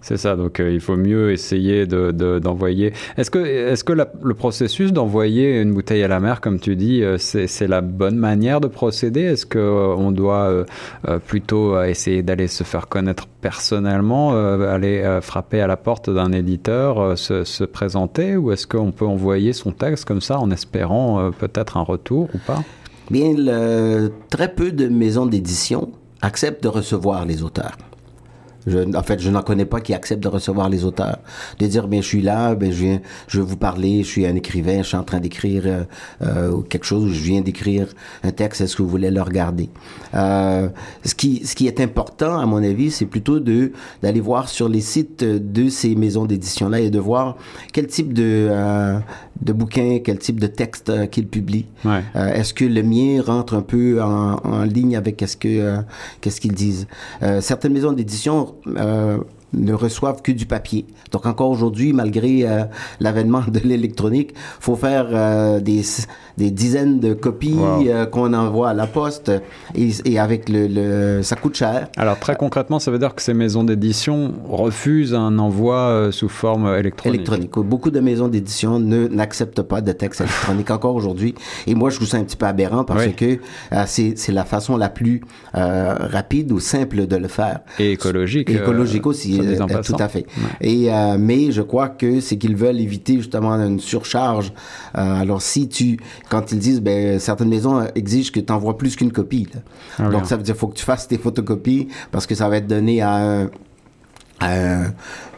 C'est 0.02 0.16
ça, 0.16 0.34
donc 0.34 0.60
euh, 0.60 0.72
il 0.72 0.80
faut 0.80 0.96
mieux 0.96 1.30
essayer 1.30 1.86
d'envoyer. 1.86 2.90
De, 2.90 2.94
de, 2.94 3.20
est-ce 3.20 3.30
que, 3.30 3.38
est 3.38 3.74
-ce 3.74 3.84
que 3.84 3.92
le 3.92 4.34
processus 4.34 4.92
d'envoyer 4.92 5.60
une 5.60 5.74
bouteille 5.74 6.02
à 6.02 6.08
la 6.08 6.20
mer, 6.20 6.40
comme 6.40 6.58
tu 6.58 6.74
dis, 6.74 7.02
euh, 7.02 7.18
c'est 7.18 7.68
la 7.68 7.82
bonne 7.82 8.16
manière 8.16 8.60
de 8.62 8.66
procéder? 8.68 9.20
Est-ce 9.20 9.44
qu'on 9.44 10.08
euh, 10.08 10.12
doit 10.12 10.64
euh, 11.08 11.18
plutôt 11.18 11.80
essayer 11.82 12.22
d'aller 12.22 12.48
se 12.48 12.64
faire 12.64 12.88
connaître 12.88 13.26
personnellement, 13.40 14.32
aller 14.76 15.18
frapper 15.22 15.60
à 15.60 15.66
la 15.66 15.76
porte 15.76 16.10
d'un 16.10 16.32
éditeur, 16.32 17.16
se, 17.16 17.44
se, 17.44 17.64
présenter? 17.64 18.36
Ou 18.36 18.52
est-ce 18.52 18.66
qu'on 18.66 18.92
peut 18.92 19.06
envoyer 19.06 19.52
son 19.52 19.72
texte 19.72 20.04
comme 20.04 20.20
ça 20.20 20.38
en 20.38 20.50
espérant 20.50 21.30
peut-être 21.38 21.76
un 21.76 21.82
retour 21.82 22.28
ou 22.34 22.38
pas? 22.46 22.62
Bien, 23.10 23.34
très 24.28 24.52
peu 24.52 24.72
de 24.72 24.88
maisons 24.88 25.26
d'édition 25.26 25.90
acceptent 26.20 26.62
de 26.62 26.68
recevoir 26.68 27.24
les 27.24 27.42
auteurs. 27.42 27.76
Je, 28.66 28.96
en 28.96 29.02
fait, 29.02 29.20
je 29.20 29.30
n'en 29.30 29.42
connais 29.42 29.64
pas 29.64 29.80
qui 29.80 29.94
acceptent 29.94 30.22
de 30.22 30.28
recevoir 30.28 30.68
les 30.68 30.84
auteurs, 30.84 31.18
de 31.58 31.66
dire 31.66 31.88
ben 31.88 32.02
je 32.02 32.06
suis 32.06 32.22
là, 32.22 32.54
ben 32.54 32.70
je 32.72 32.84
viens, 32.84 33.00
je 33.26 33.38
veux 33.38 33.44
vous 33.44 33.56
parler, 33.56 34.02
je 34.02 34.08
suis 34.08 34.26
un 34.26 34.34
écrivain, 34.34 34.78
je 34.82 34.88
suis 34.88 34.96
en 34.96 35.02
train 35.04 35.20
d'écrire 35.20 35.62
euh, 35.66 35.84
euh, 36.22 36.60
quelque 36.62 36.84
chose, 36.84 37.12
je 37.12 37.20
viens 37.20 37.40
d'écrire 37.40 37.88
un 38.22 38.32
texte, 38.32 38.60
est-ce 38.60 38.76
que 38.76 38.82
vous 38.82 38.88
voulez 38.88 39.10
le 39.10 39.22
regarder? 39.22 39.70
Euh, 40.14 40.68
Ce 41.04 41.14
qui, 41.14 41.46
ce 41.46 41.54
qui 41.54 41.66
est 41.66 41.80
important 41.80 42.38
à 42.38 42.46
mon 42.46 42.62
avis, 42.62 42.90
c'est 42.90 43.06
plutôt 43.06 43.40
de 43.40 43.72
d'aller 44.02 44.20
voir 44.20 44.48
sur 44.48 44.68
les 44.68 44.80
sites 44.80 45.24
de 45.24 45.68
ces 45.68 45.94
maisons 45.94 46.26
d'édition 46.26 46.68
là 46.68 46.80
et 46.80 46.90
de 46.90 46.98
voir 46.98 47.36
quel 47.72 47.86
type 47.86 48.12
de 48.12 48.48
euh, 48.50 48.98
de 49.42 49.52
bouquins, 49.52 49.98
quel 50.04 50.18
type 50.18 50.38
de 50.38 50.46
texte 50.46 50.90
euh, 50.90 51.06
qu'ils 51.06 51.26
publient. 51.26 51.66
Ouais. 51.84 52.02
Euh, 52.16 52.32
est-ce 52.34 52.52
que 52.52 52.64
le 52.64 52.82
mien 52.82 53.22
rentre 53.22 53.54
un 53.54 53.62
peu 53.62 54.02
en, 54.02 54.36
en 54.36 54.64
ligne 54.64 54.96
avec 54.96 55.16
qu'est-ce 55.16 55.36
que 55.36 55.48
euh, 55.48 55.78
qu'est-ce 56.20 56.40
qu'ils 56.40 56.54
disent? 56.54 56.86
Certaines 57.40 57.72
maisons 57.72 57.92
d'édition 57.92 58.54
ne 59.52 59.72
reçoivent 59.72 60.22
que 60.22 60.32
du 60.32 60.46
papier. 60.46 60.86
Donc 61.12 61.26
encore 61.26 61.50
aujourd'hui, 61.50 61.92
malgré 61.92 62.48
euh, 62.48 62.64
l'avènement 63.00 63.42
de 63.48 63.58
l'électronique, 63.60 64.34
faut 64.60 64.76
faire 64.76 65.08
euh, 65.10 65.60
des, 65.60 65.82
des 66.38 66.50
dizaines 66.50 67.00
de 67.00 67.14
copies 67.14 67.54
wow. 67.54 67.86
euh, 67.86 68.06
qu'on 68.06 68.32
envoie 68.32 68.70
à 68.70 68.74
la 68.74 68.86
poste 68.86 69.32
et, 69.74 69.90
et 70.04 70.18
avec 70.18 70.48
le, 70.48 70.66
le, 70.68 71.22
ça 71.22 71.36
coûte 71.36 71.56
cher. 71.56 71.88
Alors 71.96 72.18
très 72.18 72.36
concrètement, 72.36 72.78
ça 72.78 72.90
veut 72.90 72.98
dire 72.98 73.14
que 73.14 73.22
ces 73.22 73.34
maisons 73.34 73.64
d'édition 73.64 74.34
refusent 74.48 75.14
un 75.14 75.38
envoi 75.38 76.10
sous 76.12 76.28
forme 76.28 76.66
électronique. 76.76 77.16
Électronique. 77.16 77.58
Beaucoup 77.58 77.90
de 77.90 78.00
maisons 78.00 78.28
d'édition 78.28 78.78
ne 78.78 79.08
n'acceptent 79.08 79.62
pas 79.62 79.80
de 79.80 79.92
texte 79.92 80.20
électronique 80.20 80.70
encore 80.70 80.94
aujourd'hui. 80.94 81.34
Et 81.66 81.74
moi, 81.74 81.90
je 81.90 81.96
trouve 81.96 82.08
ça 82.08 82.18
un 82.18 82.24
petit 82.24 82.36
peu 82.36 82.46
aberrant 82.46 82.84
parce 82.84 83.06
oui. 83.06 83.14
que 83.14 83.38
c'est 83.86 84.14
c'est 84.16 84.32
la 84.32 84.44
façon 84.44 84.76
la 84.76 84.88
plus 84.88 85.22
rapide 85.52 86.52
ou 86.52 86.60
simple 86.60 87.06
de 87.06 87.16
le 87.16 87.28
faire. 87.28 87.60
Et 87.78 87.92
écologique. 87.92 88.48
Et 88.50 88.54
écologique 88.54 89.06
aussi. 89.06 89.39
Euh, 89.40 89.82
tout 89.82 89.96
à 89.98 90.08
fait. 90.08 90.26
Ouais. 90.36 90.68
Et 90.68 90.92
euh, 90.92 91.16
mais 91.18 91.52
je 91.52 91.62
crois 91.62 91.88
que 91.88 92.20
c'est 92.20 92.36
qu'ils 92.36 92.56
veulent 92.56 92.80
éviter 92.80 93.16
justement 93.16 93.52
une 93.52 93.80
surcharge. 93.80 94.52
Euh, 94.96 95.20
alors 95.20 95.42
si 95.42 95.68
tu, 95.68 95.98
quand 96.28 96.52
ils 96.52 96.58
disent, 96.58 96.80
ben 96.80 97.18
certaines 97.18 97.48
maisons 97.48 97.86
exigent 97.94 98.32
que 98.32 98.40
tu 98.40 98.52
envoies 98.52 98.76
plus 98.78 98.96
qu'une 98.96 99.12
copie. 99.12 99.48
Ah, 99.98 100.04
Donc 100.04 100.12
bien. 100.12 100.24
ça 100.24 100.36
veut 100.36 100.42
dire 100.42 100.56
faut 100.56 100.68
que 100.68 100.76
tu 100.76 100.84
fasses 100.84 101.08
tes 101.08 101.18
photocopies 101.18 101.88
parce 102.10 102.26
que 102.26 102.34
ça 102.34 102.48
va 102.48 102.56
être 102.58 102.66
donné 102.66 103.00
à 103.02 103.14
un 103.14 103.50
un, 104.40 104.84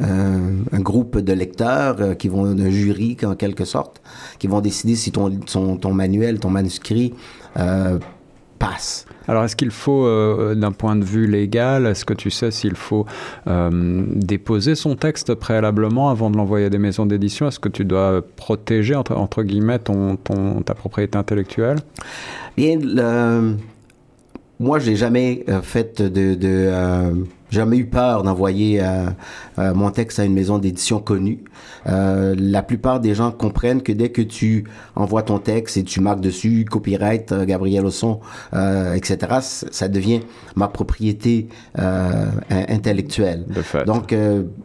un, 0.01 0.65
un, 0.71 0.81
groupe 0.81 1.19
de 1.19 1.33
lecteurs 1.33 1.97
euh, 2.01 2.15
qui 2.15 2.29
vont 2.29 2.45
un 2.45 2.71
jury 2.71 3.17
en 3.25 3.35
quelque 3.35 3.65
sorte 3.65 4.01
qui 4.39 4.47
vont 4.47 4.61
décider 4.61 4.95
si 4.95 5.11
ton 5.11 5.31
ton, 5.31 5.77
ton 5.77 5.93
manuel 5.93 6.39
ton 6.39 6.51
manuscrit 6.51 7.13
euh, 7.59 7.99
passe. 8.59 9.07
Alors, 9.29 9.45
est-ce 9.45 9.57
qu'il 9.57 9.71
faut, 9.71 10.07
euh, 10.07 10.55
d'un 10.55 10.73
point 10.73 10.97
de 10.97 11.05
vue 11.05 11.27
légal, 11.27 11.87
est-ce 11.87 12.05
que 12.05 12.15
tu 12.15 12.31
sais 12.31 12.51
s'il 12.51 12.77
faut 12.77 13.07
euh, 13.47 14.05
déposer 14.15 14.75
son 14.75 14.97
texte 14.97 15.35
préalablement 15.35 16.11
avant 16.11 16.31
de 16.31 16.37
l'envoyer 16.37 16.67
à 16.67 16.71
des 16.71 16.79
maisons 16.79 17.07
d'édition? 17.07 17.49
Est-ce 17.49 17.61
que 17.61 17.69
tu 17.69 17.85
dois 17.85 18.23
protéger, 18.37 18.95
entre, 18.95 19.43
guillemets, 19.43 19.79
ton, 19.79 20.17
ta 20.65 20.75
propriété 20.75 21.17
intellectuelle? 21.19 21.79
Bien, 22.57 22.79
moi, 24.61 24.79
j'ai 24.79 24.97
jamais 24.97 25.45
euh, 25.49 25.61
fait 25.61 26.03
de 26.03 26.35
jamais 27.53 27.77
eu 27.77 27.87
peur 27.87 28.23
d'envoyer 28.23 28.83
euh, 28.83 29.07
euh, 29.59 29.75
mon 29.75 29.91
texte 29.91 30.19
à 30.19 30.25
une 30.25 30.33
maison 30.33 30.59
d'édition 30.59 31.01
connue. 31.01 31.45
Euh, 31.87 32.35
la 32.39 32.63
plupart 32.63 33.01
des 33.01 33.15
gens 33.15 33.31
comprennent 33.31 33.83
que 33.83 33.93
dès 33.93 34.09
que 34.09 34.23
tu 34.23 34.65
envoies 34.97 35.23
ton 35.23 35.39
texte 35.39 35.77
et 35.77 35.85
tu 35.85 36.01
marques 36.01 36.21
dessus 36.21 36.65
copyright 36.65 37.31
euh, 37.33 37.45
Gabriel 37.45 37.85
Osson, 37.85 38.21
euh, 38.55 38.95
etc., 38.95 39.19
ça 39.41 39.89
devient 39.89 40.21
ma 40.57 40.69
propriété 40.69 41.49
euh, 41.79 42.27
intellectuelle. 42.51 43.45
De 43.49 43.63
fait. 43.63 43.85
Donc, 43.85 44.15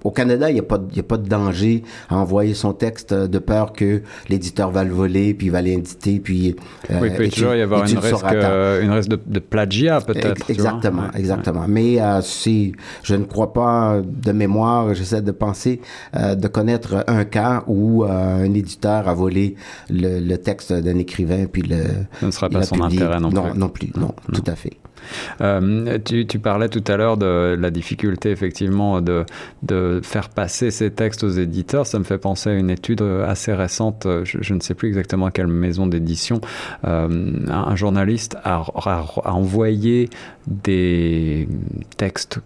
au 0.03 0.11
Canada, 0.11 0.49
il 0.49 0.53
n'y 0.53 0.59
a, 0.59 0.63
pas, 0.63 0.77
a 0.77 1.03
pas 1.03 1.17
de 1.17 1.27
danger 1.27 1.83
à 2.09 2.17
envoyer 2.17 2.53
son 2.53 2.73
texte 2.73 3.13
de 3.13 3.39
peur 3.39 3.73
que 3.73 4.01
l'éditeur 4.29 4.71
va 4.71 4.83
le 4.83 4.93
voler, 4.93 5.33
puis 5.33 5.49
va 5.49 5.61
l'éditer, 5.61 6.19
puis... 6.19 6.55
oui, 6.89 7.09
il 7.09 7.15
peut 7.15 7.27
toujours 7.27 7.55
y 7.55 7.61
avoir 7.61 7.85
une 7.85 7.97
risque, 7.97 8.23
une 8.23 8.91
risque 8.91 9.09
de, 9.09 9.19
de 9.25 9.39
plagiat, 9.39 10.01
peut-être. 10.01 10.49
Exactement, 10.49 11.11
exactement. 11.15 11.61
Ouais. 11.61 11.67
Mais 11.67 12.21
c'est 12.21 12.71
je 13.03 13.15
ne 13.15 13.23
crois 13.25 13.53
pas 13.53 14.01
de 14.05 14.31
mémoire, 14.31 14.93
j'essaie 14.93 15.21
de 15.21 15.31
penser, 15.31 15.81
euh, 16.15 16.35
de 16.35 16.47
connaître 16.47 17.03
un 17.07 17.25
cas 17.25 17.63
où 17.67 18.03
euh, 18.03 18.09
un 18.45 18.53
éditeur 18.53 19.07
a 19.07 19.13
volé 19.13 19.55
le, 19.89 20.19
le 20.19 20.37
texte 20.37 20.73
d'un 20.73 20.97
écrivain 20.97 21.45
puis 21.51 21.61
le. 21.61 21.83
Ce 22.21 22.25
ne 22.25 22.31
serait 22.31 22.47
il 22.51 22.57
pas 22.57 22.63
son 22.63 22.75
publié. 22.75 23.01
intérêt 23.03 23.19
non, 23.19 23.29
non 23.29 23.41
plus. 23.43 23.59
Non 23.59 23.69
plus, 23.69 23.91
non, 23.99 24.13
tout 24.33 24.43
à 24.47 24.55
fait. 24.55 24.73
Euh, 25.41 25.99
tu, 26.03 26.25
tu 26.27 26.39
parlais 26.39 26.67
tout 26.67 26.83
à 26.87 26.97
l'heure 26.97 27.15
de 27.17 27.55
la 27.57 27.69
difficulté 27.69 28.31
effectivement 28.31 28.99
de, 28.99 29.25
de 29.63 30.01
faire 30.03 30.27
passer 30.27 30.69
ces 30.71 30.91
textes 30.91 31.23
aux 31.23 31.29
éditeurs. 31.29 31.85
Ça 31.85 31.97
me 31.99 32.03
fait 32.03 32.17
penser 32.17 32.49
à 32.49 32.53
une 32.53 32.69
étude 32.69 33.01
assez 33.25 33.53
récente, 33.53 34.05
je, 34.23 34.39
je 34.41 34.53
ne 34.53 34.59
sais 34.59 34.73
plus 34.73 34.89
exactement 34.89 35.27
à 35.27 35.31
quelle 35.31 35.47
maison 35.47 35.87
d'édition, 35.87 36.41
euh, 36.85 37.07
un, 37.47 37.51
un 37.53 37.75
journaliste 37.75 38.35
a, 38.43 38.55
a- 38.75 39.05
a 39.23 39.31
envoyé 39.33 40.09
des 40.47 41.47
textes 41.97 42.39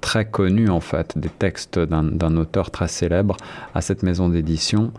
très 0.00 0.24
connus 0.24 0.70
en 0.70 0.80
fait, 0.80 1.16
des 1.18 1.28
textes 1.28 1.78
d'un 1.78 2.02
d'un 2.02 2.36
auteur 2.36 2.70
très 2.70 2.88
célèbre 2.88 3.36
à 3.74 3.80
cette 3.80 4.02
maison 4.02 4.28
d'édition. 4.28 4.92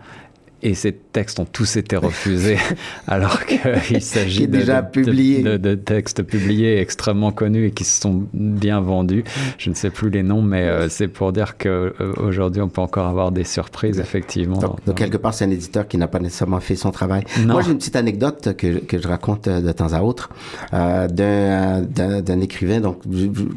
Et 0.64 0.74
ces 0.74 0.92
textes 0.92 1.40
ont 1.40 1.44
tous 1.44 1.76
été 1.76 1.96
refusés, 1.96 2.56
alors 3.08 3.44
qu'il 3.46 4.00
s'agit 4.00 4.46
de, 4.46 4.58
déjà 4.58 4.80
de- 4.82 4.90
publié. 4.90 5.42
de- 5.42 5.56
de 5.56 5.74
textes 5.74 6.22
publiés 6.22 6.78
extrêmement 6.78 7.32
connus 7.32 7.66
et 7.66 7.70
qui 7.72 7.82
se 7.84 8.00
sont 8.00 8.26
bien 8.32 8.80
vendus. 8.80 9.24
Je 9.58 9.70
ne 9.70 9.74
sais 9.74 9.90
plus 9.90 10.08
les 10.10 10.22
noms, 10.22 10.40
mais 10.42 10.62
euh, 10.68 10.88
c'est 10.88 11.08
pour 11.08 11.32
dire 11.32 11.56
que 11.58 11.92
euh, 12.00 12.60
on 12.62 12.68
peut 12.68 12.80
encore 12.80 13.06
avoir 13.08 13.32
des 13.32 13.44
surprises 13.44 13.98
effectivement. 13.98 14.58
Donc, 14.58 14.76
dans- 14.78 14.92
donc, 14.92 14.96
quelque 14.96 15.16
part, 15.16 15.34
c'est 15.34 15.44
un 15.44 15.50
éditeur 15.50 15.88
qui 15.88 15.96
n'a 15.98 16.06
pas 16.06 16.20
nécessairement 16.20 16.60
fait 16.60 16.76
son 16.76 16.92
travail. 16.92 17.24
Non. 17.40 17.54
Moi, 17.54 17.62
j'ai 17.62 17.72
une 17.72 17.78
petite 17.78 17.96
anecdote 17.96 18.54
que, 18.56 18.78
que 18.78 19.00
je 19.00 19.08
raconte 19.08 19.48
euh, 19.48 19.60
de 19.60 19.72
temps 19.72 19.92
à 19.92 20.02
autre 20.02 20.30
euh, 20.74 21.08
d'un, 21.08 22.40
écrivain, 22.40 22.80
donc 22.80 22.98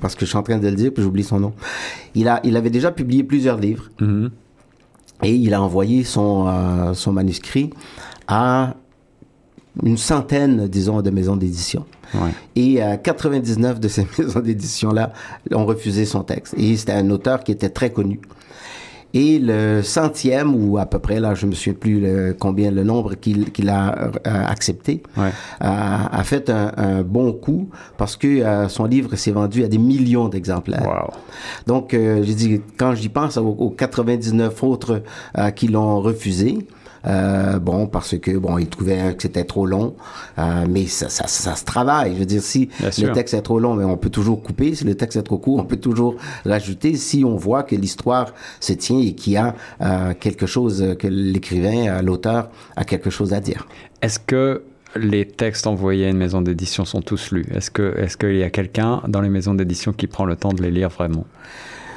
parce 0.01 0.15
que 0.15 0.21
je 0.25 0.29
suis 0.29 0.37
en 0.37 0.43
train 0.43 0.57
de 0.57 0.67
le 0.67 0.75
dire, 0.75 0.91
puis 0.93 1.03
j'oublie 1.03 1.23
son 1.23 1.39
nom. 1.39 1.53
Il 2.15 2.27
a, 2.27 2.39
il 2.43 2.55
avait 2.57 2.69
déjà 2.69 2.91
publié 2.91 3.23
plusieurs 3.23 3.57
livres 3.59 3.89
Mhm. 4.01 4.31
Et 5.23 5.33
il 5.33 5.53
a 5.53 5.61
envoyé 5.61 6.03
son, 6.03 6.47
euh, 6.47 6.93
son 6.93 7.11
manuscrit 7.11 7.69
à 8.27 8.75
une 9.83 9.97
centaine, 9.97 10.67
disons, 10.67 11.01
de 11.01 11.09
maisons 11.09 11.35
d'édition. 11.35 11.85
Ouais. 12.13 12.31
Et 12.55 12.83
euh, 12.83 12.97
99 12.97 13.79
de 13.79 13.87
ces 13.87 14.07
maisons 14.17 14.39
d'édition-là 14.39 15.13
ont 15.51 15.65
refusé 15.65 16.05
son 16.05 16.23
texte. 16.23 16.53
Et 16.57 16.77
c'était 16.77 16.93
un 16.93 17.09
auteur 17.09 17.43
qui 17.43 17.51
était 17.51 17.69
très 17.69 17.91
connu. 17.91 18.19
Et 19.17 19.39
le 19.39 19.81
centième, 19.81 20.53
ou 20.53 20.77
à 20.77 20.85
peu 20.85 20.99
près, 20.99 21.21
là, 21.21 21.33
je 21.35 21.45
me 21.45 21.53
souviens 21.53 21.73
plus 21.79 22.01
le- 22.01 22.35
combien 22.37 22.69
le 22.69 22.83
nombre 22.83 23.15
qu'il 23.15 23.69
a 23.69 23.97
euh, 23.97 24.09
accepté, 24.45 25.01
Ouais. 25.17 25.31
a, 25.61 26.19
a 26.19 26.23
fait 26.25 26.49
un, 26.49 26.71
un 26.75 27.01
bon 27.01 27.31
coup 27.31 27.69
parce 27.97 28.17
que 28.17 28.27
euh, 28.27 28.67
son 28.67 28.83
livre 28.83 29.15
s'est 29.15 29.31
vendu 29.31 29.63
à 29.63 29.69
des 29.69 29.77
millions 29.77 30.27
d'exemplaires. 30.27 30.85
Wow. 30.85 31.13
Donc, 31.65 31.93
euh, 31.93 32.23
j'ai 32.23 32.33
dit, 32.35 32.61
quand 32.77 32.93
j'y 32.93 33.07
pense 33.09 33.37
aux, 33.37 33.47
aux 33.47 33.69
99 33.69 34.61
autres 34.63 35.01
euh, 35.37 35.49
qui 35.51 35.69
l'ont 35.69 36.01
refusé, 36.01 36.57
euh, 37.05 37.59
bon, 37.59 37.87
parce 37.87 38.17
que 38.17 38.37
bon, 38.37 38.57
ils 38.57 38.67
trouvaient 38.67 39.15
que 39.15 39.23
c'était 39.23 39.43
trop 39.43 39.65
long, 39.65 39.95
euh, 40.39 40.65
mais 40.69 40.85
ça, 40.87 41.09
ça, 41.09 41.27
ça 41.27 41.55
se 41.55 41.65
travaille. 41.65 42.13
Je 42.13 42.19
veux 42.19 42.25
dire, 42.25 42.41
si 42.41 42.69
Bien 42.79 42.91
sûr. 42.91 43.07
le 43.07 43.13
texte 43.13 43.33
est 43.33 43.41
trop 43.41 43.59
long, 43.59 43.75
mais 43.75 43.83
on 43.83 43.97
peut 43.97 44.09
toujours 44.09 44.41
couper. 44.41 44.75
Si 44.75 44.83
le 44.83 44.95
texte 44.95 45.17
est 45.17 45.23
trop 45.23 45.37
court, 45.37 45.59
on 45.59 45.65
peut 45.65 45.77
toujours 45.77 46.15
rajouter. 46.45 46.95
Si 46.95 47.23
on 47.23 47.35
voit 47.35 47.63
que 47.63 47.75
l'histoire 47.75 48.33
se 48.59 48.73
tient 48.73 48.99
et 48.99 49.13
qu'il 49.13 49.33
y 49.33 49.37
a 49.37 49.55
euh, 49.81 50.13
quelque 50.19 50.45
chose 50.45 50.95
que 50.99 51.07
l'écrivain, 51.07 52.01
l'auteur, 52.01 52.49
a 52.75 52.85
quelque 52.85 53.09
chose 53.09 53.33
à 53.33 53.39
dire. 53.39 53.67
Est-ce 54.01 54.19
que 54.19 54.63
les 54.95 55.25
textes 55.27 55.67
envoyés 55.67 56.05
à 56.05 56.09
une 56.09 56.17
maison 56.17 56.41
d'édition 56.41 56.85
sont 56.85 57.01
tous 57.01 57.31
lus? 57.31 57.45
Est-ce 57.53 57.69
que 57.69 57.95
est-ce 57.97 58.17
qu'il 58.17 58.37
y 58.37 58.43
a 58.43 58.49
quelqu'un 58.49 59.01
dans 59.07 59.21
les 59.21 59.29
maisons 59.29 59.53
d'édition 59.53 59.93
qui 59.93 60.07
prend 60.07 60.25
le 60.25 60.35
temps 60.35 60.53
de 60.53 60.61
les 60.61 60.71
lire 60.71 60.89
vraiment? 60.89 61.25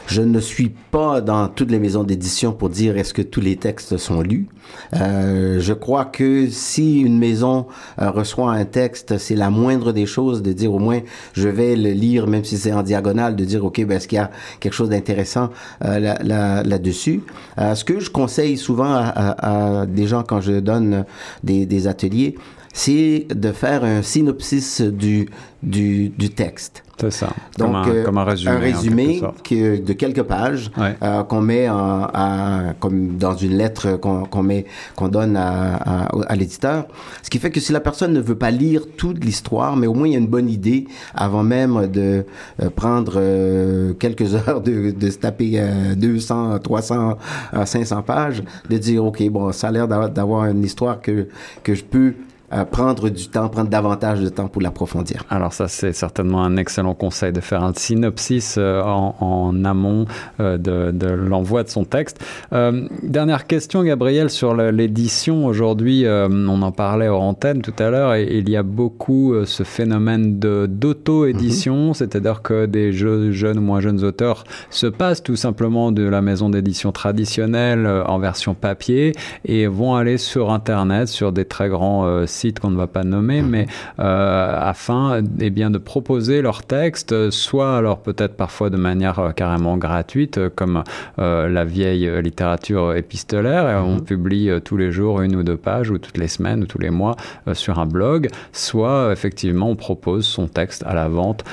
Je 0.08 0.22
ne 0.22 0.40
suis 0.40 0.70
pas 0.90 1.20
dans 1.20 1.48
toutes 1.48 1.70
les 1.70 1.78
maisons 1.78 2.02
d'édition 2.02 2.52
pour 2.52 2.70
dire 2.70 2.96
est-ce 2.96 3.12
que 3.12 3.20
tous 3.20 3.42
les 3.42 3.56
textes 3.56 3.98
sont 3.98 4.22
lus. 4.22 4.48
Euh, 4.94 5.60
je 5.60 5.74
crois 5.74 6.06
que 6.06 6.48
si 6.48 7.00
une 7.00 7.18
maison 7.18 7.66
euh, 8.00 8.10
reçoit 8.10 8.52
un 8.52 8.64
texte, 8.64 9.18
c'est 9.18 9.34
la 9.34 9.50
moindre 9.50 9.92
des 9.92 10.06
choses 10.06 10.40
de 10.40 10.54
dire 10.54 10.72
au 10.72 10.78
moins 10.78 11.00
je 11.34 11.50
vais 11.50 11.76
le 11.76 11.90
lire 11.90 12.26
même 12.26 12.42
si 12.42 12.56
c'est 12.56 12.72
en 12.72 12.82
diagonale, 12.82 13.36
de 13.36 13.44
dire 13.44 13.62
ok 13.66 13.84
ben 13.84 13.98
est-ce 13.98 14.08
qu'il 14.08 14.16
y 14.16 14.20
a 14.20 14.30
quelque 14.60 14.72
chose 14.72 14.88
d'intéressant 14.88 15.50
euh, 15.84 15.98
là, 15.98 16.18
là, 16.24 16.62
là-dessus. 16.62 17.20
Euh, 17.58 17.74
ce 17.74 17.84
que 17.84 18.00
je 18.00 18.10
conseille 18.10 18.56
souvent 18.56 18.94
à, 18.94 19.84
des 19.86 20.06
gens 20.06 20.22
quand 20.22 20.40
je 20.40 20.52
donne 20.52 21.04
des 21.42 21.86
ateliers, 21.86 22.34
c'est 22.78 23.26
de 23.34 23.50
faire 23.50 23.82
un 23.82 24.02
synopsis 24.02 24.80
du, 24.80 25.28
du, 25.62 26.08
du 26.10 26.30
texte. 26.30 26.84
C'est 27.00 27.12
ça. 27.12 27.28
Donc, 27.58 27.68
comme, 27.68 27.76
un, 27.76 27.88
euh, 27.88 28.04
comme 28.04 28.18
un 28.18 28.24
résumé. 28.24 28.50
en 28.56 28.58
résumé 28.58 29.20
que- 29.44 29.80
de 29.80 29.92
quelques 29.92 30.22
pages 30.24 30.68
Ouais. 30.76 30.96
euh, 31.00 31.22
qu'on 31.22 31.40
met 31.40 31.68
en, 31.68 32.02
à- 32.12 32.74
comme 32.80 33.16
dans 33.18 33.36
une 33.36 33.56
lettre 33.56 33.92
qu'on 34.00 34.24
qu'on 34.24 34.42
met 34.42 34.64
qu'on 34.96 35.06
donne 35.06 35.36
à, 35.36 35.76
à, 35.76 36.08
à 36.26 36.34
l'éditeur. 36.34 36.86
Ce 37.22 37.30
qui 37.30 37.38
fait 37.38 37.52
que 37.52 37.60
si 37.60 37.72
la 37.72 37.78
personne 37.78 38.12
ne 38.12 38.20
veut 38.20 38.34
pas 38.34 38.50
lire 38.50 38.82
toute 38.96 39.24
l'histoire, 39.24 39.76
mais 39.76 39.86
au 39.86 39.94
moins 39.94 40.08
il 40.08 40.12
y 40.14 40.16
a 40.16 40.18
une 40.18 40.26
bonne 40.26 40.48
idée 40.50 40.88
avant 41.14 41.44
même 41.44 41.86
de 41.86 42.24
euh, 42.62 42.70
prendre 42.74 43.12
euh, 43.16 43.92
quelques 43.94 44.34
heures 44.48 44.60
de, 44.60 44.90
de 44.90 45.10
se 45.10 45.18
taper 45.18 45.52
euh, 45.60 45.94
200, 45.94 46.58
300, 46.58 47.16
euh, 47.54 47.64
500 47.64 48.02
pages, 48.02 48.42
de 48.68 48.76
dire 48.76 49.04
ok 49.04 49.22
bon 49.30 49.52
ça 49.52 49.68
a 49.68 49.70
l'air 49.70 49.86
d'avoir- 49.86 50.10
d'avoir 50.10 50.46
une 50.46 50.64
histoire 50.64 51.00
que 51.00 51.28
que 51.62 51.76
je 51.76 51.84
peux 51.84 52.14
euh, 52.52 52.64
prendre 52.64 53.08
du 53.08 53.28
temps, 53.28 53.48
prendre 53.48 53.68
davantage 53.70 54.20
de 54.20 54.28
temps 54.28 54.48
pour 54.48 54.62
l'approfondir. 54.62 55.24
Alors 55.30 55.52
ça, 55.52 55.68
c'est 55.68 55.92
certainement 55.92 56.42
un 56.42 56.56
excellent 56.56 56.94
conseil 56.94 57.32
de 57.32 57.40
faire 57.40 57.62
un 57.62 57.72
synopsis 57.74 58.56
euh, 58.58 58.82
en, 58.82 59.14
en 59.20 59.64
amont 59.64 60.06
euh, 60.40 60.56
de, 60.58 60.90
de 60.92 61.08
l'envoi 61.08 61.62
de 61.62 61.68
son 61.68 61.84
texte. 61.84 62.24
Euh, 62.52 62.86
dernière 63.02 63.46
question, 63.46 63.82
Gabriel, 63.82 64.30
sur 64.30 64.54
l'édition. 64.54 65.46
Aujourd'hui, 65.46 66.04
on 66.08 66.62
en 66.62 66.72
parlait 66.72 67.08
hors 67.08 67.22
antenne 67.22 67.62
tout 67.62 67.74
à 67.78 67.90
l'heure, 67.90 68.14
et 68.14 68.38
il 68.38 68.48
y 68.48 68.56
a 68.56 68.62
beaucoup 68.62 69.34
ce 69.44 69.62
phénomène 69.62 70.38
de- 70.38 70.66
d'auto-édition, 70.66 71.94
c'est-à-dire 71.94 72.42
que 72.42 72.66
des 72.66 72.92
jeux- 72.92 73.32
jeunes 73.32 73.58
ou 73.58 73.62
moins 73.62 73.80
jeunes 73.80 74.04
auteurs 74.04 74.44
se 74.70 74.86
passent 74.86 75.22
tout 75.22 75.36
simplement 75.36 75.92
de 75.92 76.02
la 76.02 76.22
maison 76.22 76.48
d'édition 76.50 76.92
traditionnelle 76.92 77.86
en 77.86 78.18
version 78.18 78.54
papier 78.54 79.12
et 79.44 79.66
vont 79.66 79.94
aller 79.94 80.18
sur 80.18 80.50
Internet, 80.50 81.08
sur 81.08 81.32
des 81.32 81.44
très 81.44 81.68
grands 81.68 82.06
euh, 82.06 82.26
sites 82.38 82.58
qu'on 82.60 82.70
ne 82.70 82.76
va 82.76 82.86
pas 82.86 83.04
nommer, 83.04 83.42
mais 83.42 83.66
euh, 83.98 84.72
afin 84.74 85.22
eh 85.40 85.50
bien, 85.50 85.70
de 85.70 85.78
proposer 85.78 86.42
leurs 86.42 86.62
textes, 86.62 87.30
soit 87.30 87.76
alors 87.76 87.98
peut-être 87.98 88.34
parfois 88.34 88.70
de 88.70 88.76
manière 88.76 89.18
euh, 89.18 89.30
carrément 89.32 89.76
gratuite, 89.76 90.38
euh, 90.38 90.50
comme 90.54 90.82
la 91.18 91.64
vieille 91.64 92.08
littérature 92.22 92.94
épistolaire, 92.94 93.68
et 93.68 93.76
on 93.76 94.00
publie 94.00 94.50
euh, 94.50 94.60
tous 94.60 94.76
les 94.76 94.90
jours 94.92 95.20
une 95.20 95.34
ou 95.36 95.42
deux 95.42 95.56
pages, 95.56 95.90
ou 95.90 95.98
toutes 95.98 96.18
les 96.18 96.28
semaines, 96.28 96.62
ou 96.62 96.66
tous 96.66 96.78
les 96.78 96.90
mois 96.90 97.16
sur 97.52 97.78
un 97.78 97.86
blog, 97.86 98.28
soit 98.52 99.10
effectivement 99.12 99.70
on 99.70 99.76
propose 99.76 100.24
son 100.24 100.46
texte 100.46 100.84
à 100.86 100.94
la 100.94 101.08
vente 101.08 101.44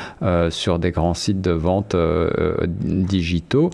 sur 0.50 0.80
des 0.80 0.92
grands 0.92 1.14
sites 1.14 1.42
de 1.42 1.52
vente 1.52 1.96
digitaux. 2.84 3.70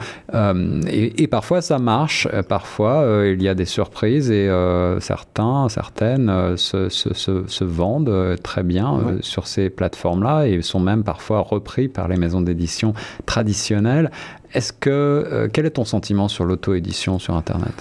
Et, 0.88 1.24
et 1.24 1.28
parfois 1.28 1.62
ça 1.62 1.80
marche, 1.80 2.28
parfois 2.48 3.24
il 3.26 3.42
y 3.42 3.50
a 3.50 3.56
des 3.56 3.66
surprises 3.66 4.32
et 4.32 4.50
certains, 5.00 5.70
certaines 5.70 6.58
se, 6.58 7.01
se, 7.02 7.14
se, 7.14 7.34
se 7.48 7.64
vendent 7.64 8.10
euh, 8.10 8.36
très 8.50 8.64
bien 8.64 8.88
euh, 8.94 9.02
Ouais. 9.16 9.18
sur 9.22 9.48
ces 9.48 9.70
plateformes-là 9.70 10.46
et 10.48 10.62
sont 10.62 10.80
même 10.80 11.04
parfois 11.04 11.40
repris 11.40 11.88
par 11.88 12.08
les 12.08 12.18
maisons 12.18 12.42
d'édition 12.42 12.94
traditionnelles. 13.26 14.12
Est-ce 14.54 14.74
que 14.74 14.90
euh, 14.90 15.48
quel 15.52 15.66
est 15.66 15.72
ton 15.82 15.86
sentiment 15.86 16.28
sur 16.28 16.46
l'auto-édition 16.46 17.20
sur 17.20 17.36
Internet? 17.36 17.74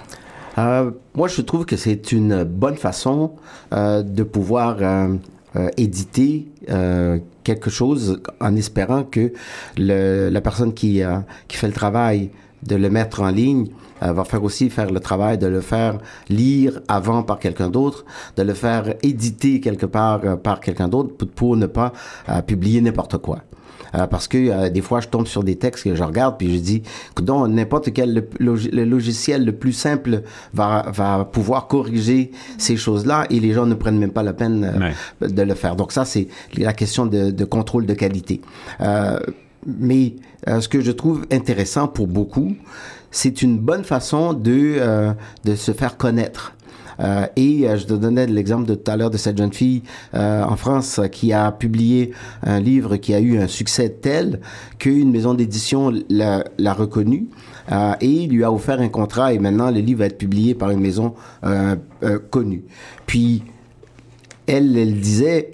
Euh, 0.58 0.90
moi, 1.14 1.28
je 1.28 1.42
trouve 1.42 1.64
que 1.64 1.76
c'est 1.76 2.12
une 2.12 2.44
bonne 2.44 2.76
façon 2.76 3.32
euh, 3.72 4.02
de 4.02 4.22
pouvoir 4.24 4.76
euh, 4.80 5.16
éditer 5.76 6.46
quelque 7.44 7.70
chose 7.70 8.20
en 8.40 8.54
espérant 8.56 9.02
que 9.02 9.32
le, 9.76 10.28
la 10.30 10.40
personne 10.40 10.72
qui, 10.72 11.02
qui 11.48 11.56
fait 11.56 11.66
le 11.66 11.72
travail 11.72 12.30
de 12.62 12.76
le 12.76 12.88
mettre 12.90 13.22
en 13.22 13.30
ligne 13.30 13.66
euh, 14.02 14.12
va 14.12 14.24
faire 14.24 14.42
aussi 14.44 14.70
faire 14.70 14.90
le 14.90 15.00
travail 15.00 15.38
de 15.38 15.46
le 15.46 15.60
faire 15.60 15.98
lire 16.28 16.80
avant 16.88 17.22
par 17.22 17.38
quelqu'un 17.38 17.70
d'autre, 17.70 18.04
de 18.36 18.42
le 18.42 18.54
faire 18.54 18.94
éditer 19.02 19.60
quelque 19.60 19.86
part 19.86 20.20
euh, 20.24 20.36
par 20.36 20.60
quelqu'un 20.60 20.88
d'autre 20.88 21.14
pour, 21.16 21.28
pour 21.28 21.56
ne 21.56 21.66
pas 21.66 21.92
euh, 22.28 22.42
publier 22.42 22.80
n'importe 22.80 23.18
quoi. 23.18 23.40
Euh, 23.96 24.06
parce 24.06 24.28
que 24.28 24.38
euh, 24.38 24.70
des 24.70 24.82
fois, 24.82 25.00
je 25.00 25.08
tombe 25.08 25.26
sur 25.26 25.42
des 25.42 25.56
textes 25.56 25.82
que 25.82 25.96
je 25.96 26.04
regarde 26.04 26.36
puis 26.38 26.54
je 26.54 26.60
dis, 26.60 26.82
donc 27.16 27.48
n'importe 27.48 27.92
quel 27.92 28.14
le, 28.14 28.28
log- 28.38 28.70
le 28.72 28.84
logiciel 28.84 29.44
le 29.44 29.50
plus 29.50 29.72
simple 29.72 30.22
va, 30.54 30.86
va 30.92 31.24
pouvoir 31.24 31.66
corriger 31.66 32.30
ces 32.56 32.76
choses-là 32.76 33.26
et 33.30 33.40
les 33.40 33.52
gens 33.52 33.66
ne 33.66 33.74
prennent 33.74 33.98
même 33.98 34.12
pas 34.12 34.22
la 34.22 34.32
peine 34.32 34.92
euh, 35.20 35.26
de 35.26 35.42
le 35.42 35.54
faire. 35.54 35.74
Donc 35.74 35.90
ça, 35.90 36.04
c'est 36.04 36.28
la 36.56 36.72
question 36.72 37.04
de, 37.04 37.32
de 37.32 37.44
contrôle 37.44 37.84
de 37.84 37.94
qualité. 37.94 38.40
Euh, 38.80 39.18
mais 39.66 40.14
euh, 40.48 40.60
ce 40.60 40.68
que 40.68 40.80
je 40.80 40.92
trouve 40.92 41.26
intéressant 41.32 41.88
pour 41.88 42.06
beaucoup, 42.06 42.54
c'est 43.10 43.42
une 43.42 43.58
bonne 43.58 43.84
façon 43.84 44.32
de, 44.32 44.76
euh, 44.78 45.12
de 45.44 45.54
se 45.54 45.72
faire 45.72 45.96
connaître. 45.96 46.54
Euh, 47.00 47.26
et 47.36 47.66
euh, 47.66 47.76
je 47.78 47.86
te 47.86 47.94
donnais 47.94 48.26
l'exemple 48.26 48.66
de 48.66 48.74
tout 48.74 48.90
à 48.90 48.96
l'heure 48.96 49.10
de 49.10 49.16
cette 49.16 49.38
jeune 49.38 49.52
fille 49.52 49.82
euh, 50.14 50.42
en 50.42 50.56
France 50.56 51.00
qui 51.10 51.32
a 51.32 51.50
publié 51.50 52.12
un 52.42 52.60
livre 52.60 52.96
qui 52.96 53.14
a 53.14 53.20
eu 53.20 53.38
un 53.38 53.46
succès 53.46 53.88
tel 53.88 54.40
qu'une 54.78 55.10
maison 55.10 55.32
d'édition 55.32 55.92
l'a 56.10 56.44
l'a 56.58 56.74
reconnu 56.74 57.28
euh, 57.72 57.92
et 58.00 58.26
lui 58.26 58.44
a 58.44 58.52
offert 58.52 58.80
un 58.80 58.88
contrat 58.88 59.32
et 59.32 59.38
maintenant 59.38 59.70
le 59.70 59.80
livre 59.80 60.00
va 60.00 60.06
être 60.06 60.18
publié 60.18 60.54
par 60.54 60.70
une 60.70 60.80
maison 60.80 61.14
euh, 61.44 61.76
euh, 62.02 62.18
connue. 62.18 62.64
Puis 63.06 63.44
elle, 64.46 64.76
elle 64.76 64.98
disait 65.00 65.52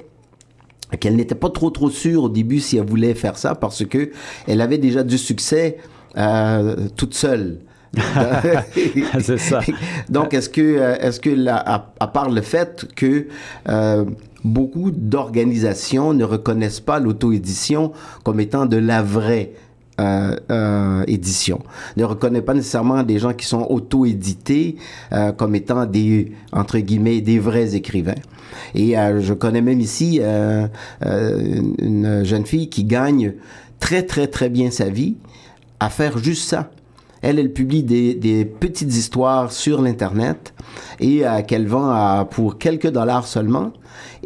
qu'elle 0.98 1.16
n'était 1.16 1.34
pas 1.34 1.50
trop 1.50 1.70
trop 1.70 1.90
sûre 1.90 2.24
au 2.24 2.28
début 2.28 2.60
si 2.60 2.76
elle 2.78 2.86
voulait 2.86 3.14
faire 3.14 3.36
ça 3.36 3.54
parce 3.54 3.84
que 3.84 4.10
elle 4.46 4.60
avait 4.60 4.78
déjà 4.78 5.02
du 5.02 5.18
succès 5.18 5.78
euh, 6.16 6.76
toute 6.96 7.14
seule. 7.14 7.58
C'est 9.20 9.38
ça. 9.38 9.60
Donc, 10.08 10.34
est-ce 10.34 10.48
que, 10.48 10.60
euh, 10.60 10.96
est-ce 11.00 11.20
que, 11.20 11.48
à, 11.48 11.92
à 11.98 12.06
part 12.08 12.30
le 12.30 12.42
fait 12.42 12.86
que 12.94 13.26
euh, 13.68 14.04
beaucoup 14.44 14.90
d'organisations 14.90 16.14
ne 16.14 16.24
reconnaissent 16.24 16.80
pas 16.80 17.00
l'auto-édition 17.00 17.92
comme 18.22 18.40
étant 18.40 18.66
de 18.66 18.76
la 18.76 19.02
vraie 19.02 19.52
euh, 19.98 20.36
euh, 20.50 21.04
édition, 21.06 21.62
ne 21.96 22.04
reconnaît 22.04 22.42
pas 22.42 22.52
nécessairement 22.52 23.02
des 23.02 23.18
gens 23.18 23.32
qui 23.32 23.46
sont 23.46 23.66
auto-édités 23.70 24.76
euh, 25.12 25.32
comme 25.32 25.54
étant 25.54 25.86
des 25.86 26.32
entre 26.52 26.78
guillemets 26.78 27.22
des 27.22 27.38
vrais 27.38 27.74
écrivains. 27.74 28.20
Et 28.74 28.98
euh, 28.98 29.20
je 29.22 29.32
connais 29.32 29.62
même 29.62 29.80
ici 29.80 30.20
euh, 30.20 30.66
une 31.02 32.24
jeune 32.24 32.44
fille 32.44 32.68
qui 32.68 32.84
gagne 32.84 33.32
très 33.80 34.02
très 34.02 34.26
très 34.26 34.50
bien 34.50 34.70
sa 34.70 34.90
vie 34.90 35.16
à 35.80 35.90
faire 35.90 36.18
juste 36.18 36.48
ça. 36.48 36.70
Elle, 37.22 37.38
elle 37.38 37.52
publie 37.52 37.82
des, 37.82 38.44
petites 38.44 38.94
histoires 38.94 39.50
sur 39.50 39.82
l'Internet 39.82 40.54
et 41.00 41.26
euh, 41.26 41.42
qu'elle 41.42 41.66
vend 41.66 42.24
pour 42.26 42.58
quelques 42.58 42.90
dollars 42.90 43.26
seulement. 43.26 43.72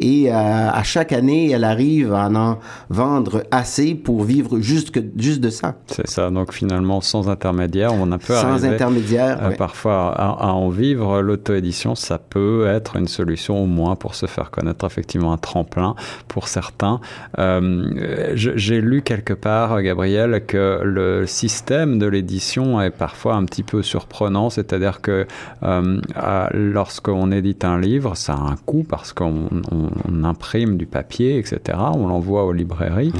Et 0.01 0.31
euh, 0.31 0.33
à 0.33 0.81
chaque 0.83 1.11
année, 1.13 1.51
elle 1.51 1.63
arrive 1.63 2.13
à 2.13 2.27
en 2.27 2.57
vendre 2.89 3.43
assez 3.51 3.93
pour 3.93 4.23
vivre 4.23 4.59
juste, 4.59 4.89
que, 4.91 4.99
juste 5.15 5.41
de 5.41 5.49
ça, 5.51 5.75
C'est 5.87 6.07
ça. 6.09 6.31
Donc 6.31 6.53
finalement, 6.53 7.01
sans 7.01 7.29
intermédiaire, 7.29 7.93
on 7.93 8.11
a 8.11 8.17
peu 8.17 8.33
sans 8.33 8.65
intermédiaire. 8.65 9.37
euh, 9.43 9.49
ouais. 9.49 9.55
parfois 9.55 10.11
à, 10.15 10.47
à 10.47 10.51
en 10.53 10.69
vivre. 10.69 11.21
L'auto-édition, 11.21 11.93
ça 11.95 12.17
peut 12.17 12.65
être 12.67 12.95
une 12.95 13.07
solution 13.07 13.61
au 13.63 13.67
moins 13.67 13.95
pour 13.95 14.15
se 14.15 14.25
faire 14.25 14.49
connaître, 14.49 14.85
effectivement 14.85 15.33
un 15.33 15.37
tremplin 15.37 15.95
pour 16.27 16.47
certains. 16.47 16.99
Euh, 17.37 18.33
J'ai 18.35 18.81
lu 18.81 19.03
quelque 19.03 19.33
part, 19.33 19.81
Gabriel, 19.83 20.43
que 20.47 20.81
le 20.83 21.27
système 21.27 21.99
de 21.99 22.07
l'édition 22.07 22.81
est 22.81 22.89
parfois 22.89 23.35
un 23.35 23.45
petit 23.45 23.63
peu 23.63 23.83
surprenant, 23.83 24.49
c'est-à-dire 24.49 25.01
que 25.01 25.27
lorsqu'on 26.53 27.31
édite 27.31 27.63
un 27.65 27.79
livre, 27.79 28.15
ça 28.15 28.33
a 28.33 28.37
un 28.39 28.55
coût 28.65 28.83
parce 28.87 29.13
qu'on 29.13 29.47
on- 30.07 30.21
imprime 30.23 30.77
du 30.77 30.85
papier, 30.85 31.37
etc. 31.39 31.77
On 31.95 32.07
l'envoie 32.07 32.45
aux 32.45 32.53
librairies. 32.53 33.11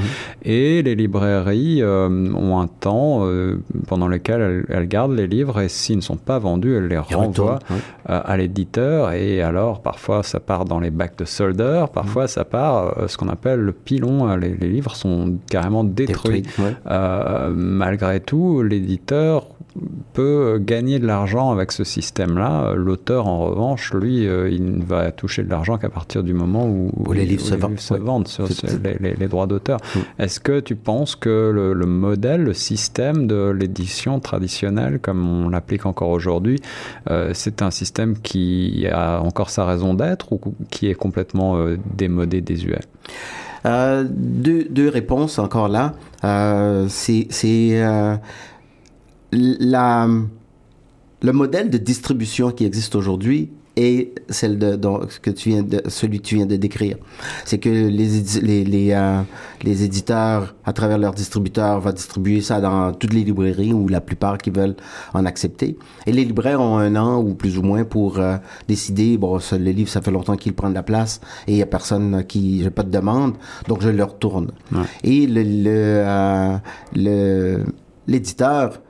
Et 0.44 0.84
les 0.84 0.94
librairies 0.96 1.82
euh, 1.82 2.08
ont 2.36 2.60
un 2.60 2.68
temps 2.68 3.26
euh, 3.26 3.60
pendant 3.88 4.08
lequel 4.08 4.40
elles, 4.42 4.66
elles 4.70 4.88
gardent 4.88 5.16
les 5.16 5.26
livres 5.28 5.60
et 5.62 5.68
s'ils 5.70 5.96
ne 5.96 6.02
sont 6.02 6.16
pas 6.18 6.38
vendus, 6.38 6.76
elles 6.76 6.88
les 6.88 7.00
renvoient 7.00 7.26
retourne, 7.56 7.60
ouais. 7.72 7.78
euh, 8.12 8.22
à 8.24 8.38
l'éditeur. 8.38 9.12
Et 9.14 9.42
alors, 9.42 9.82
parfois, 9.82 10.22
ça 10.24 10.40
part 10.40 10.66
dans 10.66 10.80
les 10.80 10.92
bacs 10.92 11.18
de 11.18 11.26
soldeurs, 11.26 11.90
parfois, 11.90 12.28
ça 12.28 12.46
part 12.46 12.96
ce 13.08 13.18
qu'on 13.18 13.30
appelle 13.30 13.60
le 13.62 13.72
pilon. 13.72 14.36
Les, 14.36 14.54
les 14.56 14.70
livres 14.70 14.96
sont 14.96 15.38
carrément 15.50 15.84
détruits. 15.84 16.44
Ouais. 16.60 16.76
Malgré 17.54 18.20
tout, 18.20 18.62
l'éditeur 18.62 19.48
peut 20.14 20.60
gagner 20.60 21.00
de 21.00 21.08
l'argent 21.08 21.52
avec 21.52 21.72
ce 21.72 21.84
système-là. 21.84 22.74
L'auteur, 22.76 23.28
en 23.28 23.40
revanche, 23.40 23.94
lui, 23.94 24.28
euh, 24.28 24.50
il 24.50 24.64
ne 24.80 24.84
va 24.84 25.12
toucher 25.12 25.44
de 25.44 25.50
l'argent 25.50 25.78
qu'à 25.78 25.90
partir 25.90 26.24
du 26.24 26.34
moment 26.34 26.66
où, 26.68 26.92
Où 27.08 27.14
les 27.14 27.26
livres 27.26 27.44
se 27.46 27.56
vendent. 27.56 27.80
se 27.80 27.94
Ouais. 27.94 28.00
vendent 28.00 28.28
sur 28.28 28.48
les, 28.84 28.98
les- 29.00 29.16
les 29.16 29.28
droits 29.28 29.48
d'auteur. 29.48 29.78
Est-ce 30.20 30.40
que 30.40 30.60
tu 30.60 30.76
penses 30.76 31.16
que 31.16 31.52
le, 31.54 31.74
le 31.74 31.86
modèle, 31.86 32.44
le 32.44 32.54
système 32.54 33.28
de 33.28 33.50
l'édition 33.50 34.20
traditionnelle, 34.20 35.00
comme 35.00 35.28
on 35.28 35.50
l'applique 35.50 35.86
encore 35.86 36.10
aujourd'hui, 36.10 36.60
euh, 37.10 37.32
c'est 37.34 37.62
un 37.62 37.72
système 37.72 38.18
qui 38.18 38.88
a 38.92 39.22
encore 39.22 39.50
sa 39.50 39.66
raison 39.66 39.94
d'être 39.94 40.32
ou 40.34 40.40
qui 40.70 40.88
est 40.90 40.94
complètement 40.96 41.56
euh, 41.58 41.78
démodé, 41.96 42.42
désuet? 42.42 42.80
Euh, 43.66 44.04
deux, 44.10 44.66
deux 44.70 44.90
réponses 44.90 45.38
encore 45.38 45.68
là. 45.68 45.94
Euh, 46.24 46.88
c'est 46.90 47.28
euh, 47.44 48.16
la 49.32 50.08
le 51.24 51.32
modèle 51.32 51.70
de 51.70 51.78
distribution 51.78 52.52
qui 52.52 52.66
existe 52.66 52.96
aujourd'hui 52.96 53.52
est 53.78 54.20
celle 54.30 54.58
de 54.58 54.76
dont, 54.76 55.02
que 55.22 55.30
tu 55.30 55.50
viens 55.50 55.64
de 55.64 55.82
celui 55.88 56.20
que 56.20 56.26
tu 56.26 56.36
viens 56.36 56.46
de 56.46 56.58
décrire. 56.58 56.98
C'est 57.46 57.58
que 57.58 57.70
les 57.70 58.22
les 58.42 58.64
les, 58.66 58.92
euh, 58.92 59.22
les 59.64 59.84
éditeurs 59.84 60.56
à 60.66 60.74
travers 60.74 60.98
leurs 60.98 61.14
distributeurs 61.14 61.80
vont 61.80 61.94
distribuer 61.94 62.42
ça 62.42 62.60
dans 62.60 62.92
toutes 62.92 63.14
les 63.14 63.24
librairies 63.24 63.72
ou 63.72 63.88
la 63.88 64.02
plupart 64.02 64.40
qui 64.40 64.50
veulent 64.50 64.76
en 65.14 65.26
accepter. 65.26 65.78
Et 66.06 66.12
les 66.12 66.26
libraires 66.26 66.60
ont 66.60 66.78
un 66.80 66.96
an 66.96 67.22
ou 67.22 67.34
plus 67.34 67.58
ou 67.58 67.62
moins 67.62 67.86
pour 67.86 68.20
euh, 68.20 68.38
décider 68.68 69.18
bon 69.18 69.40
ça, 69.40 69.58
le 69.58 69.72
livre 69.72 69.90
ça 69.90 70.02
fait 70.02 70.12
longtemps 70.12 70.36
qu'il 70.36 70.54
prend 70.54 70.70
de 70.70 70.76
la 70.76 70.84
place 70.84 71.22
et 71.48 71.54
il 71.54 71.58
y 71.58 71.62
a 71.62 71.68
personne 71.68 72.26
qui 72.28 72.64
j'ai 72.64 72.72
pas 72.72 72.84
de 72.84 72.92
demande 72.92 73.36
donc 73.68 73.82
je 73.82 73.90
le 73.90 74.04
retourne. 74.04 74.52
Ouais. 74.74 74.82
Et 75.04 75.28
le 75.28 75.44
le 75.44 76.04
euh, 76.06 76.58
le 76.94 77.64
l'éditeur 78.08 78.82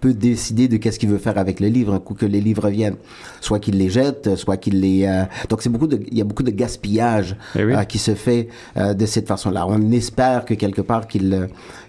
peut 0.00 0.14
décider 0.14 0.68
de 0.68 0.76
qu'est-ce 0.76 0.98
qu'il 0.98 1.08
veut 1.08 1.18
faire 1.18 1.38
avec 1.38 1.58
le 1.58 1.66
livre 1.66 1.92
un 1.92 1.98
coup 1.98 2.14
que 2.14 2.24
les 2.26 2.40
livres 2.40 2.68
viennent 2.68 2.94
soit 3.40 3.58
qu'il 3.58 3.76
les 3.78 3.90
jette 3.90 4.36
soit 4.36 4.56
qu'il 4.56 4.80
les 4.80 5.04
euh, 5.06 5.24
donc 5.48 5.60
c'est 5.60 5.70
beaucoup 5.70 5.88
de 5.88 6.00
il 6.12 6.16
y 6.16 6.20
a 6.20 6.24
beaucoup 6.24 6.44
de 6.44 6.52
gaspillage 6.52 7.34
Eh 7.56 7.64
oui. 7.64 7.74
euh, 7.74 7.82
qui 7.82 7.98
se 7.98 8.14
fait 8.14 8.48
euh, 8.76 8.94
de 8.94 9.06
cette 9.06 9.26
façon-là 9.26 9.66
on 9.66 9.90
espère 9.90 10.44
que 10.44 10.54
quelque 10.54 10.82
part 10.82 11.08
qu'il 11.08 11.34
euh, 11.34 11.46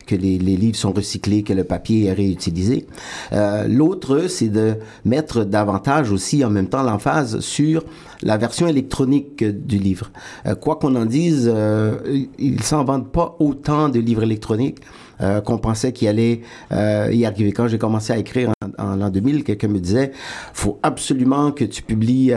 que 0.10 0.16
les, 0.16 0.38
livres 0.38 0.76
sont 0.76 0.92
recyclés 0.92 1.44
que 1.44 1.54
le 1.54 1.64
papier 1.64 2.06
est 2.06 2.14
réutilisé 2.14 2.88
Euh, 3.32 3.68
l'autre 3.68 4.28
c'est 4.28 4.50
de 4.50 4.68
mettre 5.06 5.44
davantage 5.44 6.12
aussi 6.12 6.44
en 6.44 6.50
même 6.50 6.68
temps 6.68 6.84
l'emphase 6.84 7.40
sur 7.42 7.84
la 8.24 8.38
version 8.38 8.68
électronique 8.68 9.44
du 9.44 9.78
livre 9.78 10.08
Euh, 10.46 10.56
quoi 10.56 10.76
qu'on 10.78 10.96
en 10.96 11.06
dise 11.06 11.52
euh, 11.54 12.26
ils 12.38 12.64
s'en 12.64 12.84
vendent 12.84 13.12
pas 13.12 13.36
autant 13.40 13.90
de 13.90 14.00
livres 14.00 14.24
électroniques 14.24 14.80
euh, 15.22 15.42
qu'on 15.42 15.58
pensait 15.58 15.92
qu'il 15.92 16.08
allait 16.08 16.42
y 16.72 17.26
arriver. 17.26 17.52
Quand 17.52 17.68
j'ai 17.68 17.78
commencé 17.78 18.14
à 18.14 18.18
écrire 18.18 18.52
en, 18.78 18.96
l'an 18.96 19.10
2000, 19.10 19.44
quelqu'un 19.44 19.68
me 19.68 19.80
disait, 19.80 20.12
faut 20.54 20.80
absolument 20.82 21.52
que 21.52 21.66
tu 21.66 21.82
publies 21.84 22.32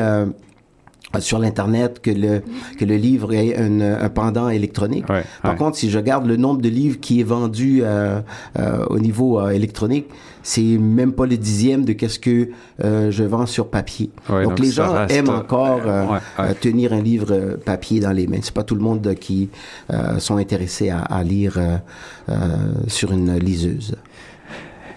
sur 1.21 1.39
l'internet 1.39 2.01
que 2.03 2.11
le 2.11 2.43
que 2.79 2.85
le 2.85 2.97
livre 2.97 3.33
ait 3.35 3.57
un, 3.57 3.81
un 3.81 4.09
pendant 4.09 4.49
électronique. 4.49 5.09
Ouais, 5.09 5.25
Par 5.43 5.53
ouais. 5.53 5.59
contre, 5.59 5.77
si 5.77 5.91
je 5.91 5.99
regarde 5.99 6.27
le 6.27 6.37
nombre 6.37 6.61
de 6.61 6.69
livres 6.69 6.99
qui 7.01 7.21
est 7.21 7.25
vendu 7.25 7.81
euh, 7.83 8.21
euh, 8.59 8.85
au 8.89 8.99
niveau 8.99 9.39
euh, 9.41 9.51
électronique, 9.51 10.07
c'est 10.43 10.63
même 10.79 11.13
pas 11.13 11.27
le 11.27 11.37
dixième 11.37 11.85
de 11.85 11.93
qu'est-ce 11.93 12.19
que 12.19 12.49
euh, 12.85 13.11
je 13.11 13.23
vends 13.25 13.47
sur 13.47 13.69
papier. 13.69 14.11
Ouais, 14.29 14.43
donc, 14.45 14.57
donc 14.57 14.59
les 14.61 14.71
gens 14.73 14.93
reste, 14.93 15.15
aiment 15.15 15.29
encore 15.29 15.81
euh, 15.87 16.05
euh, 16.41 16.53
tenir 16.61 16.93
un 16.93 17.01
livre 17.01 17.59
papier 17.65 18.01
dans 18.01 18.11
les 18.13 18.27
mains. 18.27 18.41
C'est 18.43 18.55
pas 18.55 18.65
tout 18.65 18.75
le 18.75 18.81
monde 18.83 19.15
qui 19.21 19.51
euh, 19.93 20.19
sont 20.19 20.37
intéressés 20.39 20.91
à, 20.91 20.99
à 21.01 21.23
lire 21.23 21.55
euh, 21.59 21.77
euh, 22.29 22.35
sur 22.89 23.13
une 23.13 23.39
liseuse. 23.39 23.95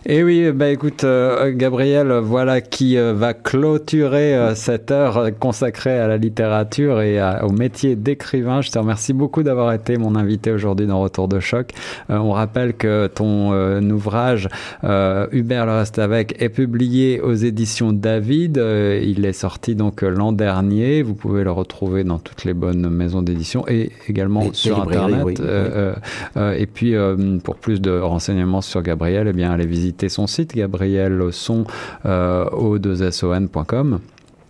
Et 0.07 0.23
oui, 0.23 0.51
bah 0.51 0.69
écoute, 0.69 1.03
euh, 1.03 1.51
Gabriel, 1.55 2.11
voilà 2.21 2.61
qui 2.61 2.95
euh, 2.95 3.13
va 3.15 3.33
clôturer 3.33 4.35
euh, 4.35 4.53
cette 4.53 4.91
heure 4.91 5.31
consacrée 5.39 5.97
à 5.97 6.07
la 6.07 6.17
littérature 6.17 7.01
et 7.01 7.17
à- 7.17 7.43
au 7.43 7.49
métier 7.51 7.95
d'écrivain. 7.95 8.61
Je 8.61 8.69
te 8.69 8.77
remercie 8.77 9.13
beaucoup 9.13 9.41
d'avoir 9.41 9.73
été 9.73 9.97
mon 9.97 10.13
invité 10.15 10.51
aujourd'hui 10.51 10.85
dans 10.85 10.99
Retour 11.01 11.27
de 11.27 11.39
choc. 11.39 11.71
On 12.09 12.31
rappelle 12.31 12.75
que 12.75 13.07
ton 13.07 13.51
ouvrage 13.89 14.47
Hubert 14.83 15.65
le 15.65 15.71
reste 15.71 15.97
avec 15.99 16.41
est 16.41 16.49
publié 16.49 17.19
aux 17.21 17.33
éditions 17.33 17.91
David. 17.91 18.57
Il 18.57 19.25
est 19.25 19.33
sorti 19.33 19.75
donc 19.75 20.01
l'an 20.03 20.31
dernier. 20.31 21.01
Vous 21.01 21.15
pouvez 21.15 21.43
le 21.43 21.51
retrouver 21.51 22.03
dans 22.03 22.17
toutes 22.19 22.43
les 22.43 22.53
bonnes 22.53 22.89
maisons 22.89 23.21
d'édition 23.21 23.67
et 23.67 23.91
également 24.07 24.53
sur 24.53 24.81
Internet. 24.81 25.23
oui, 25.25 25.35
et 26.57 26.65
puis, 26.65 26.95
pour 27.43 27.55
plus 27.55 27.81
de 27.81 27.91
renseignements 27.99 28.61
sur 28.61 28.81
Gabriel, 28.81 29.27
eh 29.27 29.33
bien, 29.33 29.51
allez 29.51 29.65
visiter 29.67 29.94
son 30.09 30.27
site, 30.27 30.55
Gabriel 30.55 31.21
Son, 31.31 31.65
euh, 32.05 32.45
o2son.com. 32.51 33.99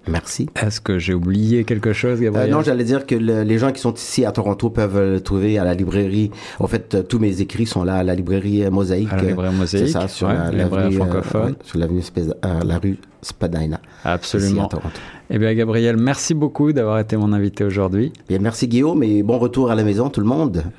Merci. 0.07 0.47
Est-ce 0.63 0.79
que 0.81 0.99
j'ai 0.99 1.15
oublié 1.15 1.63
quelque 1.63 1.91
chose, 1.91 2.19
Euh, 2.21 2.25
Gabriel? 2.25 2.51
non, 2.51 2.61
j'allais 2.61 2.83
dire 2.83 3.07
que 3.07 3.15
le- 3.15 3.41
les 3.41 3.57
gens 3.57 3.71
qui 3.71 3.81
sont 3.81 3.93
ici 3.95 4.23
à 4.23 4.31
Toronto 4.31 4.69
peuvent 4.69 4.99
le 5.13 5.19
trouver 5.19 5.57
à 5.57 5.63
la 5.63 5.73
librairie. 5.73 6.29
En 6.59 6.67
fait, 6.67 6.93
euh, 6.93 7.01
tous 7.01 7.17
mes 7.17 7.41
écrits 7.41 7.65
sont 7.65 7.83
là 7.83 7.95
à 7.95 8.03
la 8.03 8.13
librairie 8.13 8.69
Mosaïque. 8.69 9.11
À 9.11 9.15
la 9.17 9.23
librairie 9.23 9.55
Mosaïque, 9.55 9.87
C'est 9.87 9.93
ça, 9.93 10.07
sur 10.07 10.27
ouais, 10.27 10.35
la, 10.35 10.51
librairie 10.51 10.69
l'avenue, 10.93 10.95
euh, 11.01 11.05
francophone. 11.07 11.45
ouais, 11.45 11.55
sur 11.63 11.79
l'avenue 11.79 12.01
Spé- 12.03 12.21
euh, 12.45 12.59
la 12.63 12.77
rue 12.77 12.99
Spadina. 13.23 13.77
Ici 13.81 13.81
Absolument. 14.03 14.65
à 14.67 14.69
Toronto. 14.69 14.89
Eh 15.31 15.39
bien, 15.39 15.51
Gabriel, 15.55 15.97
merci 15.97 16.35
beaucoup 16.35 16.71
d'avoir 16.71 16.99
été 16.99 17.17
mon 17.17 17.33
invité 17.33 17.63
aujourd'hui. 17.63 18.13
Bien, 18.29 18.37
merci 18.39 18.67
Guillaume 18.67 19.01
et 19.01 19.23
bon 19.23 19.39
retour 19.39 19.71
à 19.71 19.75
la 19.75 19.83
maison 19.83 20.09
tout 20.11 20.19
le 20.21 20.27
monde. 20.27 20.65